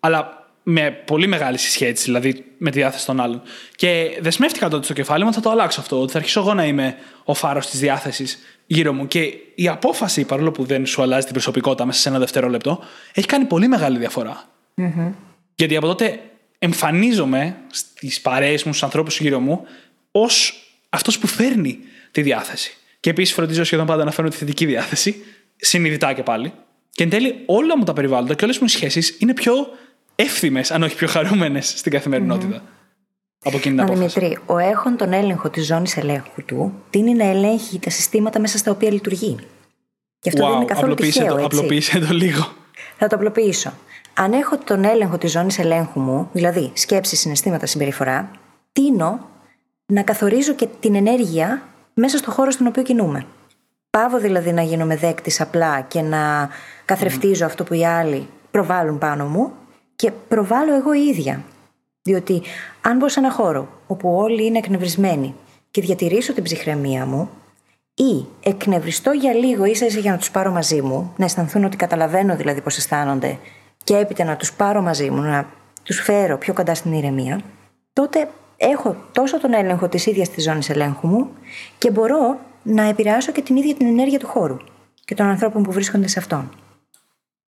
αλλά 0.00 0.40
με 0.62 0.90
πολύ 0.90 1.26
μεγάλη 1.26 1.58
συσχέτιση, 1.58 2.04
δηλαδή 2.04 2.44
με 2.58 2.70
τη 2.70 2.78
διάθεση 2.78 3.06
των 3.06 3.20
άλλων. 3.20 3.42
Και 3.76 4.18
δεσμεύτηκα 4.20 4.68
τότε 4.68 4.84
στο 4.84 4.92
κεφάλι 4.92 5.22
μου 5.22 5.28
ότι 5.28 5.36
θα 5.36 5.42
το 5.42 5.50
αλλάξω 5.50 5.80
αυτό, 5.80 6.00
ότι 6.00 6.12
θα 6.12 6.18
αρχίσω 6.18 6.40
εγώ 6.40 6.54
να 6.54 6.64
είμαι 6.66 6.96
ο 7.24 7.34
φάρος 7.34 7.66
της 7.66 7.80
διάθεσης 7.80 8.38
γύρω 8.66 8.92
μου. 8.92 9.06
Και 9.06 9.32
η 9.54 9.68
απόφαση, 9.68 10.24
παρόλο 10.24 10.50
που 10.50 10.64
δεν 10.64 10.86
σου 10.86 11.02
αλλάζει 11.02 11.24
την 11.24 11.32
προσωπικότητα 11.32 11.84
μέσα 11.84 12.00
σε 12.00 12.08
ένα 12.08 12.18
δευτερόλεπτο, 12.18 12.80
έχει 13.14 13.26
κάνει 13.26 13.44
πολύ 13.44 13.68
μεγάλη 13.68 13.98
διαφορά. 13.98 14.44
Mm-hmm. 14.76 15.12
Γιατί 15.54 15.76
από 15.76 15.86
τότε 15.86 16.20
εμφανίζομαι 16.58 17.56
στις 17.70 18.20
παρέες 18.20 18.64
μου, 18.64 18.72
στους 18.72 18.82
ανθρώπους 18.82 19.20
γύρω 19.20 19.40
μου, 19.40 19.64
ως 20.10 20.64
αυτός 20.88 21.18
που 21.18 21.26
φέρνει 21.26 21.78
τη 22.10 22.22
διάθεση. 22.22 22.76
Και 23.00 23.10
επίσης 23.10 23.34
φροντίζω 23.34 23.64
σχεδόν 23.64 23.86
πάντα 23.86 24.04
να 24.04 24.10
φέρνω 24.10 24.30
τη 24.30 24.36
θετική 24.36 24.66
διάθεση, 24.66 25.24
συνειδητά 25.56 26.12
και 26.12 26.22
πάλι. 26.22 26.52
Και 26.90 27.02
εν 27.02 27.08
τέλει 27.08 27.42
όλα 27.46 27.78
μου 27.78 27.84
τα 27.84 27.92
περιβάλλοντα 27.92 28.34
και 28.34 28.44
όλες 28.44 28.58
μου 28.58 28.64
οι 28.66 28.70
σχέσεις 28.70 29.16
είναι 29.18 29.34
πιο 29.34 29.68
εύθυμες, 30.20 30.70
αν 30.70 30.82
όχι 30.82 30.96
πιο 30.96 31.08
χαρούμενες 31.08 31.68
στην 31.68 31.92
καθημερινότητα. 31.92 32.58
Mm-hmm. 32.58 32.78
Από 33.44 33.56
εκείνη 33.56 33.74
την 33.74 33.84
απόφαση. 33.84 34.18
Δημητρή, 34.18 34.38
ο 34.46 34.58
έχων 34.58 34.96
τον 34.96 35.12
έλεγχο 35.12 35.50
της 35.50 35.66
ζώνης 35.66 35.96
ελέγχου 35.96 36.44
του 36.44 36.72
τίνει 36.90 37.14
να 37.14 37.24
ελέγχει 37.24 37.78
τα 37.78 37.90
συστήματα 37.90 38.40
μέσα 38.40 38.58
στα 38.58 38.70
οποία 38.70 38.92
λειτουργεί. 38.92 39.36
Και 40.18 40.28
αυτό 40.28 40.44
wow, 40.44 40.48
δεν 40.48 40.56
είναι 40.56 40.64
καθόλου 40.64 40.92
απλοποίησε 40.92 41.18
τυχαίο, 41.18 41.36
το, 41.36 41.42
έτσι. 41.42 41.56
Απλοποίησε 41.56 41.98
το 41.98 42.14
λίγο. 42.14 42.48
Θα 42.98 43.06
το 43.06 43.16
απλοποιήσω. 43.16 43.72
Αν 44.14 44.32
έχω 44.32 44.58
τον 44.58 44.84
έλεγχο 44.84 45.18
της 45.18 45.30
ζώνης 45.30 45.58
ελέγχου 45.58 46.00
μου, 46.00 46.28
δηλαδή 46.32 46.70
σκέψη, 46.74 47.16
συναισθήματα, 47.16 47.66
συμπεριφορά, 47.66 48.30
τίνω 48.72 49.28
να 49.86 50.02
καθορίζω 50.02 50.54
και 50.54 50.68
την 50.80 50.94
ενέργεια 50.94 51.62
μέσα 51.94 52.18
στο 52.18 52.30
χώρο 52.30 52.50
στον 52.50 52.66
οποίο 52.66 52.82
κινούμε. 52.82 53.26
Πάβω 53.90 54.18
δηλαδή 54.18 54.52
να 54.52 54.62
γίνομαι 54.62 54.96
δέκτης 54.96 55.40
απλά 55.40 55.80
και 55.80 56.00
να 56.00 56.48
καθρεφτίζω 56.84 57.44
αυτό 57.46 57.64
που 57.64 57.74
οι 57.74 57.86
άλλοι 57.86 58.28
προβάλλουν 58.50 58.98
πάνω 58.98 59.26
μου 59.26 59.52
και 60.00 60.10
προβάλλω 60.28 60.74
εγώ 60.74 60.92
η 60.92 61.06
ίδια. 61.06 61.44
Διότι 62.02 62.42
αν 62.80 62.96
μπω 62.96 63.08
σε 63.08 63.20
ένα 63.20 63.32
χώρο 63.32 63.68
όπου 63.86 64.16
όλοι 64.16 64.46
είναι 64.46 64.58
εκνευρισμένοι 64.58 65.34
και 65.70 65.80
διατηρήσω 65.80 66.32
την 66.32 66.42
ψυχραιμία 66.42 67.06
μου, 67.06 67.30
ή 67.94 68.24
εκνευριστώ 68.40 69.10
για 69.10 69.32
λίγο 69.32 69.64
ίσα 69.64 69.86
ίσα 69.86 69.98
για 69.98 70.10
να 70.10 70.18
τους 70.18 70.30
πάρω 70.30 70.50
μαζί 70.50 70.82
μου, 70.82 71.12
να 71.16 71.24
αισθανθούν 71.24 71.64
ότι 71.64 71.76
καταλαβαίνω 71.76 72.36
δηλαδή 72.36 72.60
πώς 72.60 72.76
αισθάνονται, 72.76 73.38
και 73.84 73.96
έπειτα 73.96 74.24
να 74.24 74.36
τους 74.36 74.52
πάρω 74.52 74.82
μαζί 74.82 75.10
μου, 75.10 75.20
να 75.20 75.48
τους 75.82 76.00
φέρω 76.00 76.38
πιο 76.38 76.52
κοντά 76.54 76.74
στην 76.74 76.92
ηρεμία, 76.92 77.40
τότε 77.92 78.28
έχω 78.56 78.96
τόσο 79.12 79.40
τον 79.40 79.52
έλεγχο 79.54 79.88
της 79.88 80.06
ίδιας 80.06 80.28
της 80.28 80.44
ζώνης 80.44 80.70
ελέγχου 80.70 81.06
μου 81.06 81.28
και 81.78 81.90
μπορώ 81.90 82.38
να 82.62 82.82
επηρεάσω 82.82 83.32
και 83.32 83.42
την 83.42 83.56
ίδια 83.56 83.74
την 83.74 83.86
ενέργεια 83.86 84.18
του 84.18 84.26
χώρου 84.26 84.56
και 85.04 85.14
των 85.14 85.26
ανθρώπων 85.26 85.62
που 85.62 85.72
βρίσκονται 85.72 86.08
σε 86.08 86.18
αυτόν. 86.18 86.50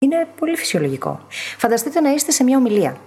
Είναι 0.03 0.27
πολύ 0.39 0.55
φυσιολογικό. 0.55 1.27
Φανταστείτε 1.57 2.01
να 2.01 2.11
είστε 2.11 2.31
σε 2.31 2.43
μια 2.43 2.57
ομιλία 2.57 2.97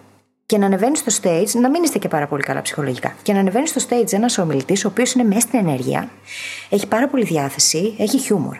και 0.46 0.58
να 0.58 0.66
ανεβαίνεις 0.66 0.98
στο 0.98 1.12
stage, 1.22 1.60
να 1.60 1.70
μην 1.70 1.82
είστε 1.82 1.98
και 1.98 2.08
πάρα 2.08 2.26
πολύ 2.26 2.42
καλά 2.42 2.62
ψυχολογικά. 2.62 3.14
Και 3.22 3.32
να 3.32 3.38
ανεβαίνεις 3.38 3.70
στο 3.70 3.80
stage 3.88 4.12
ένας 4.12 4.38
ομιλητής, 4.38 4.84
ο 4.84 4.88
οποίος 4.88 5.12
είναι 5.12 5.24
μέσα 5.24 5.40
στην 5.40 5.58
ενέργεια, 5.58 6.08
έχει 6.68 6.86
πάρα 6.86 7.08
πολύ 7.08 7.24
διάθεση, 7.24 7.94
έχει 7.98 8.18
χιούμορ. 8.18 8.56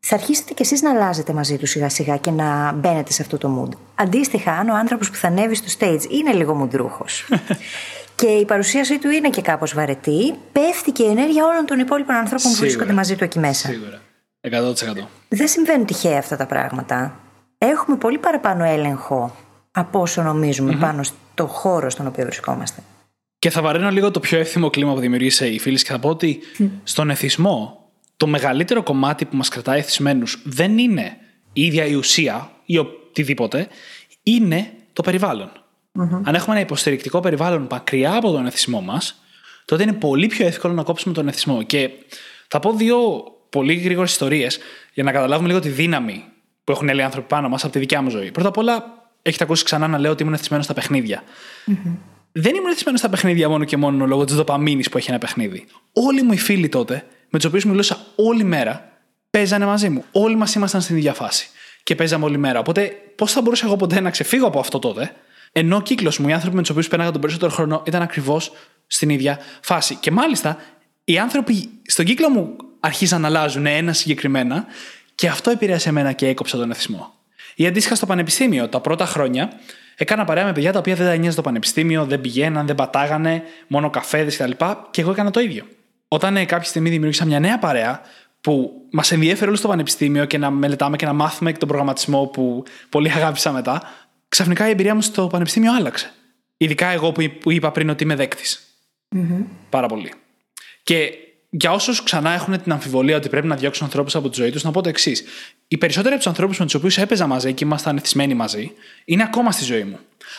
Θα 0.00 0.14
αρχίσετε 0.14 0.54
κι 0.54 0.62
εσείς 0.62 0.82
να 0.82 0.90
αλλάζετε 0.90 1.32
μαζί 1.32 1.56
του 1.56 1.66
σιγά 1.66 1.88
σιγά 1.88 2.16
και 2.16 2.30
να 2.30 2.72
μπαίνετε 2.72 3.12
σε 3.12 3.22
αυτό 3.22 3.38
το 3.38 3.62
mood. 3.62 3.76
Αντίστοιχα, 3.94 4.52
αν 4.52 4.68
ο 4.68 4.74
άνθρωπος 4.74 5.10
που 5.10 5.16
θα 5.16 5.28
ανέβει 5.28 5.54
στο 5.54 5.66
stage 5.78 6.10
είναι 6.10 6.32
λίγο 6.32 6.54
μουντρούχος 6.54 7.28
και 8.20 8.26
η 8.26 8.44
παρουσίασή 8.44 8.98
του 8.98 9.10
είναι 9.10 9.30
και 9.30 9.42
κάπως 9.42 9.74
βαρετή, 9.74 10.34
πέφτει 10.52 10.90
και 10.90 11.02
η 11.02 11.10
ενέργεια 11.10 11.44
όλων 11.46 11.66
των 11.66 11.78
υπόλοιπων 11.78 12.14
ανθρώπων 12.14 12.52
που 12.52 12.58
βρίσκονται 12.58 12.92
μαζί 12.92 13.16
του 13.16 13.24
εκεί 13.24 13.38
μέσα. 13.38 13.68
Σίγουρα. 13.68 14.00
100%. 15.02 15.06
Δεν 15.28 15.48
συμβαίνουν 15.48 15.86
τυχαία 15.86 16.18
αυτά 16.18 16.36
τα 16.36 16.46
πράγματα. 16.46 17.20
Έχουμε 17.58 17.96
πολύ 17.96 18.18
παραπάνω 18.18 18.64
έλεγχο 18.64 19.36
από 19.72 20.00
όσο 20.00 20.22
νομίζουμε 20.22 20.76
πάνω 20.76 21.02
στο 21.02 21.46
χώρο 21.46 21.90
στον 21.90 22.06
οποίο 22.06 22.24
βρισκόμαστε. 22.24 22.82
Και 23.38 23.50
θα 23.50 23.62
βαρύνω 23.62 23.90
λίγο 23.90 24.10
το 24.10 24.20
πιο 24.20 24.38
έθιμο 24.38 24.70
κλίμα 24.70 24.94
που 24.94 25.00
δημιουργήσε 25.00 25.48
η 25.48 25.58
φίλη 25.58 25.76
και 25.76 25.90
θα 25.90 25.98
πω 25.98 26.08
ότι 26.08 26.40
στον 26.84 27.10
εθισμό 27.10 27.84
το 28.16 28.26
μεγαλύτερο 28.26 28.82
κομμάτι 28.82 29.24
που 29.24 29.36
μας 29.36 29.48
κρατάει 29.48 29.78
εθισμένους 29.78 30.42
δεν 30.44 30.78
είναι 30.78 31.16
η 31.52 31.62
ίδια 31.62 31.84
η 31.84 31.94
ουσία 31.94 32.50
ή 32.64 32.78
οτιδήποτε, 32.78 33.68
είναι 34.22 34.72
το 34.92 35.02
περιβαλλον 35.02 35.50
Αν 35.98 36.34
έχουμε 36.34 36.54
ένα 36.54 36.64
υποστηρικτικό 36.64 37.20
περιβάλλον 37.20 37.66
μακριά 37.70 38.14
από 38.14 38.32
τον 38.32 38.46
εθισμό 38.46 38.80
μας, 38.80 39.22
τότε 39.64 39.82
είναι 39.82 39.92
πολύ 39.92 40.26
πιο 40.26 40.46
εύκολο 40.46 40.74
να 40.74 40.82
κόψουμε 40.82 41.14
τον 41.14 41.28
εθισμό. 41.28 41.62
Και 41.62 41.90
θα 42.48 42.58
πω 42.58 42.72
δύο 42.72 42.98
πολύ 43.48 43.74
γρήγορες 43.74 44.10
ιστορίες 44.10 44.58
για 44.92 45.04
να 45.04 45.12
καταλάβουμε 45.12 45.48
λίγο 45.48 45.60
τη 45.60 45.68
δύναμη 45.68 46.24
που 46.66 46.72
έχουν 46.72 46.88
άλλοι 46.88 47.02
άνθρωποι 47.02 47.28
πάνω 47.28 47.48
μας 47.48 47.64
από 47.64 47.72
τη 47.72 47.78
δικιά 47.78 48.02
μου 48.02 48.10
ζωή. 48.10 48.30
Πρώτα 48.30 48.48
απ' 48.48 48.56
όλα, 48.56 48.84
έχετε 49.22 49.44
ακούσει 49.44 49.64
ξανά 49.64 49.86
να 49.86 49.98
λέω 49.98 50.10
ότι 50.10 50.22
ήμουν 50.22 50.34
εθισμένος 50.34 50.64
στα 50.64 50.74
παιχνίδια. 50.74 51.22
Δεν 52.32 52.54
ήμουν 52.54 52.70
εθισμένος 52.70 53.00
στα 53.00 53.08
παιχνίδια 53.08 53.48
μόνο 53.48 53.64
και 53.64 53.76
μόνο 53.76 54.06
λόγω 54.06 54.24
της 54.24 54.34
δοπαμίνη 54.34 54.82
που 54.90 54.98
έχει 54.98 55.10
ένα 55.10 55.18
παιχνίδι. 55.18 55.66
Όλοι 55.92 56.22
μου 56.22 56.32
οι 56.32 56.36
φίλοι 56.36 56.68
τότε, 56.68 56.94
με 57.30 57.38
τους 57.38 57.44
οποίους 57.44 57.64
μιλούσα 57.64 57.98
όλη 58.16 58.44
μέρα, 58.44 58.88
παίζανε 59.30 59.66
μαζί 59.66 59.88
μου. 59.88 60.04
Όλοι 60.12 60.36
μας 60.36 60.54
ήμασταν 60.54 60.80
στην 60.80 60.96
ίδια 60.96 61.12
φάση. 61.12 61.48
Και 61.82 61.94
παίζαμε 61.94 62.24
όλη 62.24 62.38
μέρα. 62.38 62.58
Οπότε, 62.58 62.92
πώς 63.16 63.32
θα 63.32 63.40
μπορούσα 63.40 63.66
εγώ 63.66 63.76
ποτέ 63.76 64.00
να 64.00 64.10
ξεφύγω 64.10 64.46
από 64.46 64.58
αυτό 64.58 64.78
τότε, 64.78 65.12
ενώ 65.52 65.76
ο 65.76 65.80
κύκλος 65.80 66.18
μου, 66.18 66.28
οι 66.28 66.32
άνθρωποι 66.32 66.56
με 66.56 66.60
τους 66.60 66.70
οποίους 66.70 66.88
πέναγα 66.88 67.10
τον 67.10 67.20
περισσότερο 67.20 67.52
χρόνο, 67.52 67.82
ήταν 67.86 68.02
ακριβώς 68.02 68.52
στην 68.86 69.10
ίδια 69.10 69.38
φάση. 69.60 69.94
Και 69.94 70.10
μάλιστα, 70.10 70.56
οι 71.04 71.18
άνθρωποι 71.18 71.68
στον 71.86 72.04
κύκλο 72.04 72.28
μου 72.28 72.56
αρχίζαν 72.80 73.20
να 73.20 73.26
αλλάζουν 73.26 73.66
ένα 73.66 73.92
συγκεκριμένα 73.92 74.66
και 75.16 75.28
αυτό 75.28 75.50
επηρέασε 75.50 75.88
εμένα 75.88 76.12
και 76.12 76.28
έκοψα 76.28 76.56
τον 76.56 76.70
εθισμό. 76.70 77.14
Ή 77.54 77.66
αντίστοιχα 77.66 77.94
στο 77.94 78.06
πανεπιστήμιο, 78.06 78.68
τα 78.68 78.80
πρώτα 78.80 79.06
χρόνια 79.06 79.52
έκανα 79.96 80.24
παρέα 80.24 80.44
με 80.44 80.52
παιδιά 80.52 80.72
τα 80.72 80.78
οποία 80.78 80.94
δεν 80.94 81.06
τα 81.06 81.16
νοιάζει 81.16 81.36
το 81.36 81.42
πανεπιστήμιο, 81.42 82.04
δεν 82.04 82.20
πηγαίναν, 82.20 82.66
δεν 82.66 82.74
πατάγανε, 82.74 83.42
μόνο 83.66 83.90
καφέδες 83.90 84.36
κτλ. 84.36 84.50
Και 84.90 85.00
εγώ 85.00 85.10
έκανα 85.10 85.30
το 85.30 85.40
ίδιο. 85.40 85.64
Όταν 86.08 86.36
ε, 86.36 86.44
κάποια 86.44 86.68
στιγμή 86.68 86.90
δημιούργησα 86.90 87.24
μια 87.24 87.40
νέα 87.40 87.58
παρέα 87.58 88.00
που 88.40 88.72
μας 88.90 89.12
ενδιέφερε 89.12 89.46
όλο 89.46 89.56
στο 89.56 89.68
πανεπιστήμιο 89.68 90.24
και 90.24 90.38
να 90.38 90.50
μελετάμε 90.50 90.96
και 90.96 91.06
να 91.06 91.12
μάθουμε 91.12 91.52
και 91.52 91.58
τον 91.58 91.68
προγραμματισμό 91.68 92.26
που 92.26 92.64
πολύ 92.88 93.12
αγάπησα 93.12 93.52
μετά, 93.52 93.82
ξαφνικά 94.28 94.66
η 94.66 94.70
εμπειρία 94.70 94.94
μου 94.94 95.02
στο 95.02 95.26
πανεπιστήμιο 95.26 95.74
άλλαξε. 95.74 96.12
Ειδικά 96.56 96.86
εγώ 96.86 97.12
που 97.12 97.50
είπα 97.50 97.70
πριν 97.72 97.88
ότι 97.88 98.04
είμαι 98.04 98.14
δέκτης. 98.14 98.60
Mm-hmm. 99.16 99.44
Πάρα 99.70 99.86
πολύ. 99.86 100.12
Και 100.82 101.12
για 101.58 101.72
όσους 101.72 102.02
ξανά 102.02 102.30
έχουν 102.30 102.62
την 102.62 102.72
αμφιβολία 102.72 103.16
ότι 103.16 103.28
πρέπει 103.28 103.46
να 103.46 103.56
διώξουν 103.56 103.84
ανθρώπους 103.84 104.14
από 104.14 104.28
τη 104.28 104.40
ζωή 104.40 104.50
τους, 104.50 104.62
να 104.62 104.70
πω 104.70 104.80
το 104.80 104.88
εξής. 104.88 105.24
Οι 105.68 105.76
περισσότεροι 105.76 106.08
από 106.08 106.22
τους 106.22 106.26
ανθρώπους 106.26 106.58
με 106.58 106.64
τους 106.64 106.74
οποίους 106.74 106.98
έπαιζα 106.98 107.26
μαζί 107.26 107.52
και 107.52 107.64
ήμασταν 107.64 107.96
εθισμένοι 107.96 108.34
μαζί, 108.34 108.72
είναι 109.04 109.22
ακόμα 109.22 109.52
στη 109.52 109.64
ζωή 109.64 109.84
μου. 109.84 109.98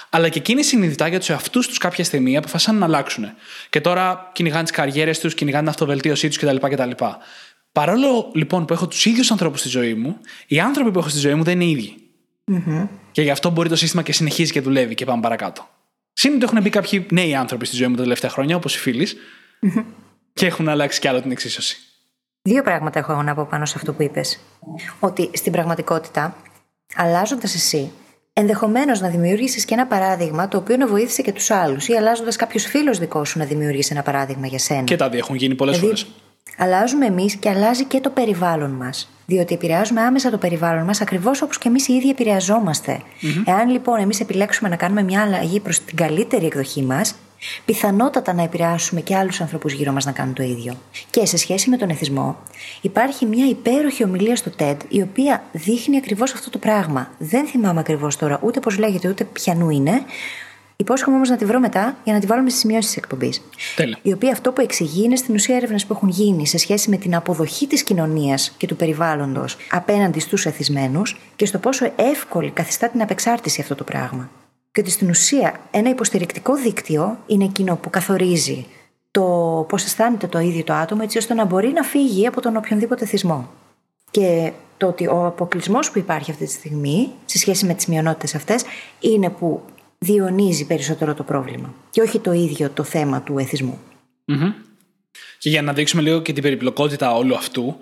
Αλλά 0.09 0.29
και 0.29 0.39
εκείνοι 0.39 0.63
συνειδητά 0.63 1.07
για 1.07 1.19
τους 1.19 1.29
εαυτούς 1.29 1.67
τους 1.67 1.77
κάποια 1.77 2.03
στιγμή 2.03 2.37
αποφάσισαν 2.37 2.77
να 2.77 2.85
αλλάξουν. 2.85 3.25
Και 3.69 3.81
τώρα 3.81 4.31
κυνηγάνε 4.33 4.63
τις 4.63 4.71
καριέρες 4.71 5.19
τους, 5.19 5.33
κυνηγάνε 5.33 5.63
την 5.63 5.71
αυτοβελτίωσή 5.71 6.27
τους 6.27 6.37
κτλ. 6.37 6.55
κτλ. 6.55 6.91
Παρόλο 7.71 8.31
λοιπόν 8.33 8.65
που 8.65 8.73
έχω 8.73 8.87
τους 8.87 9.05
ίδιους 9.05 9.31
ανθρώπους 9.31 9.59
στη 9.59 9.69
ζωή 9.69 9.93
μου, 9.93 10.17
οι 10.47 10.59
άνθρωποι 10.59 10.91
που 10.91 10.99
έχω 10.99 11.09
στη 11.09 11.19
ζωή 11.19 11.33
μου 11.33 11.43
δεν 11.43 11.61
είναι 11.61 11.71
ίδιοι. 11.71 11.95
Mm-hmm. 12.51 12.87
Και 13.11 13.21
γι' 13.21 13.31
αυτό 13.31 13.49
μπορεί 13.49 13.69
το 13.69 13.75
σύστημα 13.75 14.01
και 14.01 14.13
συνεχίζει 14.13 14.51
και 14.51 14.61
δουλεύει 14.61 14.95
και 14.95 15.05
πάμε 15.05 15.21
παρακάτω. 15.21 15.67
Σύντομα 16.13 16.43
έχουν 16.43 16.61
μπει 16.61 16.69
κάποιοι 16.69 17.05
νέοι 17.09 17.35
άνθρωποι 17.35 17.65
στη 17.65 17.75
ζωή 17.75 17.87
μου 17.87 17.95
τα 17.95 18.01
τελευταία 18.01 18.29
χρόνια, 18.29 18.55
όπως 18.55 18.75
οι 18.75 18.79
φίλοι, 18.79 19.07
mm-hmm 19.61 19.83
και 20.37 20.45
έχουν 20.45 20.69
αλλάξει 20.69 20.99
κι 20.99 21.07
άλλο 21.07 21.21
την 21.21 21.31
εξίσωση. 21.31 21.77
Δύο 22.41 22.63
πράγματα 22.63 22.99
έχω 22.99 23.21
να 23.21 23.35
πω 23.35 23.47
πάνω 23.49 23.65
σε 23.65 23.73
αυτό 23.77 23.93
που 23.93 24.03
είπες. 24.03 24.39
Ότι 24.99 25.29
στην 25.33 25.51
πραγματικότητα, 25.51 26.35
αλλάζοντας 26.95 27.55
εσύ, 27.55 27.91
ενδεχομένως 28.33 28.99
να 28.99 29.09
δημιούργησει 29.09 29.65
και 29.65 29.73
ένα 29.73 29.85
παράδειγμα 29.85 30.47
το 30.47 30.57
οποίο 30.57 30.77
να 30.77 30.87
βοήθησε 30.87 31.21
και 31.21 31.31
τους 31.31 31.51
άλλους, 31.51 31.87
ή 31.87 31.93
αλλάζοντας 31.93 32.35
κάποιος 32.35 32.65
φίλος 32.65 32.99
δικό 32.99 33.25
σου 33.25 33.39
να 33.39 33.45
δημιουργήσει 33.45 33.89
ένα 33.93 34.01
παράδειγμα 34.01 34.47
για 34.47 34.59
σένα. 34.59 34.83
Και 34.83 34.95
τα 34.95 35.09
δύο 35.09 35.19
έχουν 35.19 35.35
γίνει 35.35 35.55
πολλές 35.55 35.79
δηλαδή, 35.79 35.97
φορές. 35.97 36.15
Αλλάζουμε 36.57 37.05
εμείς 37.05 37.35
και 37.35 37.49
αλλάζει 37.49 37.85
και 37.85 37.99
το 37.99 38.09
περιβάλλον 38.09 38.71
μας. 38.71 39.09
Διότι 39.25 39.53
επηρεάζουμε 39.53 40.01
άμεσα 40.01 40.29
το 40.29 40.37
περιβάλλον 40.37 40.83
μας 40.83 41.01
ακριβώς 41.01 41.41
όπως 41.41 41.57
και 41.57 41.67
εμείς 41.67 41.87
οι 41.87 41.93
ίδιοι 41.93 42.09
επηρεαζόμαστε. 42.09 43.01
Mm-hmm. 43.01 43.43
Εάν 43.45 43.69
λοιπόν 43.69 43.99
εμείς 43.99 44.19
επιλέξουμε 44.19 44.69
να 44.69 44.75
κάνουμε 44.75 45.03
μια 45.03 45.21
αλλαγή 45.21 45.59
προς 45.59 45.79
την 45.79 45.95
καλύτερη 45.95 46.45
εκδοχή 46.45 46.81
μας, 46.83 47.15
πιθανότατα 47.65 48.33
να 48.33 48.43
επηρεάσουμε 48.43 49.01
και 49.01 49.15
άλλους 49.15 49.41
ανθρώπους 49.41 49.73
γύρω 49.73 49.91
μας 49.91 50.05
να 50.05 50.11
κάνουν 50.11 50.33
το 50.33 50.43
ίδιο. 50.43 50.77
Και 51.09 51.25
σε 51.25 51.37
σχέση 51.37 51.69
με 51.69 51.77
τον 51.77 51.89
εθισμό, 51.89 52.37
υπάρχει 52.81 53.25
μια 53.25 53.47
υπέροχη 53.47 54.03
ομιλία 54.03 54.35
στο 54.35 54.51
TED 54.59 54.77
η 54.89 55.01
οποία 55.01 55.43
δείχνει 55.51 55.97
ακριβώς 55.97 56.33
αυτό 56.33 56.49
το 56.49 56.57
πράγμα. 56.57 57.11
Δεν 57.17 57.45
θυμάμαι 57.45 57.79
ακριβώς 57.79 58.15
τώρα 58.15 58.39
ούτε 58.43 58.59
πώς 58.59 58.77
λέγεται 58.77 59.09
ούτε 59.09 59.23
ποιανού 59.23 59.69
είναι. 59.69 60.01
Υπόσχομαι 60.79 61.15
όμως 61.15 61.29
να 61.29 61.35
τη 61.35 61.45
βρω 61.45 61.59
μετά 61.59 61.97
για 62.03 62.13
να 62.13 62.19
τη 62.19 62.25
βάλουμε 62.25 62.49
στις 62.49 62.61
σημειώσεις 62.61 62.85
της 62.85 62.97
εκπομπής. 62.97 63.41
Η 64.01 64.13
οποία 64.13 64.31
αυτό 64.31 64.51
που 64.51 64.61
εξηγεί 64.61 65.03
είναι 65.03 65.15
στην 65.15 65.35
ουσία 65.35 65.55
έρευνες 65.55 65.85
που 65.85 65.93
έχουν 65.93 66.09
γίνει 66.09 66.47
σε 66.47 66.57
σχέση 66.57 66.89
με 66.89 66.97
την 66.97 67.15
αποδοχή 67.15 67.67
της 67.67 67.83
κοινωνίας 67.83 68.53
και 68.57 68.67
του 68.67 68.75
περιβάλλοντος 68.75 69.57
απέναντι 69.69 70.19
στους 70.19 70.45
εθισμένους 70.45 71.19
και 71.35 71.45
στο 71.45 71.57
πόσο 71.57 71.91
εύκολη 71.95 72.51
καθιστά 72.51 72.89
την 72.89 73.01
απεξάρτηση 73.01 73.61
αυτό 73.61 73.75
το 73.75 73.83
πράγμα. 73.83 74.29
Και 74.77 74.83
ότι 74.83 74.91
στην 74.91 75.09
ουσία 75.09 75.59
ένα 75.71 75.89
υποστηρικτικό 75.89 76.55
δίκτυο 76.55 77.19
είναι 77.27 77.43
εκείνο 77.43 77.75
που 77.75 77.89
καθορίζει 77.89 78.65
το 79.11 79.21
πώς 79.69 79.83
αισθάνεται 79.83 80.27
το 80.27 80.39
ίδιο 80.39 80.63
το 80.63 80.73
άτομο, 80.73 81.01
έτσι 81.03 81.17
ώστε 81.17 81.33
να 81.33 81.45
μπορεί 81.45 81.67
να 81.67 81.83
φύγει 81.83 82.27
από 82.27 82.41
τον 82.41 82.55
οποιονδήποτε 82.55 83.05
θυσμό. 83.05 83.49
Και 84.11 84.51
το 84.77 84.87
ότι 84.87 85.07
ο 85.07 85.25
αποκλεισμός 85.25 85.91
που 85.91 85.97
υπάρχει 85.97 86.31
αυτή 86.31 86.45
τη 86.45 86.51
στιγμή, 86.51 87.09
σε 87.25 87.37
σχέση 87.37 87.65
με 87.65 87.73
τις 87.73 87.85
μειονότητες 87.85 88.35
αυτές, 88.35 88.63
είναι 88.99 89.29
που 89.29 89.61
διονύζει 89.97 90.65
περισσότερο 90.65 91.13
το 91.13 91.23
πρόβλημα. 91.23 91.73
Και 91.89 92.01
όχι 92.01 92.19
το 92.19 92.31
ίδιο 92.31 92.69
το 92.69 92.83
θέμα 92.83 93.21
του 93.21 93.37
εθισμού. 93.37 93.79
Mm-hmm. 94.27 94.53
Και 95.37 95.49
για 95.49 95.61
να 95.61 95.73
δείξουμε 95.73 96.01
λίγο 96.01 96.21
και 96.21 96.33
την 96.33 96.43
περιπλοκότητα 96.43 97.15
όλου 97.15 97.35
αυτού, 97.35 97.75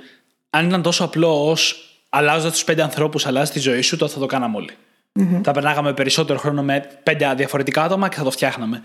αν 0.50 0.68
ήταν 0.68 0.82
τόσο 0.82 1.04
απλό 1.04 1.50
ως 1.50 1.90
αλλάζοντα 2.10 2.52
τους 2.52 2.64
πέντε 2.64 2.82
ανθρώπους, 2.82 3.26
αλλάζει 3.26 3.52
τη 3.52 3.60
ζωή 3.60 3.82
σου, 3.82 3.98
τότε 3.98 4.14
θα 4.14 4.20
το 4.20 4.26
κάναμε 4.26 4.58
όλοι. 4.58 4.72
Mm-hmm. 5.20 5.42
Θα 5.44 5.52
περνάγαμε 5.52 5.94
περισσότερο 5.94 6.40
χρόνο 6.40 6.64
με 6.64 6.88
πέντε 7.04 7.34
διαφορετικά 7.36 7.84
άτομα 7.84 8.10
και 8.10 8.16
θα 8.16 8.24
το 8.24 8.32
φτιάχναμε. 8.32 8.82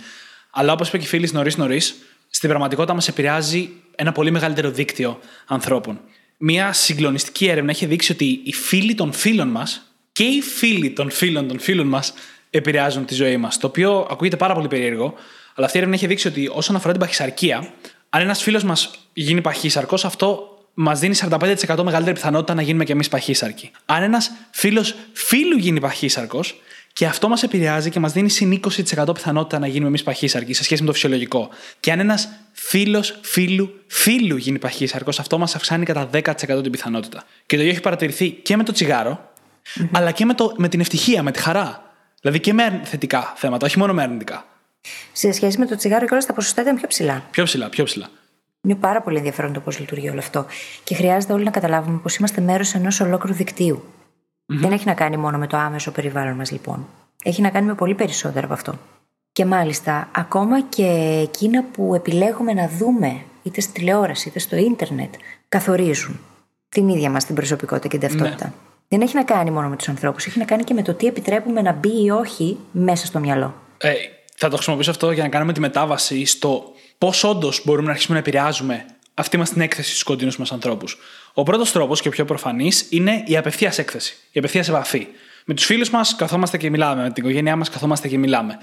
Αλλά 0.51 0.73
όπως 0.73 0.89
είπε 0.89 0.99
και 0.99 1.05
η 1.05 1.07
φίλη 1.07 1.29
νωρί-νωρί, 1.33 1.81
στην 2.31 2.49
πραγματικότητα 2.49 2.95
μας 2.95 3.09
επηρεάζει 3.09 3.71
ένα 3.95 4.13
πολύ 4.13 4.31
μεγαλύτερο 4.31 4.71
δίκτυο 4.71 5.19
ανθρώπων. 5.47 6.01
Μία 6.37 6.73
συγκλονιστική 6.73 7.49
έρευνα 7.49 7.71
έχει 7.71 7.87
δείξει 7.87 8.13
ότι 8.13 8.41
οι 8.45 8.53
φίλοι 8.53 8.95
των 8.95 9.13
φίλων 9.13 9.49
μας 9.49 9.93
και 10.13 10.23
οι 10.23 10.41
φίλοι 10.41 10.91
των 10.91 11.11
φίλων 11.11 11.49
των 11.49 11.59
φίλων 11.59 11.87
μας 11.87 12.13
επηρεάζουν 12.51 13.05
τη 13.05 13.15
ζωή 13.15 13.37
μας. 13.37 13.59
Το 13.59 13.67
οποίο 13.67 14.07
ακούγεται 14.11 14.37
πάρα 14.37 14.55
πολύ 14.55 14.69
περίεργο, 14.69 15.15
αλλά 15.55 15.67
αυτή 15.67 15.79
η 15.79 15.81
έρευνα 15.81 15.97
έχει 15.97 16.07
δείξει 16.07 16.29
ότι 16.29 16.51
όσον 16.53 16.77
αφορά 16.77 16.93
την 16.93 17.01
παχυσαρκία, 17.01 17.73
αν 18.11 18.23
ένας 18.23 18.43
φίλος 18.43 18.65
μας 18.65 18.91
γίνει 19.13 19.41
παχύσαρκος, 19.41 20.05
αυτό 20.05 20.59
μας 20.83 20.99
δίνει 20.99 21.15
45% 21.31 21.83
μεγαλύτερη 21.83 22.13
πιθανότητα 22.13 22.55
να 22.55 22.63
γίνουμε 22.63 22.85
κι 22.85 22.93
εμείς 22.93 23.09
παχύσαρκοι. 23.09 23.71
Αν 23.87 24.03
ένας 24.03 24.31
φίλος 24.51 24.95
φίλου 25.13 25.57
γίνει 25.57 25.81
παχύσαρκος, 25.81 26.61
Και 26.93 27.07
αυτό 27.07 27.29
μας 27.29 27.43
επηρεάζει 27.43 27.91
και 27.91 28.01
μας 28.01 28.13
δίνει 28.13 28.29
συν 28.31 28.53
20% 28.53 29.15
πιθανότητα 29.15 29.59
να 29.59 29.67
γίνουμε 29.67 29.89
εμείς 29.89 30.03
παχύσαρκοι 30.03 30.53
σε 30.53 30.65
σχέση 30.65 30.81
με 30.81 30.87
το 30.87 30.93
φυσιολογικό. 30.93 31.49
Και 31.81 31.93
αν 31.93 32.01
ένας 32.01 32.29
φίλος 32.53 33.19
φίλου 33.21 33.81
φίλου 33.87 34.37
γίνει 34.37 34.59
παχύσαρκος, 34.59 35.21
αυτό 35.21 35.39
μας 35.39 35.55
αυξάνει 35.55 35.85
κατά 35.85 36.09
10% 36.13 36.63
την 36.63 36.71
πιθανότητα. 36.71 37.25
Και 37.47 37.55
το 37.57 37.61
ίδιο 37.61 37.73
έχει 37.73 37.81
παρατηρηθεί 37.81 38.31
και 38.31 38.57
με 38.57 38.65
το 38.65 38.73
τσιγαρο 38.73 39.31
αλλά 39.93 40.11
και 40.11 40.25
με, 40.25 40.35
το, 40.35 40.55
με 40.57 40.69
την 40.69 40.81
ευτυχία, 40.81 41.23
με 41.23 41.31
τη 41.31 41.39
χαρά. 41.39 41.93
Δηλαδή 42.21 42.41
και 42.41 42.53
με 42.53 42.81
θετικά 42.85 43.33
θέματα, 43.37 43.67
όχι 43.67 43.79
μόνο 43.79 43.93
με 43.93 44.03
αρνητικά. 44.03 44.47
Σε 45.13 45.33
σχέση 45.33 45.59
με 45.59 45.67
το 45.67 45.77
τσιγάρο, 45.77 46.07
και 46.07 46.15
όλα 46.15 46.25
τα 46.25 46.33
ποσοστά 46.33 46.63
ήταν 46.63 46.77
πιο 46.77 46.89
ψηλά. 46.89 47.25
Πιο 47.31 47.45
ψηλά, 47.45 47.69
πιο 47.69 47.85
ψηλά. 47.85 48.11
Είναι 48.63 48.75
πάρα 48.75 49.03
πολύ 49.03 49.17
ενδιαφέρον 49.17 49.53
το 49.53 49.61
πώς 49.61 49.79
λειτουργεί 49.79 50.09
όλο 50.09 50.19
αυτό. 50.19 50.47
Και 50.85 50.95
χρειάζεται 50.95 51.33
όλοι 51.33 51.45
να 51.45 51.51
καταλάβουμε 51.51 51.99
πως 51.99 52.17
είμαστε 52.17 52.41
μέρος 52.41 52.75
ενός 52.75 53.01
ολόκληρου 53.01 53.37
δικτύου. 53.37 53.83
Δεν 54.47 54.73
έχει 54.73 54.87
να 54.87 54.95
κάνει 54.95 55.17
μόνο 55.17 55.39
με 55.39 55.47
το 55.47 55.57
άμεσο 55.57 55.91
περιβάλλον 55.91 56.35
μας, 56.35 56.51
λοιπόν. 56.51 56.87
Έχει 57.23 57.43
να 57.43 57.51
κάνει 57.51 57.67
με 57.67 57.75
πολύ 57.75 57.95
περισσότερο 57.95 58.45
από 58.45 58.55
αυτό. 58.55 58.75
Και 59.33 59.45
μάλιστα, 59.45 60.09
ακόμα 60.13 60.61
και 60.63 60.87
εκείνα 61.23 61.65
που 61.73 61.95
επιλέγουμε 61.95 62.53
να 62.53 62.69
δούμε, 62.69 63.23
είτε 63.43 63.61
στη 63.61 63.73
τηλεόραση 63.73 64.29
είτε 64.29 64.39
στο 64.39 64.57
ίντερνετ, 64.57 65.15
καθορίζουν 65.49 66.21
την 66.69 66.89
ίδια 66.89 67.11
μας 67.11 67.25
την 67.25 67.35
προσωπικότητα 67.35 67.89
και 67.89 67.99
την 67.99 68.09
ταυτότητα. 68.09 68.47
Ναι. 68.47 68.53
Δεν 68.89 69.01
έχει 69.01 69.17
να 69.17 69.25
κάνει 69.25 69.51
μόνο 69.51 69.69
με 69.69 69.77
τους 69.77 69.89
ανθρώπους, 69.89 70.27
έχει 70.27 70.39
να 70.39 70.45
κάνει 70.45 70.65
και 70.65 70.75
με 70.75 70.83
το 70.83 70.95
τι 70.95 71.07
επιτρέπουμε 71.07 71.63
να 71.63 71.73
μπει 71.73 72.05
ή 72.05 72.11
όχι 72.11 72.59
μέσα 72.73 73.07
στο 73.07 73.19
μυαλό. 73.19 73.55
Ε, 73.79 73.93
θα 74.37 74.49
το 74.49 74.55
χρησιμοποιήσω 74.55 74.91
αυτό 74.91 75.11
για 75.11 75.23
να 75.23 75.29
κάνουμε 75.29 75.53
τη 75.53 75.61
μετάβαση 75.61 76.25
στο 76.25 76.65
πώς 77.01 77.25
όντως 77.25 77.63
μπορούμε 77.65 77.87
να 77.87 77.91
αρχίσουμε 77.91 78.15
να 78.15 78.21
επηρεάζουμε 78.21 78.87
αυτή 79.15 79.37
μας 79.37 79.51
την 79.51 79.61
έκθεση 79.61 79.91
στους 79.91 80.03
κοντινούς 80.03 80.37
μας 80.37 80.53
ανθρώπους. 80.53 80.99
Ο 81.35 81.43
πρώτος 81.43 81.73
τρόπος 81.73 82.01
και 82.01 82.09
ο 82.09 82.11
πιο 82.11 82.25
προφανής 82.25 82.87
είναι 82.91 83.23
η 83.27 83.37
απευθείας 83.37 83.79
έκθεση, 83.79 84.17
η 84.33 84.39
απευθείας 84.39 84.69
επαφή. 84.69 85.07
Με 85.45 85.55
τους 85.55 85.65
φίλους 85.65 85.91
μας 85.91 86.17
καθόμαστε 86.17 86.57
και 86.57 86.71
μιλάμε, 86.71 87.03
με 87.03 87.11
την 87.11 87.25
οικογένειά 87.25 87.57
μας 87.57 87.71
καθόμαστε 87.71 88.09
και 88.09 88.19
μιλάμε. 88.19 88.59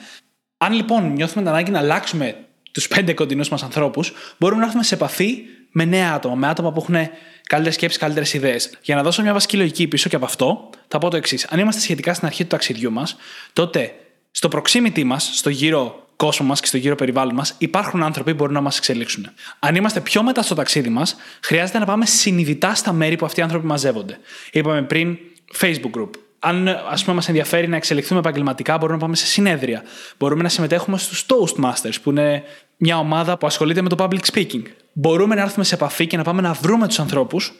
Αν 0.57 0.73
λοιπόν 0.73 1.13
νιώθουμε 1.13 1.41
την 1.41 1.51
ανάγκη 1.51 1.71
να 1.71 1.79
αλλάξουμε 1.79 2.35
τους 2.71 2.87
πέντε 2.87 3.13
κοντινούς 3.13 3.49
μας 3.49 3.63
ανθρώπους, 3.63 4.13
μπορούμε 4.37 4.59
να 4.59 4.65
έρθουμε 4.65 4.83
σε 4.83 4.95
επαφή 4.95 5.41
με 5.71 5.85
νέα 5.85 6.13
άτομα, 6.13 6.35
με 6.35 6.47
άτομα 6.47 6.71
που 6.71 6.79
έχουν 6.81 7.09
καλύτερες 7.43 7.75
σκέψεις, 7.75 7.99
καλύτερες 7.99 8.33
ιδέες. 8.33 8.69
Για 8.81 8.95
να 8.95 9.03
δώσω 9.03 9.21
μια 9.21 9.33
βασική 9.33 9.57
λογική 9.57 9.87
πίσω 9.87 10.09
και 10.09 10.15
από 10.15 10.25
αυτό, 10.25 10.69
θα 10.87 10.97
πω 10.97 11.09
το 11.09 11.17
εξής. 11.17 11.45
Αν 11.45 11.59
είμαστε 11.59 11.81
σχετικά 11.81 12.13
στην 12.13 12.27
αρχή 12.27 12.43
του 12.43 12.49
ταξιδιού 12.49 12.91
μας, 12.91 13.15
τότε 13.53 13.93
στο 14.31 14.49
proximity 14.51 15.03
μας, 15.03 15.29
στο 15.33 15.49
γύρο 15.49 16.06
κόσμο 16.17 16.47
μας 16.47 16.59
και 16.59 16.67
στο 16.67 16.77
γύρο 16.77 16.95
περιβάλλον 16.95 17.35
μας, 17.35 17.55
υπάρχουν 17.57 18.03
άνθρωποι 18.03 18.31
που 18.31 18.37
μπορούν 18.37 18.53
να 18.53 18.61
μας 18.61 18.77
εξελίξουν. 18.77 19.27
Αν 19.59 19.75
είμαστε 19.75 19.99
πιο 19.99 20.23
μετά 20.23 20.41
στο 20.41 20.55
ταξίδι 20.55 20.89
μας, 20.89 21.15
χρειάζεται 21.41 21.79
να 21.79 21.85
πάμε 21.85 22.05
συνειδητά 22.05 22.75
στα 22.75 22.93
μέρη 22.93 23.15
που 23.15 23.25
αυτοί 23.25 23.39
οι 23.39 23.43
άνθρωποι 23.43 23.65
μαζεύονται. 23.65 24.19
Είπαμε 24.51 24.81
πριν 24.81 25.17
Facebook 25.59 25.99
group. 25.99 26.09
Αν 26.39 26.67
ας 26.67 27.03
πούμε, 27.03 27.15
μας 27.15 27.27
ενδιαφέρει 27.27 27.67
να 27.67 27.75
εξελιχθούμε 27.75 28.19
επαγγελματικά, 28.19 28.77
μπορούμε 28.77 28.93
να 28.97 29.03
πάμε 29.03 29.15
σε 29.15 29.25
συνέδρια. 29.25 29.83
Μπορούμε 30.17 30.43
να 30.43 30.49
συμμετέχουμε 30.49 30.97
στους 30.97 31.25
Toastmasters, 31.27 31.95
που 32.03 32.09
είναι 32.09 32.43
μια 32.77 32.97
ομάδα 32.97 33.37
που 33.37 33.47
ασχολείται 33.47 33.81
με 33.81 33.89
το 33.89 33.95
public 33.99 34.19
speaking. 34.33 34.61
Μπορούμε 34.93 35.35
να 35.35 35.41
έρθουμε 35.41 35.65
σε 35.65 35.75
επαφή 35.75 36.07
και 36.07 36.17
να 36.17 36.23
πάμε 36.23 36.41
να 36.41 36.53
βρούμε 36.53 36.87
τους 36.87 36.99
ανθρώπους 36.99 37.53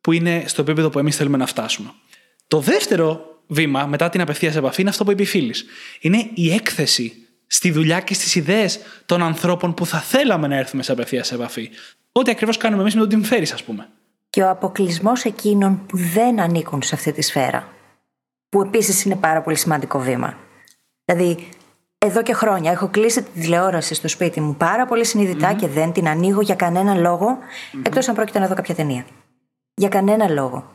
που 0.00 0.12
είναι 0.12 0.44
στο 0.46 0.60
επίπεδο 0.62 0.90
που 0.90 0.98
εμείς 0.98 1.16
θέλουμε 1.16 1.36
να 1.36 1.46
φτάσουμε. 1.46 1.90
Το 2.48 2.60
δεύτερο 2.60 3.20
βήμα 3.46 3.86
μετά 3.86 4.08
την 4.08 4.20
απευθείας 4.20 4.56
επαφή 4.56 4.80
είναι 4.80 4.90
αυτό 4.90 5.04
που 5.04 5.10
είπε 5.10 5.22
η 5.22 5.26
φίλης. 5.26 5.64
Είναι 6.00 6.30
η 6.34 6.52
έκθεση 6.52 7.21
στη 7.52 7.70
δουλειά 7.70 8.00
και 8.00 8.14
στις 8.14 8.34
ιδέες 8.34 8.80
των 9.06 9.22
ανθρώπων 9.22 9.74
που 9.74 9.86
θα 9.86 10.00
θέλαμε 10.00 10.46
να 10.46 10.56
έρθουμε 10.56 10.82
σε 10.82 10.92
απευθείας 10.92 11.32
επαφή. 11.32 11.70
Ό,τι 12.12 12.30
ακριβώς 12.30 12.56
κάνουμε 12.56 12.82
εμείς 12.82 12.94
με 12.94 13.06
τον 13.06 13.22
Tim 13.22 13.32
Ferriss, 13.32 13.50
ας 13.52 13.62
πούμε. 13.62 13.88
Και 14.30 14.42
ο 14.42 14.50
αποκλεισμός 14.50 15.24
εκείνων 15.24 15.86
που 15.86 15.96
δεν 15.96 16.40
ανήκουν 16.40 16.82
σε 16.82 16.94
αυτή 16.94 17.12
τη 17.12 17.22
σφαίρα. 17.22 17.68
Που 18.48 18.62
επίσης 18.62 19.04
είναι 19.04 19.16
πάρα 19.16 19.42
πολύ 19.42 19.56
σημαντικό 19.56 19.98
βήμα. 19.98 20.36
Δηλαδή, 21.04 21.48
εδώ 21.98 22.22
και 22.22 22.32
χρόνια 22.32 22.70
έχω 22.70 22.88
κλείσει 22.88 23.22
τη 23.22 23.40
τηλεόραση 23.40 23.94
στο 23.94 24.08
σπίτι 24.08 24.40
μου 24.40 24.56
πάρα 24.56 24.86
πολύ 24.86 25.06
και 25.58 25.68
δεν 25.68 25.92
την 25.92 26.08
ανοίγω 26.08 26.40
για 26.40 26.54
κανέναν 26.54 27.00
λόγο, 27.00 27.38
mm-hmm. 27.38 27.82
εκτός 27.82 28.08
αν 28.08 28.14
πρόκειται 28.14 28.38
να 28.38 28.46
δω 28.46 28.54
κάποια 28.54 28.74
ταινία. 28.74 29.04
Για 29.74 29.88
κανένα 29.88 30.28
λόγο. 30.28 30.70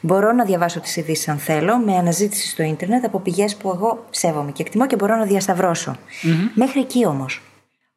Μπορώ 0.00 0.32
να 0.32 0.44
διαβάσω 0.44 0.80
τις 0.80 0.96
ειδήσεις 0.96 1.28
αν 1.28 1.38
θέλω, 1.38 1.78
με 1.78 1.96
αναζήτηση 1.96 2.48
στο 2.48 2.62
ίντερνετ 2.62 3.04
από 3.04 3.18
πηγές 3.18 3.56
που 3.56 3.72
εγώ 3.74 4.04
σέβομαι 4.10 4.52
και 4.52 4.62
εκτιμώ 4.62 4.86
και 4.86 4.96
μπορώ 4.96 5.16
να 5.16 5.24
διασταυρωσω 5.24 5.96
Μέχρι 6.54 6.80
εκεί 6.80 7.06
όμως. 7.06 7.42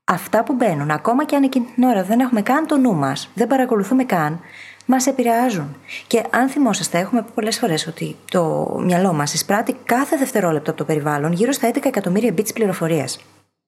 Αυτά 0.03 0.43
που 0.43 0.53
μπαίνουν, 0.53 0.91
ακόμα 0.91 1.25
και 1.25 1.35
αν 1.35 1.43
εκείνη 1.43 1.65
την 1.75 1.83
ώρα 1.83 2.03
δεν 2.03 2.19
έχουμε 2.19 2.41
καν 2.41 2.67
το 2.67 2.77
νου 2.77 2.93
μας, 2.93 3.29
δεν 3.33 3.47
παρακολουθούμε 3.47 4.03
καν, 4.03 4.39
μας 4.85 5.07
επηρεάζουν. 5.07 5.75
Και 6.07 6.23
αν 6.29 6.49
θυμόσαστε, 6.49 6.99
έχουμε 6.99 7.21
πει 7.21 7.31
πολλές 7.35 7.59
φορές 7.59 7.87
ότι 7.87 8.15
το 8.31 8.75
μυαλό 8.83 9.13
μας 9.13 9.33
εισπράττει 9.33 9.75
κάθε 9.85 10.17
δευτερόλεπτο 10.17 10.69
από 10.69 10.79
το 10.79 10.85
περιβάλλον 10.85 11.31
γύρω 11.31 11.51
στα 11.51 11.71
11 11.73 11.85
εκατομμύρια 11.85 12.33
bits 12.37 12.53
πληροφορίας. 12.53 13.19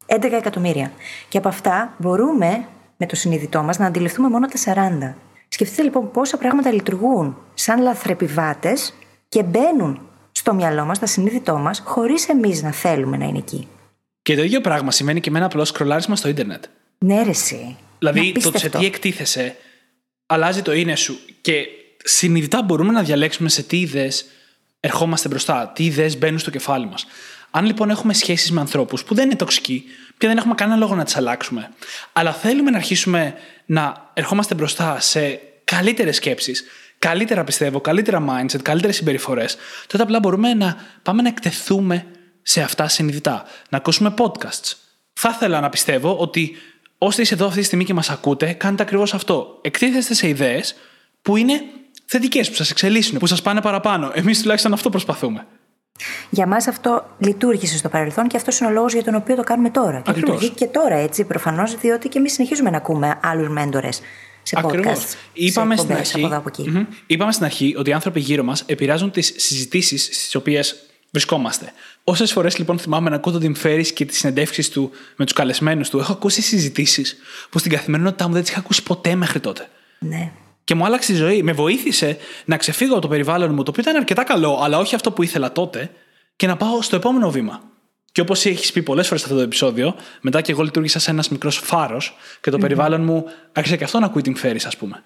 11 0.06 0.32
εκατομμύρια. 0.32 0.92
Και 1.30 1.38
από 1.38 1.48
αυτά 1.48 1.94
μπορούμε 1.98 2.66
με 2.98 3.06
το 3.06 3.16
συνειδητό 3.16 3.64
μας 3.64 3.78
να 3.78 3.86
αντιληφθούμε 3.86 4.30
μόνο 4.30 4.48
τα 4.48 4.58
40. 4.58 5.16
Σκεφτείτε 5.48 5.84
λοιπόν 5.84 6.12
πόσα 6.12 6.38
πράγματα 6.38 6.72
λειτουργούν 6.72 7.38
σαν 7.54 7.82
λαθρεπιβάτες 7.82 8.94
και 9.30 9.44
μπαίνουν 9.44 10.02
στο 10.32 10.54
μυαλό 10.54 10.86
μας, 10.86 10.98
στα 10.98 11.06
συνείδητό 11.06 11.58
μας, 11.58 11.82
χωρίς 11.86 12.30
εμείς 12.30 12.62
να 12.62 12.72
θέλουμε 12.72 13.18
να 13.18 13.26
είναι 13.26 13.38
εκεί. 13.38 13.68
Και 14.22 14.36
το 14.36 14.44
ίδιο 14.44 14.62
πράγμα 14.62 14.92
σημαίνει 14.92 15.20
και 15.20 15.32
με 15.32 15.38
ένα 15.38 15.46
απλό 15.46 15.66
σκρολάρισμα 15.66 16.16
στο 16.16 16.28
Ιντερνετ. 16.28 16.64
Ναι, 16.98 17.24
ρε, 17.24 17.30
εσύ. 17.30 17.78
Δηλαδή, 17.98 18.32
το 18.32 18.52
σε 18.58 18.70
τι 18.70 18.86
εκτίθεσαι 18.86 19.56
αλλάζει 20.26 20.62
το 20.62 20.74
είναι 20.74 20.96
σου. 20.96 21.20
Και 21.42 21.66
συνειδητά 22.04 22.62
μπορούμε 22.62 22.92
να 22.92 23.04
διαλέξουμε 23.04 23.50
σε 23.50 23.64
τι 23.64 23.80
ιδέες 23.80 24.26
ερχόμαστε 24.80 25.30
μπροστά, 25.30 25.72
τι 25.76 25.86
ιδέες 25.86 26.18
μπαίνουν 26.18 26.40
στο 26.40 26.52
κεφάλι 26.52 26.88
μας. 26.88 27.06
Αν 27.52 27.66
λοιπόν 27.66 27.90
έχουμε 27.90 28.14
σχέσεις 28.14 28.52
με 28.52 28.60
ανθρώπους 28.60 29.04
που 29.04 29.16
δεν 29.16 29.26
είναι 29.26 29.36
τοξικοί 29.36 29.84
και 30.18 30.28
δεν 30.28 30.38
έχουμε 30.38 30.56
κανένα 30.56 30.78
λόγο 30.78 30.96
να 30.96 31.04
τις 31.04 31.16
αλλάξουμε, 31.16 31.72
αλλά 32.14 32.34
θέλουμε 32.34 32.72
να 32.72 32.78
αρχίσουμε 32.78 33.34
να 33.68 34.12
ερχόμαστε 34.14 34.56
μπροστά 34.56 35.00
σε 35.00 35.40
καλύτερες 35.64 36.16
σκέψεις, 36.16 36.64
καλύτερα 37.00 37.44
πιστεύω, 37.44 37.82
καλύτερα 37.82 38.26
mindset, 38.30 38.62
καλύτερες 38.62 38.96
συμπεριφορές, 38.96 39.58
τότε 39.88 40.04
απλά 40.04 40.20
μπορούμε 40.20 40.54
να 40.54 40.78
πάμε 41.02 41.22
να 41.22 41.28
εκτεθούμε 41.28 42.06
σε 42.42 42.62
αυτά 42.62 42.88
συνειδητά. 42.88 43.46
Να 43.70 43.78
ακούσουμε 43.78 44.14
podcasts. 44.18 44.74
Θα 45.14 45.30
ήθελα 45.36 45.60
να 45.60 45.70
πιστεύω 45.70 46.18
ότι 46.18 46.56
όσοι 46.98 47.22
είστε 47.22 47.36
εδώ 47.36 47.46
αυτή 47.46 47.60
τη 47.60 47.66
στιγμή 47.66 47.84
και 47.84 47.94
μας 47.94 48.10
ακούτε, 48.10 48.54
κάνετε 48.54 48.84
ακριβώς 48.84 49.14
αυτό. 49.14 49.60
Εκτίθεστε 49.62 50.14
σε 50.14 50.28
ιδέες 50.28 50.76
που 51.22 51.38
είναι 51.38 51.62
θετικές, 52.06 52.50
που 52.50 52.56
σας 52.56 52.72
εξελίσσουν, 52.72 53.18
που 53.18 53.26
σας 53.26 53.42
πάνε 53.42 53.62
παραπάνω. 53.62 54.12
Εμείς 54.14 54.42
τουλάχιστον 54.42 54.74
αυτό 54.74 54.90
προσπαθούμε. 54.90 55.48
Για 56.30 56.48
μας 56.48 56.68
αυτό 56.68 57.10
λειτουργήσε 57.18 57.78
στο 57.78 57.90
παρελθόν 57.90 58.28
και 58.28 58.38
αυτός 58.38 58.60
είναι 58.60 58.70
ο 58.70 58.72
λόγος 58.72 58.94
για 58.94 59.04
τον 59.04 59.16
οποίο 59.16 59.36
το 59.36 59.44
κάνουμε 59.44 59.70
τώρα. 59.70 60.02
Και 60.02 60.12
λειτουργεί 60.12 60.50
και 60.50 60.66
τώρα 60.66 60.96
έτσι, 60.96 61.24
προφανώς, 61.24 61.76
διότι 61.76 62.10
και 62.10 62.18
εμείς 62.18 62.34
συνεχίζουμε 62.34 62.70
να 62.70 62.78
ακούμε 62.78 63.20
άλλους 63.22 63.50
μέντορες 63.50 64.02
σε 64.44 64.60
podcast. 64.64 65.16
Είπαμε, 65.34 65.76
σε 65.76 65.82
στην 65.82 65.96
αρχή, 65.96 66.24
από 66.26 66.36
από 66.36 66.50
mm-hmm. 66.58 66.86
είπαμε 67.08 67.32
στην 67.32 67.46
αρχή 67.46 67.76
ότι 67.78 67.90
οι 67.90 67.94
άνθρωποι 67.94 68.20
γύρω 68.20 68.44
μας 68.44 68.64
επηρεάζουν 68.66 69.12
τις 69.12 69.34
συζητήσεις 69.36 70.04
στις 70.04 70.36
οποίες 70.36 70.76
βρισκόμαστε. 71.12 71.72
Όσες 72.04 72.32
φορές 72.32 72.58
λοιπόν 72.58 72.80
θυμάμαι 72.80 73.10
να 73.10 73.16
ακούω 73.16 73.40
τον 73.40 73.56
Tim 73.66 73.82
και 73.94 74.06
τις 74.06 74.18
συνεντεύξεις 74.18 74.70
του 74.70 74.92
με 75.16 75.26
τους 75.26 75.34
καλεσμένους 75.34 75.90
του, 75.90 76.00
έχω 76.00 76.12
ακούσει 76.12 76.42
συζητήσεις 76.42 77.18
που 77.50 77.60
στην 77.60 77.72
καθημερινότητά 77.72 78.28
μου 78.28 78.34
δεν 78.34 78.42
τις 78.42 78.52
είχα 78.52 78.60
ακούσει 78.60 78.84
ποτέ 78.84 79.16
μέχρι 79.16 79.40
τότε. 79.40 79.70
Ναι. 80.00 80.32
Και 80.68 80.76
μου 80.76 80.86
άλλαξε 80.86 81.12
η 81.12 81.16
ζωή. 81.16 81.44
Με 81.44 81.52
βοήθησε 81.52 82.18
να 82.46 82.58
ξεφύγω 82.58 82.92
από 82.92 83.02
το 83.02 83.08
περιβάλλον 83.08 83.54
μου, 83.54 83.64
το 83.64 83.72
οποίο 83.72 83.84
ήταν 83.84 83.96
αρκετά 83.96 84.24
καλό, 84.24 84.60
αλλά 84.62 84.78
όχι 84.78 84.96
αυτό 84.96 85.12
που 85.12 85.24
ήθελα 85.24 85.52
τότε, 85.52 85.92
και 86.36 86.48
να 86.48 86.58
πάω 86.58 86.82
στο 86.82 86.96
επόμενο 86.96 87.32
βήμα. 87.32 87.62
Και 88.12 88.22
όπως 88.22 88.46
έχεις 88.46 88.72
πει 88.72 88.84
πολλές 88.84 89.08
φορές 89.08 89.22
σε 89.22 89.28
αυτό 89.28 89.40
το 89.40 89.46
επεισόδιο, 89.46 89.96
μετά 90.22 90.42
και 90.42 90.52
εγώ 90.52 90.64
λειτουργήσα 90.64 91.00
σαν 91.00 91.14
ένας 91.14 91.30
μικρός 91.30 91.58
φάρος 91.58 92.18
και 92.42 92.50
το 92.50 92.58
περιβάλλον 92.58 93.04
μου 93.04 93.26
άρχισε 93.54 93.78
και 93.78 93.84
αυτό 93.84 94.00
να 94.00 94.06
ακούει 94.06 94.22
την 94.22 94.36
φέρει, 94.36 94.60
ας 94.66 94.78
πούμε. 94.78 95.04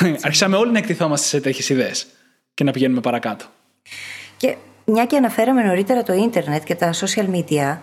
Άρχισαμε 0.00 0.56
όλοι 0.56 0.72
να 0.72 0.78
εκτιθόμαστε 0.78 1.26
σε 1.26 1.40
τέτοιες 1.40 1.68
ιδέες 1.68 2.06
και 2.54 2.64
να 2.64 2.70
πηγαίνουμε 2.70 3.00
παρακάτω. 3.00 3.44
Και 4.36 4.56
μια 4.84 5.04
και 5.04 5.16
αναφέραμε 5.16 5.62
νωρίτερα 5.62 6.02
το 6.02 6.12
ίντερνετ 6.12 6.64
και 6.64 6.74
τα 6.74 6.94
social 6.94 7.30
media, 7.34 7.78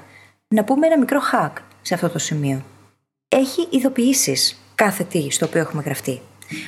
να 0.47 0.63
πούμε 0.63 0.87
ένα 0.87 0.97
μικρό 0.97 1.21
hack 1.33 1.53
σε 1.81 1.93
αυτό 1.93 2.09
το 2.09 2.19
σημείο. 2.19 2.65
Έχει 3.27 3.67
ειδοποιήσεις 3.69 4.59
κάθε 4.75 5.03
τι 5.03 5.31
στο 5.31 5.45
οποίο 5.45 5.59
έχουμε 5.59 5.81
γραφτεί. 5.85 6.21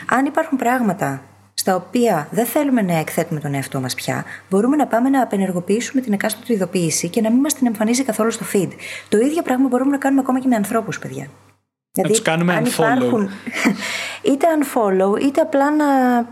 Αν 0.09 0.25
υπάρχουν 0.25 0.57
πράγματα 0.57 1.21
στα 1.53 1.75
οποία 1.75 2.28
δεν 2.32 2.45
θέλουμε 2.45 2.82
να 2.82 2.97
εκθέτουμε 2.97 3.39
τον 3.39 3.53
εαυτό 3.53 3.80
μας 3.80 3.95
πια, 3.95 4.25
μπορούμε 4.49 4.75
να 4.75 4.88
πάμε 4.88 5.09
να 5.09 5.21
απενεργοποιήσουμε 5.21 6.01
την 6.01 6.13
εκάστοτε 6.13 6.53
ειδοποίηση 6.53 7.09
και 7.09 7.21
να 7.21 7.32
μην 7.32 7.39
μας 7.39 7.53
την 7.53 7.67
εμφανίζει 7.67 8.03
καθόλου 8.03 8.32
στο 8.32 8.45
feed. 8.53 8.69
Το 9.09 9.17
ίδιο 9.17 9.41
πράγμα 9.41 9.67
μπορούμε 9.67 9.91
να 9.91 9.97
κάνουμε 9.97 10.21
ακόμα 10.21 10.39
και 10.39 10.47
με 10.47 10.55
ανθρώπους, 10.55 10.99
παιδιά. 10.99 11.23
Να 11.23 12.03
δηλαδή, 12.03 12.13
του 12.13 12.21
κάνουμε 12.23 12.53
αν 12.53 12.65
unfollow. 12.65 12.95
Υπάρχουν, 12.95 13.30
είτε 14.32 14.47
unfollow, 14.59 15.21
είτε 15.21 15.41
απλά 15.41 15.71
να 15.71 15.86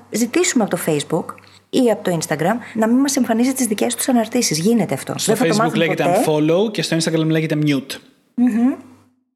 ζητήσουμε 0.09 0.63
από 0.63 0.75
το 0.75 0.81
Facebook 0.85 1.25
ή 1.69 1.91
από 1.91 2.03
το 2.03 2.17
Instagram 2.21 2.55
να 2.73 2.87
μην 2.87 2.97
μας 2.97 3.15
εμφανίζει 3.15 3.53
τις 3.53 3.65
δικές 3.65 3.95
τους 3.95 4.09
αναρτήσεις. 4.09 4.57
Γίνεται 4.57 4.93
αυτό. 4.93 5.13
Στο 5.17 5.33
δεν 5.33 5.51
Facebook 5.51 5.69
θα 5.69 5.77
λέγεται 5.77 6.03
ποτέ. 6.03 6.23
unfollow 6.25 6.71
και 6.71 6.81
στο 6.81 6.97
Instagram 6.97 7.25
λέγεται 7.25 7.57
mute. 7.65 7.91
Mm-hmm. 8.37 8.77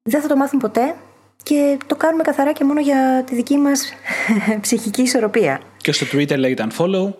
Δεν 0.04 0.22
θα 0.22 0.28
το 0.28 0.36
μάθουν 0.36 0.60
ποτέ 0.60 0.96
και 1.44 1.78
το 1.88 1.96
κάνουμε 1.96 2.24
καθαρά 2.24 2.54
και 2.54 2.64
μόνο 2.64 2.80
για 2.80 3.24
τη 3.26 3.36
δική 3.36 3.58
μας 3.58 3.94
ψυχική 4.62 5.02
ισορροπία. 5.02 5.62
Και 5.78 5.92
στο 5.92 6.06
Twitter 6.14 6.38
λέγεται 6.38 6.68
unfollow. 6.70 7.14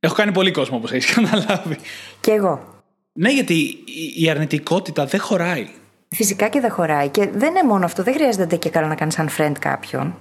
Έχω 0.00 0.14
κάνει 0.14 0.32
πολύ 0.32 0.50
κόσμο 0.50 0.76
όπως 0.76 0.92
έχεις 0.92 1.14
καταλάβει. 1.14 1.76
Και 2.20 2.30
εγώ. 2.30 2.82
Ναι, 3.12 3.30
γιατί 3.32 3.54
η- 3.54 4.22
η 4.24 4.30
αρνητικότητα 4.30 5.04
δεν 5.04 5.20
χωράει. 5.20 5.68
Φυσικά 6.08 6.48
και 6.48 6.60
δεν 6.60 6.70
χωράει. 6.70 7.08
Και 7.08 7.28
δεν 7.34 7.48
είναι 7.50 7.62
μόνο 7.62 7.84
αυτό. 7.84 8.02
Δεν 8.02 8.14
χρειάζεται 8.14 8.56
και 8.56 8.70
καλά 8.70 8.86
να 8.86 8.94
κάνεις 8.94 9.18
unfriend 9.18 9.52
κάποιον 9.58 10.16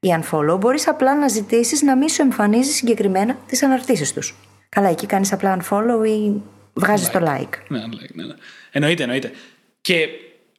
ή 0.00 0.08
unfollow. 0.20 0.58
Μπορείς 0.60 0.88
απλά 0.88 1.14
να 1.18 1.28
ζητήσεις 1.28 1.82
να 1.82 1.96
μην 1.96 2.08
σου 2.08 2.22
εμφανίζει 2.22 2.70
συγκεκριμένα 2.72 3.36
τις 3.46 3.62
αναρτήσεις 3.62 4.12
τους. 4.12 4.34
Καλά, 4.68 4.88
εκεί 4.88 5.06
κάνεις 5.06 5.32
απλά 5.32 5.56
unfollow 5.60 6.06
ή 6.06 6.42
βγάζεις 6.74 7.10
το 7.10 7.18
like. 7.18 7.58
Ναι, 7.68 7.78
ναι, 7.78 7.86
ναι, 8.14 8.24
ναι. 8.24 8.34
Εννοείται, 8.72 9.02
εννοείται. 9.02 9.30
Και 9.80 10.06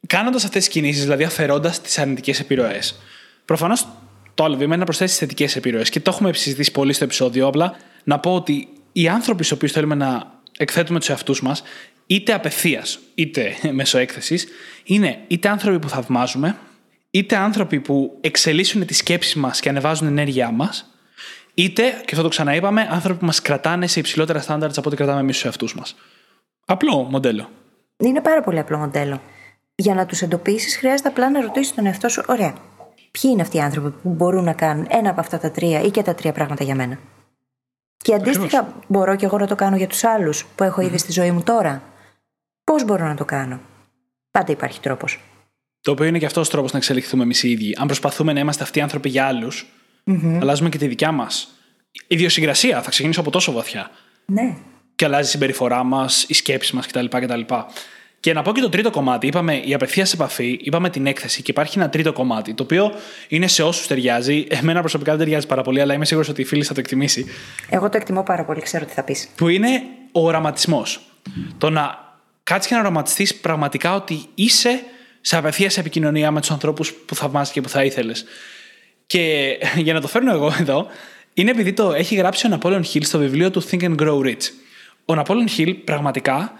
κάνοντας 0.06 0.44
αυτές 0.44 0.64
τις 0.64 0.72
κινήσεις, 0.72 1.02
δηλαδή 1.02 1.24
αφαιρώντας 1.24 1.80
τις 1.80 1.98
αρνητικές 1.98 2.40
επιρροές, 2.40 2.98
προφανώς 3.44 3.86
το 4.34 4.44
άλλο 4.44 4.54
βήμα 4.54 4.66
είναι 4.66 4.76
να 4.76 4.84
προσθέσεις 4.84 5.18
θετικές 5.18 5.56
επιρροές. 5.56 5.90
Και 5.90 6.00
το 6.00 6.10
έχουμε 6.14 6.32
συζητήσει 6.32 6.72
πολύ 6.72 6.92
στο 6.92 7.04
επεισόδιο. 7.04 7.46
Απλά 7.46 7.76
να 8.04 8.18
πω 8.18 8.34
ότι 8.34 8.68
οι 8.92 9.08
άνθρωποι 9.08 9.44
στους 9.44 9.56
οποίους 9.56 9.72
θέλουμε 9.72 9.94
να 9.94 10.40
εκθέτουμε 10.58 10.98
τους 10.98 11.08
εαυτούς 11.08 11.42
μας, 11.42 11.62
είτε 12.06 12.32
απευθείας 12.32 12.98
είτε 13.14 13.54
μέσω 13.78 13.98
έκθεσης, 13.98 14.46
είναι 14.84 15.18
είτε 15.26 15.48
άνθρωποι 15.48 15.78
που 15.78 15.88
θαυμάζουμε, 15.88 16.56
είτε 17.10 17.36
άνθρωποι 17.36 17.80
που 17.80 18.18
εξελίσσουν 18.20 18.86
τι 18.86 18.94
σκέψει 18.94 19.38
μας 19.38 19.60
και 19.60 19.68
ανεβάζουν 19.68 20.06
την 20.06 20.18
ενέργειά 20.18 20.50
μας, 20.50 20.90
είτε, 21.54 21.82
και 21.90 22.10
αυτό 22.10 22.22
το 22.22 22.28
ξαναείπαμε, 22.28 22.88
άνθρωποι 22.90 23.18
που 23.18 23.26
μας 23.26 23.42
κρατάνε 23.42 23.86
σε 23.86 23.98
υψηλότερα 23.98 24.40
στάνταρτ 24.40 24.78
από 24.78 24.88
ό,τι 24.88 24.96
κρατάμε 24.96 25.20
εμείς 25.20 25.40
του 25.40 25.46
εαυτούς 25.46 25.74
μας. 25.74 25.96
Απλό 26.66 27.02
μοντέλο. 27.10 27.50
Είναι 27.96 28.20
πάρα 28.20 28.42
πολύ 28.42 28.58
απλό 28.58 28.78
μοντέλο. 28.78 29.20
Για 29.78 29.94
να 29.94 30.06
τους 30.06 30.22
εντοπίσεις, 30.22 30.76
χρειάζεται 30.76 31.08
απλά 31.08 31.30
να 31.30 31.40
ρωτήσεις 31.40 31.74
τον 31.74 31.86
εαυτό 31.86 32.08
σου: 32.08 32.22
Ωραία, 32.26 32.54
ποιοι 33.10 33.30
είναι 33.32 33.42
αυτοί 33.42 33.56
οι 33.56 33.60
άνθρωποι 33.60 33.90
που 33.90 34.08
μπορούν 34.08 34.44
να 34.44 34.52
κάνουν 34.52 34.86
ένα 34.88 35.10
από 35.10 35.20
αυτά 35.20 35.38
τα 35.38 35.50
τρία 35.50 35.80
ή 35.80 35.90
και 35.90 36.02
τα 36.02 36.14
τρία 36.14 36.32
πράγματα 36.32 36.64
για 36.64 36.74
μένα; 36.74 36.98
Και 37.96 38.14
αντίστοιχα, 38.14 38.74
μπορώ 38.88 39.16
και 39.16 39.24
εγώ 39.24 39.38
να 39.38 39.46
το 39.46 39.54
κάνω 39.54 39.76
για 39.76 39.86
τους 39.86 40.04
άλλους 40.04 40.46
που 40.54 40.62
έχω 40.62 40.80
ήδη 40.80 40.98
στη 40.98 41.12
ζωή 41.12 41.30
μου 41.30 41.42
τώρα; 41.42 41.82
Πώς 42.64 42.84
μπορώ 42.84 43.06
να 43.06 43.14
το 43.14 43.24
κάνω; 43.24 43.60
Πάντα 44.30 44.52
υπάρχει 44.52 44.80
τρόπος. 44.80 45.20
Το 45.80 45.90
οποίο 45.90 46.04
είναι 46.04 46.18
και 46.18 46.26
αυτός 46.26 46.48
ο 46.48 46.50
τρόπος 46.50 46.72
να 46.72 46.78
εξελιχθούμε 46.78 47.22
εμείς 47.22 47.42
οι 47.42 47.50
ίδιοι. 47.50 47.76
Αν 47.78 47.86
προσπαθούμε 47.86 48.32
να 48.32 48.40
είμαστε 48.40 48.62
αυτοί 48.62 48.78
οι 48.78 48.82
άνθρωποι 48.82 49.08
για 49.08 49.26
άλλους, 49.26 49.66
αλλάζουμε 50.40 50.68
και 50.68 50.78
τη 50.78 50.86
δικιά 50.86 51.12
μας 51.12 51.48
ιδιοσυγκρασία. 52.06 52.82
Θα 52.82 52.90
ξεκινήσω 52.90 53.20
από 53.20 53.30
τόσο 53.30 53.52
βαθιά. 53.52 53.90
Ναι. 54.26 54.56
Και 54.94 55.04
αλλάζει 55.04 55.28
η 55.28 55.30
συμπεριφορά 55.30 55.82
μας, 55.84 56.24
οι 56.28 56.34
σκέψει 56.34 56.74
μας 56.74 56.86
κτλ, 56.86 57.04
κτλ. 57.06 57.40
Και 58.26 58.32
να 58.32 58.42
πω 58.42 58.52
και 58.52 58.60
το 58.60 58.68
τρίτο 58.68 58.90
κομμάτι. 58.90 59.26
Είπαμε 59.26 59.56
η 59.56 59.74
απευθεία 59.74 60.06
επαφή, 60.14 60.58
είπαμε 60.62 60.90
την 60.90 61.06
έκθεση 61.06 61.42
και 61.42 61.50
υπάρχει 61.50 61.78
ένα 61.78 61.88
τρίτο 61.88 62.12
κομμάτι, 62.12 62.54
το 62.54 62.62
οποίο 62.62 62.92
είναι 63.28 63.46
σε 63.46 63.62
όσους 63.62 63.86
ταιριάζει. 63.86 64.46
Εμένα 64.48 64.80
προσωπικά 64.80 65.10
δεν 65.10 65.20
ταιριάζει 65.20 65.46
πάρα 65.46 65.62
πολύ, 65.62 65.80
αλλά 65.80 65.94
είμαι 65.94 66.04
σίγουρος 66.04 66.28
ότι 66.28 66.40
η 66.40 66.44
φίλη 66.44 66.62
θα 66.62 66.74
το 66.74 66.80
εκτιμήσει. 66.80 67.26
Εγώ 67.68 67.88
το 67.88 67.96
εκτιμώ 67.96 68.22
πάρα 68.22 68.44
πολύ, 68.44 68.60
ξέρω 68.60 68.84
τι 68.84 68.92
θα 68.92 69.02
πεις. 69.02 69.28
Που 69.36 69.48
είναι 69.48 69.82
ο 70.12 70.26
οραματισμός. 70.26 71.00
Το 71.58 71.70
να 71.70 71.98
κάτσεις 72.42 72.68
και 72.68 72.74
να 72.74 72.80
οραματιστείς 72.80 73.36
πραγματικά 73.36 73.94
ότι 73.94 74.20
είσαι 74.34 74.80
σε 75.20 75.36
απευθεία 75.36 75.70
επικοινωνία 75.76 76.30
με 76.30 76.40
τους 76.40 76.50
ανθρώπους 76.50 76.92
που 76.92 77.14
θαυμάζει 77.14 77.52
και 77.52 77.60
που 77.60 77.68
θα 77.68 77.84
ήθελες. 77.84 78.24
Και 79.06 79.52
για 79.84 79.92
να 79.92 80.00
το 80.00 80.08
φέρνω 80.08 80.32
εγώ 80.32 80.54
εδώ, 80.60 80.86
είναι 81.34 81.50
επειδή 81.50 81.72
το 81.72 81.92
έχει 81.92 82.14
γράψει 82.14 82.46
ο 82.46 82.58
Napoleon 82.60 82.82
Hill 82.92 83.04
στο 83.04 83.18
βιβλίο 83.18 83.50
του 83.50 83.62
Think 83.70 83.82
and 83.82 83.96
Grow 83.96 84.18
Rich. 84.24 84.42
Ο 85.04 85.14
Napoleon 85.22 85.58
Hill 85.58 85.74
πραγματικά 85.84 86.52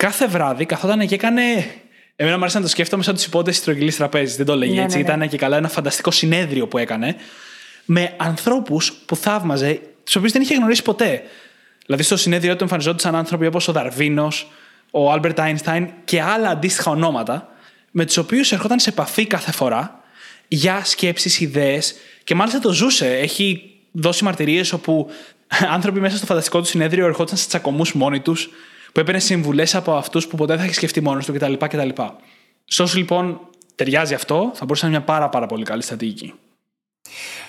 κάθε 0.00 0.26
βράδυ 0.26 0.64
καθόταν 0.66 1.06
και 1.06 1.14
έκανε. 1.14 1.42
Εμένα 2.16 2.36
μου 2.36 2.42
άρεσε 2.42 2.58
να 2.58 2.64
το 2.64 2.70
σκέφτομαι 2.70 3.02
σαν 3.02 3.14
τους 3.14 3.24
ιππότες 3.24 3.52
της 3.54 3.62
στρογγυλής 3.62 3.92
τραπέζης. 3.92 4.36
Δεν 4.36 4.46
το 4.46 4.56
λέει 4.56 4.74
Ναι, 4.74 4.82
έτσι. 4.82 4.96
ναι, 4.96 5.02
ναι. 5.02 5.08
Ήταν 5.08 5.28
και 5.28 5.36
καλά 5.36 5.56
ένα 5.56 5.68
φανταστικό 5.68 6.10
συνέδριο 6.10 6.66
που 6.66 6.78
έκανε 6.78 7.16
με 7.84 8.14
ανθρώπους 8.16 8.92
που 9.06 9.16
θαύμαζε, 9.16 9.80
τους 10.04 10.16
οποίους 10.16 10.32
δεν 10.32 10.42
είχε 10.42 10.54
γνωρίσει 10.54 10.82
ποτέ. 10.82 11.22
Δηλαδή 11.86 12.02
στο 12.02 12.16
συνέδριο 12.16 12.56
του 12.56 12.62
εμφανιζόντουσαν 12.62 13.14
άνθρωποι 13.14 13.46
όπως 13.46 13.68
ο 13.68 13.72
Δαρβίνος, 13.72 14.50
ο 14.90 15.12
Άλμπερτ 15.12 15.40
Αϊνστάιν 15.40 15.88
και 16.04 16.22
άλλα 16.22 16.48
αντίστοιχα 16.48 16.90
ονόματα, 16.90 17.48
με 17.90 18.04
τους 18.04 18.16
οποίους 18.16 18.52
ερχόταν 18.52 18.78
σε 18.78 18.90
επαφή 18.90 19.26
κάθε 19.26 19.52
φορά 19.52 20.02
για 20.48 20.84
σκέψεις, 20.84 21.40
ιδέες 21.40 21.94
και 22.24 22.34
μάλιστα 22.34 22.58
το 22.58 22.72
ζούσε. 22.72 23.06
Έχει 23.06 23.70
δώσει 23.92 24.24
μαρτυρίες 24.24 24.72
όπου 24.72 25.10
άνθρωποι 25.76 26.00
μέσα 26.00 26.16
στο 26.16 26.26
φανταστικό 26.26 26.60
του 26.60 26.66
συνέδριο 26.66 27.06
ερχόντουσαν 27.06 27.38
σε 27.38 27.48
τσακωμούς 27.48 27.92
μόνοι 27.92 28.20
τους, 28.20 28.50
που 28.92 29.00
έπαιρνε 29.00 29.20
συμβουλές 29.20 29.74
από 29.74 29.94
αυτούς 29.94 30.26
που 30.26 30.36
ποτέ 30.36 30.52
δεν 30.52 30.58
θα 30.58 30.64
είχε 30.64 30.74
σκεφτεί 30.74 31.00
μόνος 31.00 31.26
του 31.26 31.32
κτλ. 31.32 31.52
κτλ. 31.52 31.88
Σε 32.64 32.82
όσου 32.82 32.98
λοιπόν 32.98 33.40
ταιριάζει 33.74 34.14
αυτό, 34.14 34.50
θα 34.54 34.64
μπορούσε 34.64 34.84
να 34.84 34.90
είναι 34.90 34.98
μια 34.98 35.06
πάρα, 35.14 35.28
πάρα 35.28 35.46
πολύ 35.46 35.64
καλή 35.64 35.82
στρατηγική. 35.82 36.34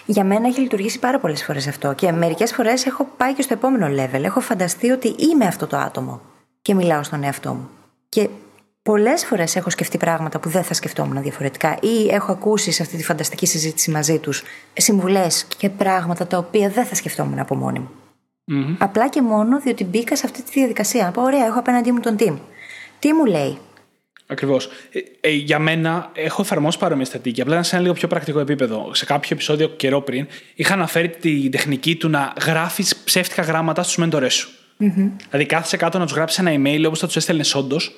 Για 0.06 0.24
μένα 0.24 0.48
έχει 0.48 0.60
λειτουργήσει 0.60 1.00
πάρα 1.00 1.20
πολλές 1.20 1.44
φορές 1.44 1.68
αυτό. 1.68 1.94
Και 1.94 2.12
μερικές 2.12 2.54
φορές 2.54 2.86
έχω 2.86 3.08
πάει 3.18 3.34
και 3.34 3.42
στο 3.42 3.54
επόμενο 3.54 4.04
level. 4.04 4.24
Έχω 4.24 4.40
φανταστεί 4.40 4.90
ότι 4.90 5.16
είμαι 5.18 5.46
αυτό 5.46 5.68
το 5.68 5.78
άτομο 5.78 6.22
και 6.62 6.74
μιλάω 6.74 7.04
στον 7.04 7.24
εαυτό 7.24 7.54
μου. 7.54 7.70
Και 8.10 8.30
πολλές 8.84 9.26
φορές 9.26 9.56
έχω 9.56 9.70
σκεφτεί 9.70 9.98
πράγματα 9.98 10.40
που 10.40 10.50
δεν 10.50 10.64
θα 10.64 10.74
σκεφτόμουν 10.74 11.22
διαφορετικά 11.22 11.78
ή 11.82 12.08
έχω 12.10 12.32
ακούσει 12.32 12.72
σε 12.72 12.82
αυτή 12.82 12.98
τη 12.98 13.04
φανταστική 13.04 13.46
συζήτηση 13.46 13.92
μαζί 13.92 14.20
τους 14.20 14.44
συμβουλές 14.74 15.46
και 15.58 15.70
πράγματα 15.70 16.28
τα 16.28 16.38
οποία 16.38 16.70
δεν 16.70 16.86
θα 16.86 16.96
σκεφτόμουν 16.96 17.40
από 17.40 17.56
μόνη 17.56 17.80
μου. 17.80 17.90
Απλά 18.78 19.10
και 19.10 19.22
μόνο 19.22 19.60
διότι 19.60 19.84
μπήκα 19.84 20.16
σε 20.16 20.26
αυτή 20.26 20.42
τη 20.42 20.52
διαδικασία. 20.52 21.04
Να 21.04 21.12
πω: 21.12 21.22
Ωραία, 21.22 21.46
έχω 21.46 21.60
απέναντί 21.60 21.92
μου 21.92 22.00
τον 22.00 22.16
Τιμ. 22.16 22.38
Τι 23.00 23.14
μου 23.14 23.26
λέει, 23.26 23.58
Ακριβώς. 24.32 24.70
Ε, 24.92 25.00
ε, 25.20 25.30
για 25.30 25.60
μένα 25.60 26.12
έχω 26.14 26.42
εφαρμόσει 26.42 26.78
παρόμοια 26.78 27.06
στρατηγική. 27.06 27.42
Απλά 27.42 27.64
σε 27.64 27.76
ένα 27.76 27.84
λίγο 27.84 27.94
πιο 27.94 28.08
πρακτικό 28.08 28.40
επίπεδο. 28.40 28.92
Σε 28.94 29.06
κάποιο 29.06 29.30
επεισόδιο 29.32 29.68
καιρό 29.68 30.02
πριν 30.02 30.28
είχα 30.56 30.74
αναφέρει 30.74 31.10
την 31.10 31.52
τεχνική 31.52 31.96
του 31.96 32.10
να 32.10 32.34
γράφεις 32.46 32.96
ψεύτικα 32.96 33.42
γράμματα 33.42 33.84
στους 33.84 33.98
μέντορές 33.98 34.34
σου. 34.34 34.50
Δηλαδή 35.30 35.46
κάθεσαι 35.46 35.78
κάτω 35.78 35.98
να 35.98 36.06
τους 36.06 36.14
γράψεις 36.14 36.40
ένα 36.40 36.52
email 36.56 36.84
όπως 36.86 37.00
θα 37.00 37.06
τους 37.06 37.16
έστελνες 37.16 37.56
όντως 37.56 37.92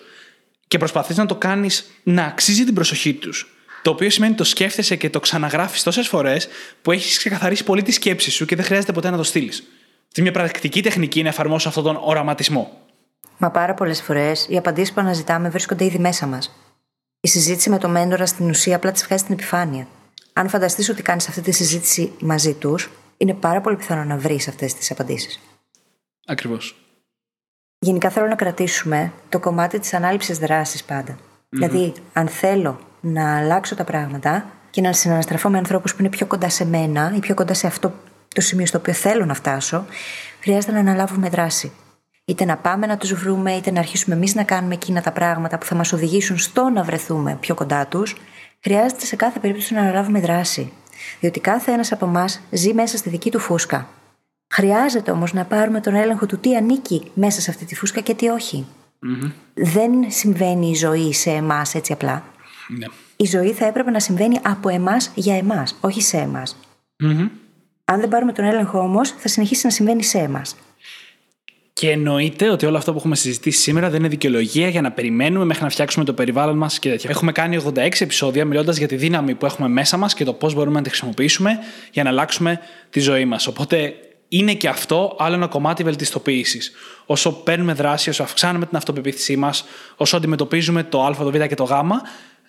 και 0.68 0.78
προσπαθείς 0.78 1.18
να 1.18 1.26
το 1.26 1.36
κάνεις 1.36 1.86
να 2.04 2.24
αξίζει 2.24 2.64
την 2.64 2.74
προσοχή 2.74 3.14
τους. 3.14 3.48
Το 3.82 3.90
οποίο 3.90 4.10
σημαίνει 4.10 4.34
το 4.34 4.44
σκέφτεσαι 4.44 4.96
και 4.96 5.10
το 5.10 5.20
ξαναγράφεις 5.20 5.84
τόσες 5.84 6.08
φορές 6.08 6.48
που 6.82 6.92
έχεις 6.92 7.18
ξεκαθαρίσει 7.18 7.64
πολύ 7.64 7.82
τη 7.82 7.92
σκέψη 7.92 8.32
σου 8.32 8.46
και 8.46 8.56
δεν 8.56 8.66
χρειάζεται 8.66 8.92
ποτέ 8.92 9.10
να 9.10 9.18
το 9.18 9.24
στείλεις. 9.24 9.64
Αυτή 10.16 10.26
μια 10.26 10.40
πρακτική 10.40 10.82
τεχνική 10.82 11.20
είναι 11.20 11.28
να 11.28 11.34
εφαρμόσω 11.34 11.68
αυτόν 11.70 11.84
τον 11.84 12.00
οραματισμό; 12.02 12.72
Μα 13.38 13.52
πάρα 13.52 13.74
πολλές 13.74 14.02
φορές 14.02 14.48
οι 14.50 14.58
απαντήσεις 14.58 14.94
που 14.94 15.02
αναζητάμε 15.02 15.50
βρίσκονται 15.50 15.86
ήδη 15.86 15.98
μέσα 15.98 16.28
μας. 16.28 16.56
Η 17.20 17.28
συζήτηση 17.28 17.70
με 17.70 17.78
το 17.78 17.90
μέντορα 17.90 18.26
στην 18.26 18.50
ουσία 18.50 18.76
απλά 18.76 18.92
τη 18.92 19.04
βγάζει 19.06 19.24
την 19.24 19.34
επιφάνεια. 19.34 19.88
Αν 20.34 20.50
φανταστείς 20.50 20.90
ότι 20.90 21.02
κάνεις 21.02 21.28
αυτή 21.28 21.42
τη 21.42 21.52
συζήτηση 21.52 22.12
μαζί 22.20 22.54
τους, 22.54 22.90
είναι 23.18 23.34
πάρα 23.34 23.62
πολύ 23.62 23.76
πιθανό 23.76 24.04
να 24.04 24.18
βρεις 24.18 24.48
αυτές 24.48 24.74
τις 24.74 24.92
απαντήσεις. 24.92 25.40
Ακριβώς. 26.26 26.76
Γενικά 27.80 28.10
θέλω 28.10 28.28
να 28.28 28.36
κρατήσουμε 28.36 29.12
το 29.30 29.40
κομμάτι 29.40 29.80
της 29.80 29.94
ανάληψης 29.94 30.38
δράσης 30.38 30.84
πάντα. 30.84 31.18
Δηλαδή, 31.50 31.94
αν 32.14 32.28
θέλω 32.28 32.80
να 33.02 33.38
αλλάξω 33.38 33.76
τα 33.76 33.84
πράγματα 33.84 34.46
και 34.70 34.82
να 34.82 34.94
συναναστραφώ 34.94 35.50
με 35.50 35.58
ανθρώπους 35.58 35.92
που 35.96 35.98
είναι 36.00 36.10
πιο 36.10 36.26
κοντά 36.26 36.50
σε 36.50 36.66
μένα 36.66 37.14
ή 37.16 37.20
πιο 37.20 37.34
κοντά 37.34 37.54
σε 37.54 37.68
αυτό 37.68 37.94
το 38.34 38.42
σημείο 38.42 38.66
στο 38.66 38.78
οποίο 38.78 38.94
θέλω 38.94 39.26
να 39.26 39.34
φτάσω, 39.34 39.86
χρειάζεται 40.40 40.72
να 40.72 40.80
αναλάβουμε 40.80 41.30
δράση. 41.30 41.72
Είτε 42.26 42.46
να 42.46 42.58
πάμε 42.58 42.86
να 42.86 42.98
τους 42.98 43.14
βρούμε, 43.14 43.52
είτε 43.52 43.72
να 43.72 43.80
αρχίσουμε 43.80 44.16
εμείς 44.16 44.36
να 44.36 44.44
κάνουμε 44.44 44.74
εκείνα 44.74 45.02
τα 45.02 45.12
πράγματα 45.12 45.58
που 45.58 45.66
θα 45.66 45.76
μας 45.76 45.94
οδηγήσουν 45.94 46.38
στο 46.38 46.70
να 46.70 46.84
βρεθούμε 46.84 47.38
πιο 47.40 47.56
κοντά 47.56 47.88
τους, 47.88 48.16
χρειάζεται 48.60 49.06
σε 49.06 49.16
κάθε 49.16 49.40
περίπτωση 49.40 49.74
να 49.74 49.82
αναλάβουμε 49.82 50.20
δράση. 50.20 50.72
Διότι 51.20 51.40
κάθε 51.40 51.72
ένας 51.72 51.92
από 51.92 52.06
εμάς 52.06 52.42
ζει 52.52 52.74
μέσα 52.74 52.98
στη 52.98 53.10
δική 53.10 53.32
του 53.32 53.40
φούσκα. 53.40 53.88
Χρειάζεται 54.54 55.12
όμως 55.12 55.34
να 55.34 55.46
πάρουμε 55.46 55.82
τον 55.82 55.96
έλεγχο 55.96 56.26
του 56.26 56.40
τι 56.40 56.56
ανήκει 56.56 57.12
μέσα 57.14 57.42
σε 57.42 57.50
αυτή 57.50 57.66
τη 57.66 57.76
φούσκα 57.76 58.02
και 58.02 58.14
τι 58.14 58.28
όχι. 58.28 58.66
Δεν 59.54 59.92
συμβαίνει 60.08 60.70
η 60.70 60.76
ζωή 60.76 61.14
σε 61.14 61.30
εμάς 61.30 61.76
έτσι 61.76 61.94
απλά. 61.94 62.24
Ναι. 62.68 62.86
Η 63.16 63.26
ζωή 63.26 63.54
θα 63.54 63.66
έπρεπε 63.66 63.92
να 63.92 64.00
συμβαίνει 64.00 64.40
από 64.44 64.70
εμάς 64.70 65.12
για 65.16 65.38
εμάς, 65.38 65.78
όχι 65.82 66.02
σε 66.02 66.18
εμάς. 66.18 66.58
Αν 67.86 68.00
δεν 68.00 68.10
πάρουμε 68.10 68.32
τον 68.32 68.46
έλεγχο 68.46 68.80
όμως, 68.80 69.12
θα 69.12 69.28
συνεχίσει 69.28 69.66
να 69.66 69.72
συμβαίνει 69.72 70.04
σε 70.04 70.18
εμάς. 70.18 70.56
Και 71.74 71.90
εννοείται 71.90 72.50
ότι 72.50 72.66
όλο 72.66 72.78
αυτό 72.78 72.92
που 72.92 72.98
έχουμε 72.98 73.16
συζητήσει 73.16 73.62
σήμερα 73.62 73.90
δεν 73.90 74.00
είναι 74.00 74.08
δικαιολογία 74.08 74.68
για 74.68 74.82
να 74.82 74.92
περιμένουμε 74.92 75.46
μέχρι 75.46 75.64
να 75.64 75.70
φτιάξουμε 75.70 76.06
το 76.06 76.14
περιβάλλον 76.14 76.58
μας 76.58 76.80
και 76.80 76.90
τέτοια. 76.90 77.10
Έχουμε 77.10 77.32
κάνει 77.32 77.58
86 77.76 78.02
επεισόδια 78.02 78.46
μιλώντας 78.46 78.78
για 78.78 78.88
τη 78.88 78.96
δύναμη 78.96 79.36
που 79.36 79.46
έχουμε 79.46 79.68
μέσα 79.68 79.98
μας 79.98 80.14
και 80.14 80.24
το 80.24 80.34
πώς 80.34 80.54
μπορούμε 80.54 80.76
να 80.76 80.82
τη 80.82 80.90
χρησιμοποιήσουμε 80.90 81.60
για 81.92 82.04
να 82.04 82.10
αλλάξουμε 82.10 82.60
τη 82.90 83.00
ζωή 83.00 83.26
μας. 83.26 83.48
Οπότε 83.48 83.94
είναι 84.28 84.54
και 84.54 84.68
αυτό 84.68 85.16
άλλο 85.20 85.36
ένα 85.36 85.48
κομμάτι 85.48 85.84
βελτιστοποίησης. 85.84 86.72
Όσο 87.06 87.32
παίρνουμε 87.32 87.74
δράση, 87.74 88.10
όσο 88.10 88.24
αυξάνουμε 88.24 88.66
την 88.66 88.78
αυτοπεποίθησή 88.78 89.36
μας, 89.36 89.66
όσο 89.96 90.18
αντιμετωπίζουμε 90.18 90.84
το 90.84 91.06
Α, 91.06 91.16
το 91.16 91.32
Β 91.32 91.38
και 91.46 91.56
το 91.56 91.64
Γ, 91.64 91.72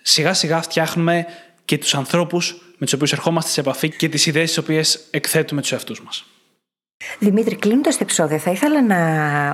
σιγά 0.03 0.35
σιγά 0.35 0.63
φτιάχνουμε 0.63 1.27
και 1.65 1.79
τους 1.79 1.95
ανθρώπους 1.95 2.64
με 2.79 2.87
τους 2.87 2.93
οποίους 2.93 3.13
ερχόμαστε 3.13 3.51
σε 3.51 3.61
επαφή 3.61 3.89
και 3.89 4.09
τις 4.09 4.27
ιδέες 4.27 4.49
τις 4.49 4.59
οποίες 4.59 5.05
εκθέτουμε 5.11 5.61
τους 5.61 5.73
εαυτούς 5.73 6.03
μας. 6.03 6.25
Δημήτρη, 7.19 7.57
κλείνοντας 7.57 7.97
το 7.97 8.03
επεισόδιο, 8.03 8.39
θα 8.39 8.51
ήθελα 8.51 8.83
να 8.83 8.97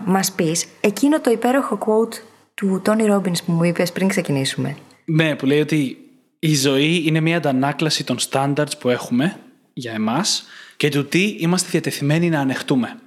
μας 0.07 0.33
πεις 0.33 0.67
εκείνο 0.81 1.21
το 1.21 1.31
υπέροχο 1.31 1.79
quote 1.87 2.15
του 2.55 2.81
Τόνι 2.85 3.05
Ρόμπιν 3.07 3.33
που 3.47 3.53
μου 3.53 3.65
είπες 3.65 3.93
πριν 3.93 4.09
ξεκινήσουμε. 4.09 4.77
Ναι, 5.05 5.37
που 5.37 5.47
λέει 5.47 5.61
ότι 5.61 5.99
η 6.39 6.55
ζωή 6.55 7.03
είναι 7.07 7.21
μια 7.21 7.37
αντανάκλαση 7.37 8.05
των 8.05 8.17
standards 8.31 8.79
που 8.79 8.89
έχουμε 8.89 9.41
για 9.73 9.93
εμάς 9.93 10.45
και 10.77 10.89
του 10.89 11.07
τι 11.07 11.37
είμαστε 11.39 11.69
διατεθειμένοι 11.71 12.29
να 12.29 12.41
ανεχτούμε. 12.41 12.99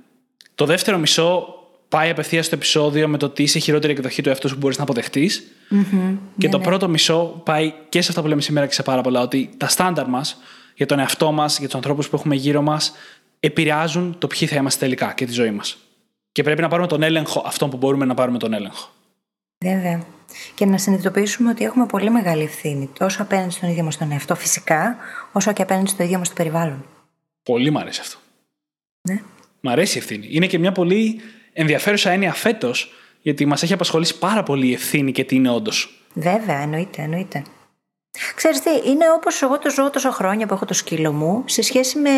Το 0.55 0.65
δεύτερο 0.65 0.97
μισό 0.97 1.52
πάει 1.93 2.09
απευθείας 2.09 2.45
στο 2.45 2.55
επεισόδιο 2.55 3.07
με 3.07 3.17
το 3.17 3.29
τι 3.29 3.43
είσαι 3.43 3.57
η 3.57 3.61
χειρότερη 3.61 3.93
εκδοχή 3.93 4.21
του 4.21 4.29
εαυτού 4.29 4.49
που 4.49 4.55
μπορείς 4.57 4.77
να 4.77 4.83
αποδεχτείς. 4.83 5.43
Και 6.37 6.49
το 6.49 6.59
πρώτο 6.59 6.89
μισό 6.89 7.41
πάει 7.45 7.73
και 7.89 8.01
σε 8.01 8.09
αυτά 8.09 8.21
που 8.21 8.27
λέμε 8.27 8.41
σήμερα 8.41 8.67
και 8.67 8.73
σε 8.73 8.83
πάρα 8.83 9.01
πολλά, 9.01 9.21
ότι 9.21 9.49
τα 9.57 9.67
στάνταρ 9.67 10.07
μας 10.07 10.37
για 10.75 10.85
τον 10.85 10.99
εαυτό 10.99 11.31
μας, 11.31 11.57
για 11.57 11.67
τους 11.67 11.75
ανθρώπους 11.75 12.09
που 12.09 12.15
έχουμε 12.15 12.35
γύρω 12.35 12.61
μας, 12.61 12.93
επηρεάζουν 13.39 14.15
το 14.17 14.27
ποιοι 14.27 14.47
θα 14.47 14.55
είμαστε 14.55 14.79
τελικά 14.79 15.13
και 15.13 15.25
τη 15.25 15.31
ζωή 15.31 15.51
μας. 15.51 15.77
Και 16.31 16.43
πρέπει 16.43 16.61
να 16.61 16.67
πάρουμε 16.67 16.87
τον 16.87 17.03
έλεγχο 17.03 17.43
αυτόν 17.45 17.69
που 17.69 17.77
μπορούμε 17.77 18.05
να 18.05 18.13
πάρουμε 18.13 18.37
τον 18.37 18.53
έλεγχο. 18.53 18.89
Βέβαια. 19.57 20.03
Και 20.55 20.65
να 20.65 20.77
συνειδητοποιήσουμε 20.77 21.49
ότι 21.49 21.63
έχουμε 21.63 21.85
πολύ 21.85 22.09
μεγάλη 22.09 22.43
ευθύνη, 22.43 22.89
τόσο 22.99 23.21
απέναντι 23.21 23.51
στον 23.51 23.69
ίδιο 23.69 23.83
μας 23.83 23.97
τον 23.97 24.11
εαυτό 24.11 24.35
φυσικά, 24.35 24.97
όσο 25.31 25.53
και 25.53 25.61
απέναντι 25.61 25.89
στο 25.89 26.03
ίδιο 26.03 26.17
μας 26.17 26.27
το 26.27 26.33
περιβάλλον. 26.33 26.85
Πολύ 27.43 27.69
μου 27.69 27.79
αρέσει 27.79 27.99
αυτό. 28.01 28.17
Ναι. 29.01 29.21
Μ' 29.59 29.69
αρέσει 29.69 29.97
η 29.97 29.99
ευθύνη. 29.99 30.27
Είναι 30.29 30.47
και 30.47 30.59
μια 30.59 30.71
πολύ 30.71 31.21
ενδιαφέρουσα 31.53 32.09
έννοια 32.09 32.33
φέτος, 32.33 32.93
γιατί 33.21 33.45
μας 33.45 33.63
έχει 33.63 33.73
απασχολήσει 33.73 34.17
πάρα 34.17 34.43
πολύ 34.43 34.67
η 34.67 34.73
ευθύνη 34.73 35.11
και 35.11 35.23
τι 35.23 35.35
είναι 35.35 35.49
όντως. 35.49 36.03
Βέβαια, 36.13 36.61
εννοείται, 36.61 37.01
εννοείται. 37.01 37.43
Ξέρεις 38.35 38.61
τι, 38.61 38.89
είναι 38.89 39.11
όπως 39.15 39.41
εγώ 39.41 39.59
το 39.59 39.69
ζω 39.69 39.89
τόσα 39.89 40.11
χρόνια 40.11 40.47
που 40.47 40.53
έχω 40.53 40.65
το 40.65 40.73
σκύλο 40.73 41.11
μου 41.11 41.43
σε 41.45 41.61
σχέση 41.61 41.99
με 41.99 42.11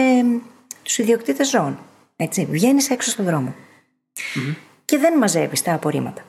τους 0.84 0.98
ιδιοκτήτες 0.98 1.50
ζώων. 1.50 1.80
Έτσι, 2.16 2.46
βγαίνεις 2.46 2.90
έξω 2.90 3.10
στον 3.10 3.26
δρομο 3.26 3.56
και 4.86 4.98
δεν 4.98 5.18
μαζεύεις 5.18 5.62
τα 5.62 5.74
απορρίμματα. 5.74 6.26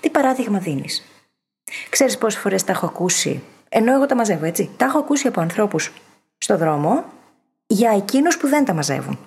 Τι 0.00 0.10
παράδειγμα 0.10 0.58
δίνεις; 0.58 1.04
Ξέρεις 1.88 2.18
πόσες 2.18 2.40
φορές 2.40 2.64
τα 2.64 2.72
έχω 2.72 2.86
ακούσει, 2.86 3.42
ενώ 3.68 3.92
εγώ 3.92 4.06
τα 4.06 4.14
μαζεύω 4.14 4.44
έτσι, 4.44 4.70
τα 4.76 4.84
έχω 4.84 4.98
ακούσει 4.98 5.26
από 5.26 5.40
ανθρώπους 5.40 5.92
στο 6.38 6.56
δρόμο 6.56 7.04
για 7.66 7.90
εκείνους 7.90 8.36
που 8.36 8.48
δεν 8.48 8.64
τα 8.64 8.74
μαζεύουν. 8.74 9.18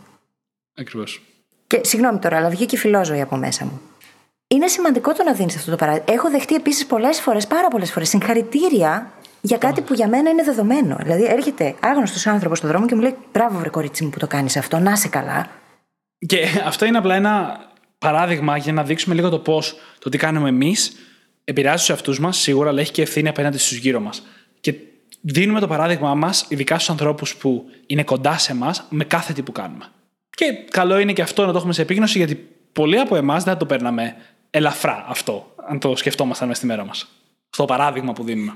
Ακριβώς. 0.73 1.21
Και 1.69 1.81
συγγνώμη 1.83 2.19
τώρα, 2.19 2.37
αλλά 2.37 2.49
βγήκε 2.49 2.77
φιλόζωη 2.77 3.21
από 3.21 3.35
μέσα 3.35 3.65
μου. 3.65 3.81
Είναι 4.47 4.67
σημαντικό 4.67 5.13
το 5.13 5.23
να 5.23 5.33
δίνεις 5.33 5.55
αυτό 5.55 5.71
το 5.71 5.77
παράδειγμα. 5.77 6.13
Έχω 6.13 6.29
δεχτεί 6.29 6.55
επίσης 6.55 6.85
πολλές 6.85 7.19
φορές, 7.19 7.47
πάρα 7.47 7.67
πολλές 7.67 7.91
φορές, 7.91 8.09
συγχαρητήρια 8.09 9.11
για 9.41 9.57
κάτι 9.57 9.81
που 9.81 9.93
για 9.93 10.07
μένα 10.07 10.29
είναι 10.29 10.43
δεδομένο. 10.43 10.97
Δηλαδή, 11.01 11.23
έρχεται 11.23 11.75
άγνωστος 11.79 12.27
άνθρωπος 12.27 12.57
στον 12.57 12.69
δρόμο 12.69 12.85
και 12.85 12.95
μου 12.95 13.01
λέει: 13.01 13.15
Μπράβο, 13.31 13.59
βρε 13.59 13.69
κορίτσι 13.69 14.03
μου 14.03 14.09
που 14.09 14.19
το 14.19 14.27
κάνεις 14.27 14.57
αυτό, 14.57 14.79
να 14.79 14.91
είσαι 14.91 15.07
καλά. 15.07 15.47
Και 16.17 16.45
αυτό 16.65 16.85
είναι 16.85 16.97
απλά 16.97 17.15
ένα 17.15 17.59
παράδειγμα 17.97 18.57
για 18.57 18.73
να 18.73 18.83
δείξουμε 18.83 19.15
λίγο 19.15 19.29
το 19.29 19.39
πώς 19.39 19.75
το 19.99 20.09
τι 20.09 20.17
κάνουμε 20.17 20.49
εμείς 20.49 20.91
επηρεάζει 21.43 21.77
τους 21.77 21.89
εαυτούς 21.89 22.19
μας, 22.19 22.37
σίγουρα, 22.37 22.69
αλλά 22.69 22.81
έχει 22.81 22.91
και 22.91 23.01
ευθύνη 23.01 23.29
απέναντι 23.29 23.57
στους 23.57 23.77
γύρω 23.77 23.99
μας. 23.99 24.23
Και 24.59 24.73
δίνουμε 25.21 25.59
το 25.59 25.67
παράδειγμά 25.67 26.15
μας, 26.15 26.45
ειδικά 26.47 26.75
στους 26.75 26.89
ανθρώπους 26.89 27.35
που 27.35 27.65
είναι 27.85 28.03
κοντά 28.03 28.37
σε 28.37 28.51
εμά, 28.51 28.75
με 28.89 29.03
κάθε 29.03 29.33
τι 29.33 29.41
που 29.41 29.51
κάνουμε. 29.51 29.85
Και 30.39 30.53
καλό 30.71 30.99
είναι 30.99 31.13
και 31.13 31.21
αυτό 31.21 31.45
να 31.45 31.51
το 31.51 31.57
έχουμε 31.57 31.73
σε 31.73 31.81
επίγνωση, 31.81 32.17
γιατί 32.17 32.35
πολλοί 32.73 32.99
από 32.99 33.15
εμάς 33.15 33.43
δεν 33.43 33.57
το 33.57 33.65
παίρναμε 33.65 34.15
ελαφρά 34.49 35.05
αυτό, 35.07 35.53
αν 35.69 35.79
το 35.79 35.95
σκεφτόμασταν 35.95 36.47
μες 36.47 36.57
στη 36.57 36.65
μέρα 36.65 36.85
μας. 36.85 37.01
Αυτό 37.49 37.65
το 37.65 37.65
παράδειγμα 37.65 38.13
που 38.13 38.23
δίνουμε. 38.23 38.53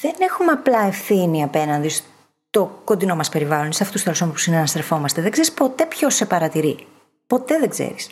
Δεν 0.00 0.14
έχουμε 0.18 0.52
απλά 0.52 0.86
ευθύνη 0.86 1.42
απέναντι 1.42 1.88
στο 1.88 2.80
κοντινό 2.84 3.16
μας 3.16 3.28
περιβάλλον, 3.28 3.72
σε 3.72 3.82
αυτούς 3.82 4.02
τους 4.02 4.18
που 4.18 4.36
συναναστρεφόμαστε. 4.36 5.22
Δεν 5.22 5.30
ξέρεις 5.30 5.52
ποτέ 5.52 5.86
ποιος 5.86 6.14
σε 6.14 6.26
παρατηρεί. 6.26 6.86
Ποτέ 7.26 7.58
δεν 7.58 7.68
ξέρεις. 7.68 8.10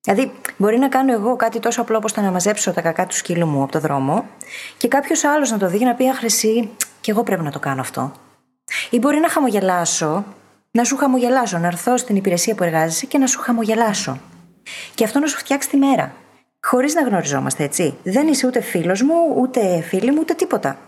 Δηλαδή, 0.00 0.32
μπορεί 0.56 0.78
να 0.78 0.88
κάνω 0.88 1.12
εγώ 1.12 1.36
κάτι 1.36 1.60
τόσο 1.60 1.80
απλό 1.80 1.96
όπως 1.96 2.12
το 2.12 2.20
να 2.20 2.30
μαζέψω 2.30 2.72
τα 2.72 2.80
κακά 2.80 3.06
του 3.06 3.16
σκύλου 3.16 3.46
μου 3.46 3.62
από 3.62 3.72
το 3.72 3.80
δρόμο 3.80 4.24
και 4.76 4.88
κάποιος 4.88 5.24
άλλος 5.24 5.50
να 5.50 5.58
το 5.58 5.68
δει 5.68 5.78
και 5.78 5.84
να 5.84 5.94
πει 5.94 6.08
Αχρησί, 6.08 6.70
και 7.00 7.10
εγώ 7.10 7.22
πρέπει 7.22 7.42
να 7.42 7.50
το 7.50 7.58
κάνω 7.58 7.80
αυτό. 7.80 8.12
Ή 8.90 8.98
μπορεί 8.98 9.18
να 9.18 9.28
χαμογελάσω, 9.28 10.24
να 10.76 10.84
σου 10.84 10.96
χαμογελάσω, 10.96 11.58
να 11.58 11.66
έρθω 11.66 11.96
στην 11.96 12.16
υπηρεσία 12.16 12.54
που 12.54 12.62
εργάζεσαι 12.62 13.06
και 13.06 13.18
να 13.18 13.26
σου 13.26 13.40
χαμογελάσω. 13.40 14.20
Και 14.94 15.04
αυτό 15.04 15.18
να 15.18 15.26
σου 15.26 15.38
φτιάξει 15.38 15.68
τη 15.68 15.76
μέρα. 15.76 16.14
Χωρίς 16.62 16.94
να 16.94 17.02
γνωριζόμαστε, 17.02 17.64
έτσι. 17.64 17.96
Δεν 18.02 18.26
είσαι 18.26 18.46
ούτε 18.46 18.60
φίλος 18.60 19.02
μου, 19.02 19.14
ούτε 19.36 19.80
φίλη 19.80 20.10
μου, 20.10 20.18
ούτε 20.20 20.34
τίποτα. 20.34 20.78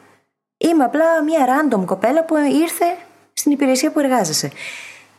Είμαι 0.56 0.84
απλά 0.84 1.22
μια 1.22 1.46
random 1.46 1.84
κοπέλα 1.84 2.24
που 2.24 2.36
ήρθε 2.36 2.84
στην 3.32 3.52
υπηρεσία 3.52 3.92
που 3.92 3.98
εργάζεσαι. 3.98 4.50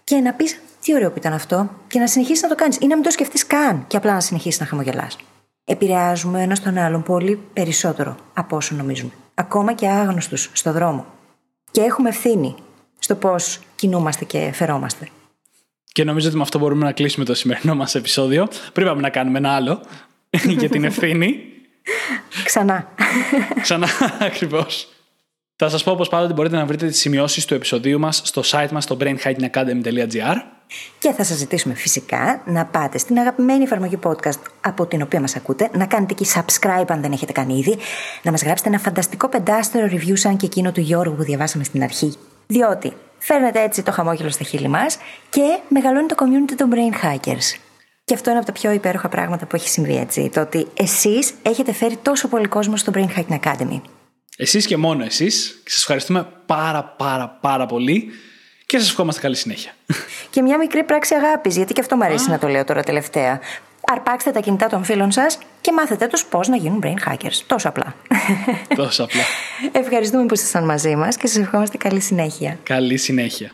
Και 0.04 0.16
να 0.16 0.34
πεις 0.34 0.62
τι 0.82 0.96
ωραίο 0.96 1.12
που 1.12 1.18
ήταν 1.18 1.34
αυτό, 1.34 1.70
και 1.88 2.00
να 2.00 2.08
συνεχίσεις 2.08 2.44
να 2.44 2.50
το 2.50 2.56
κάνεις. 2.56 2.78
Ή 2.78 2.88
να 2.88 2.96
μην 2.96 3.04
το 3.04 3.12
σκεφτείς 3.12 3.48
καν 3.48 3.84
και 3.88 3.98
απλά 3.98 4.14
να 4.14 4.20
συνεχίσεις 4.20 4.60
να 4.60 4.66
χαμογελάς. 4.66 5.18
Επηρεάζουμε 5.66 6.42
ένα 6.42 6.58
τον 6.64 6.78
άλλον 6.78 7.04
πολύ 7.04 7.40
περισσότερο 7.54 8.16
από 8.34 8.56
όσο 8.56 8.76
νομίζουμε. 8.76 9.12
Ακόμα 9.34 9.74
και 9.74 9.88
άγνωστου 9.88 10.38
στο 10.38 10.72
δρόμο. 10.72 11.06
Και 11.72 11.82
έχουμε 11.82 12.10
ευθύνη 12.10 12.56
στο 13.00 13.16
πώς 13.16 13.60
κινούμαστε 13.76 14.26
και 14.26 14.52
φερόμαστε. 14.54 15.10
Και 15.92 16.04
νομίζω 16.04 16.28
ότι 16.28 16.38
με 16.38 16.42
αυτό 16.42 16.60
μπορούμε 16.60 16.86
να 16.86 16.92
κλείσουμε 16.92 17.26
το 17.26 17.34
σημερινό 17.34 17.76
μας 17.76 17.96
επεισόδιο. 17.96 18.48
Πριν 18.74 18.88
πάμε 18.88 19.02
να 19.02 19.10
κάνουμε 19.10 19.38
ένα 19.38 19.52
άλλο 19.52 19.82
για 20.60 20.70
την 20.70 20.84
ευθύνη. 20.84 21.40
Ξανά. 22.44 22.88
Ξανά, 23.62 23.88
ακριβώς. 24.20 24.88
Θα 25.56 25.70
σας 25.70 25.84
πω 25.84 25.92
όπω 25.92 26.08
πάντα 26.08 26.26
ότι 26.26 26.34
μπορείτε 26.34 26.56
να 26.56 26.66
βρείτε 26.66 26.88
τις 26.88 27.00
σημειώσεις 27.00 27.46
του 27.46 27.54
επεισοδίου 27.54 28.00
μας 28.00 28.22
στο 28.26 28.42
site 28.46 28.70
μας 28.72 28.84
στο 28.84 28.98
brainhackingacademy.gr. 29.00 30.36
Και 31.00 31.12
θα 31.12 31.24
σας 31.24 31.38
ζητήσουμε 31.38 31.74
φυσικά 31.74 32.42
να 32.46 32.66
πάτε 32.66 32.98
στην 32.98 33.18
αγαπημένη 33.18 33.64
εφαρμογή 33.64 34.00
podcast 34.04 34.40
από 34.62 34.86
την 34.86 35.02
οποία 35.02 35.22
μας 35.22 35.36
ακούτε, 35.36 35.70
να 35.74 35.86
κάνετε 35.86 36.14
εκεί 36.20 36.26
subscribe 36.34 36.86
αν 36.88 37.02
δεν 37.02 37.12
έχετε 37.12 37.32
κάνει 37.32 37.58
ήδη, 37.58 37.78
να 38.24 38.32
μας 38.32 38.44
γράψετε 38.44 38.70
ένα 38.70 38.80
φανταστικό 38.80 39.30
πεντάστερο 39.30 39.88
review 39.92 40.14
σαν 40.14 40.38
και 40.38 40.46
εκείνο 40.46 40.72
του 40.72 40.82
Γιώργου 40.82 41.16
που 41.16 41.24
διαβάσαμε 41.24 41.64
στην 41.64 41.84
αρχή. 41.84 42.18
Διότι 42.48 42.94
φέρνετε 43.18 43.62
έτσι 43.62 43.84
το 43.84 43.92
χαμόγελο 43.92 44.30
στα 44.30 44.44
χείλη 44.44 44.68
μας 44.68 44.98
και 45.30 45.60
μεγαλώνει 45.70 46.08
το 46.08 46.16
community 46.20 46.54
των 46.58 46.70
brain 46.74 47.06
hackers. 47.06 47.60
Και 48.04 48.14
αυτό 48.14 48.30
είναι 48.30 48.40
από 48.40 48.48
τα 48.48 48.54
πιο 48.54 48.72
υπέροχα 48.72 49.10
πράγματα 49.10 49.46
που 49.46 49.56
έχει 49.56 49.70
συμβεί 49.70 49.98
έτσι. 49.98 50.30
Το 50.34 50.42
ότι 50.42 50.68
εσείς 50.74 51.34
έχετε 51.42 51.74
φέρει 51.74 51.98
τόσο 51.98 52.28
πολύ 52.28 52.48
κόσμο 52.48 52.78
στο 52.78 52.92
Brain 52.96 53.08
Hacking 53.18 53.40
Academy. 53.44 53.82
Εσείς 54.38 54.66
και 54.66 54.78
μόνο 54.78 55.04
εσείς. 55.04 55.62
Και 55.64 55.72
σας 55.72 55.82
ευχαριστούμε 55.82 56.28
πάρα 56.46 56.84
πάρα 56.84 57.38
πάρα 57.42 57.66
πολύ 57.66 58.12
και 58.68 58.80
σας 58.80 58.90
ευχόμαστε 58.90 59.22
καλή 59.22 59.36
συνέχεια. 59.36 59.72
Και 60.30 60.42
μια 60.42 60.58
μικρή 60.58 60.84
πράξη 60.84 61.16
αγάπης, 61.16 61.56
γιατί 61.56 61.74
και 61.74 61.82
αυτό 61.82 61.96
μου 61.96 62.04
αρέσει 62.04 62.30
να 62.30 62.40
το 62.40 62.48
λέω 62.48 62.64
τώρα 62.64 62.84
τελευταία. 62.84 63.40
Αρπάξτε 63.92 64.32
τα 64.32 64.40
κινητά 64.40 64.68
των 64.68 64.84
φίλων 64.84 65.12
σας 65.12 65.40
και 65.62 65.72
μάθετε 65.72 66.08
τους 66.08 66.26
πώς 66.26 66.48
να 66.48 66.56
γίνουν 66.56 66.84
brain 66.84 67.12
hackers. 67.12 67.42
Τόσο 67.48 67.68
απλά. 67.68 67.96
Τόσο 68.76 69.04
απλά. 69.04 69.22
Ευχαριστούμε 69.72 70.26
που 70.26 70.34
ήσασταν 70.34 70.66
μαζί 70.66 70.96
μας 70.96 71.18
και 71.18 71.28
σας 71.28 71.38
ευχόμαστε 71.38 71.78
καλή 71.78 72.00
συνέχεια. 72.00 72.58
Καλή 72.64 72.98
συνέχεια. 72.98 73.52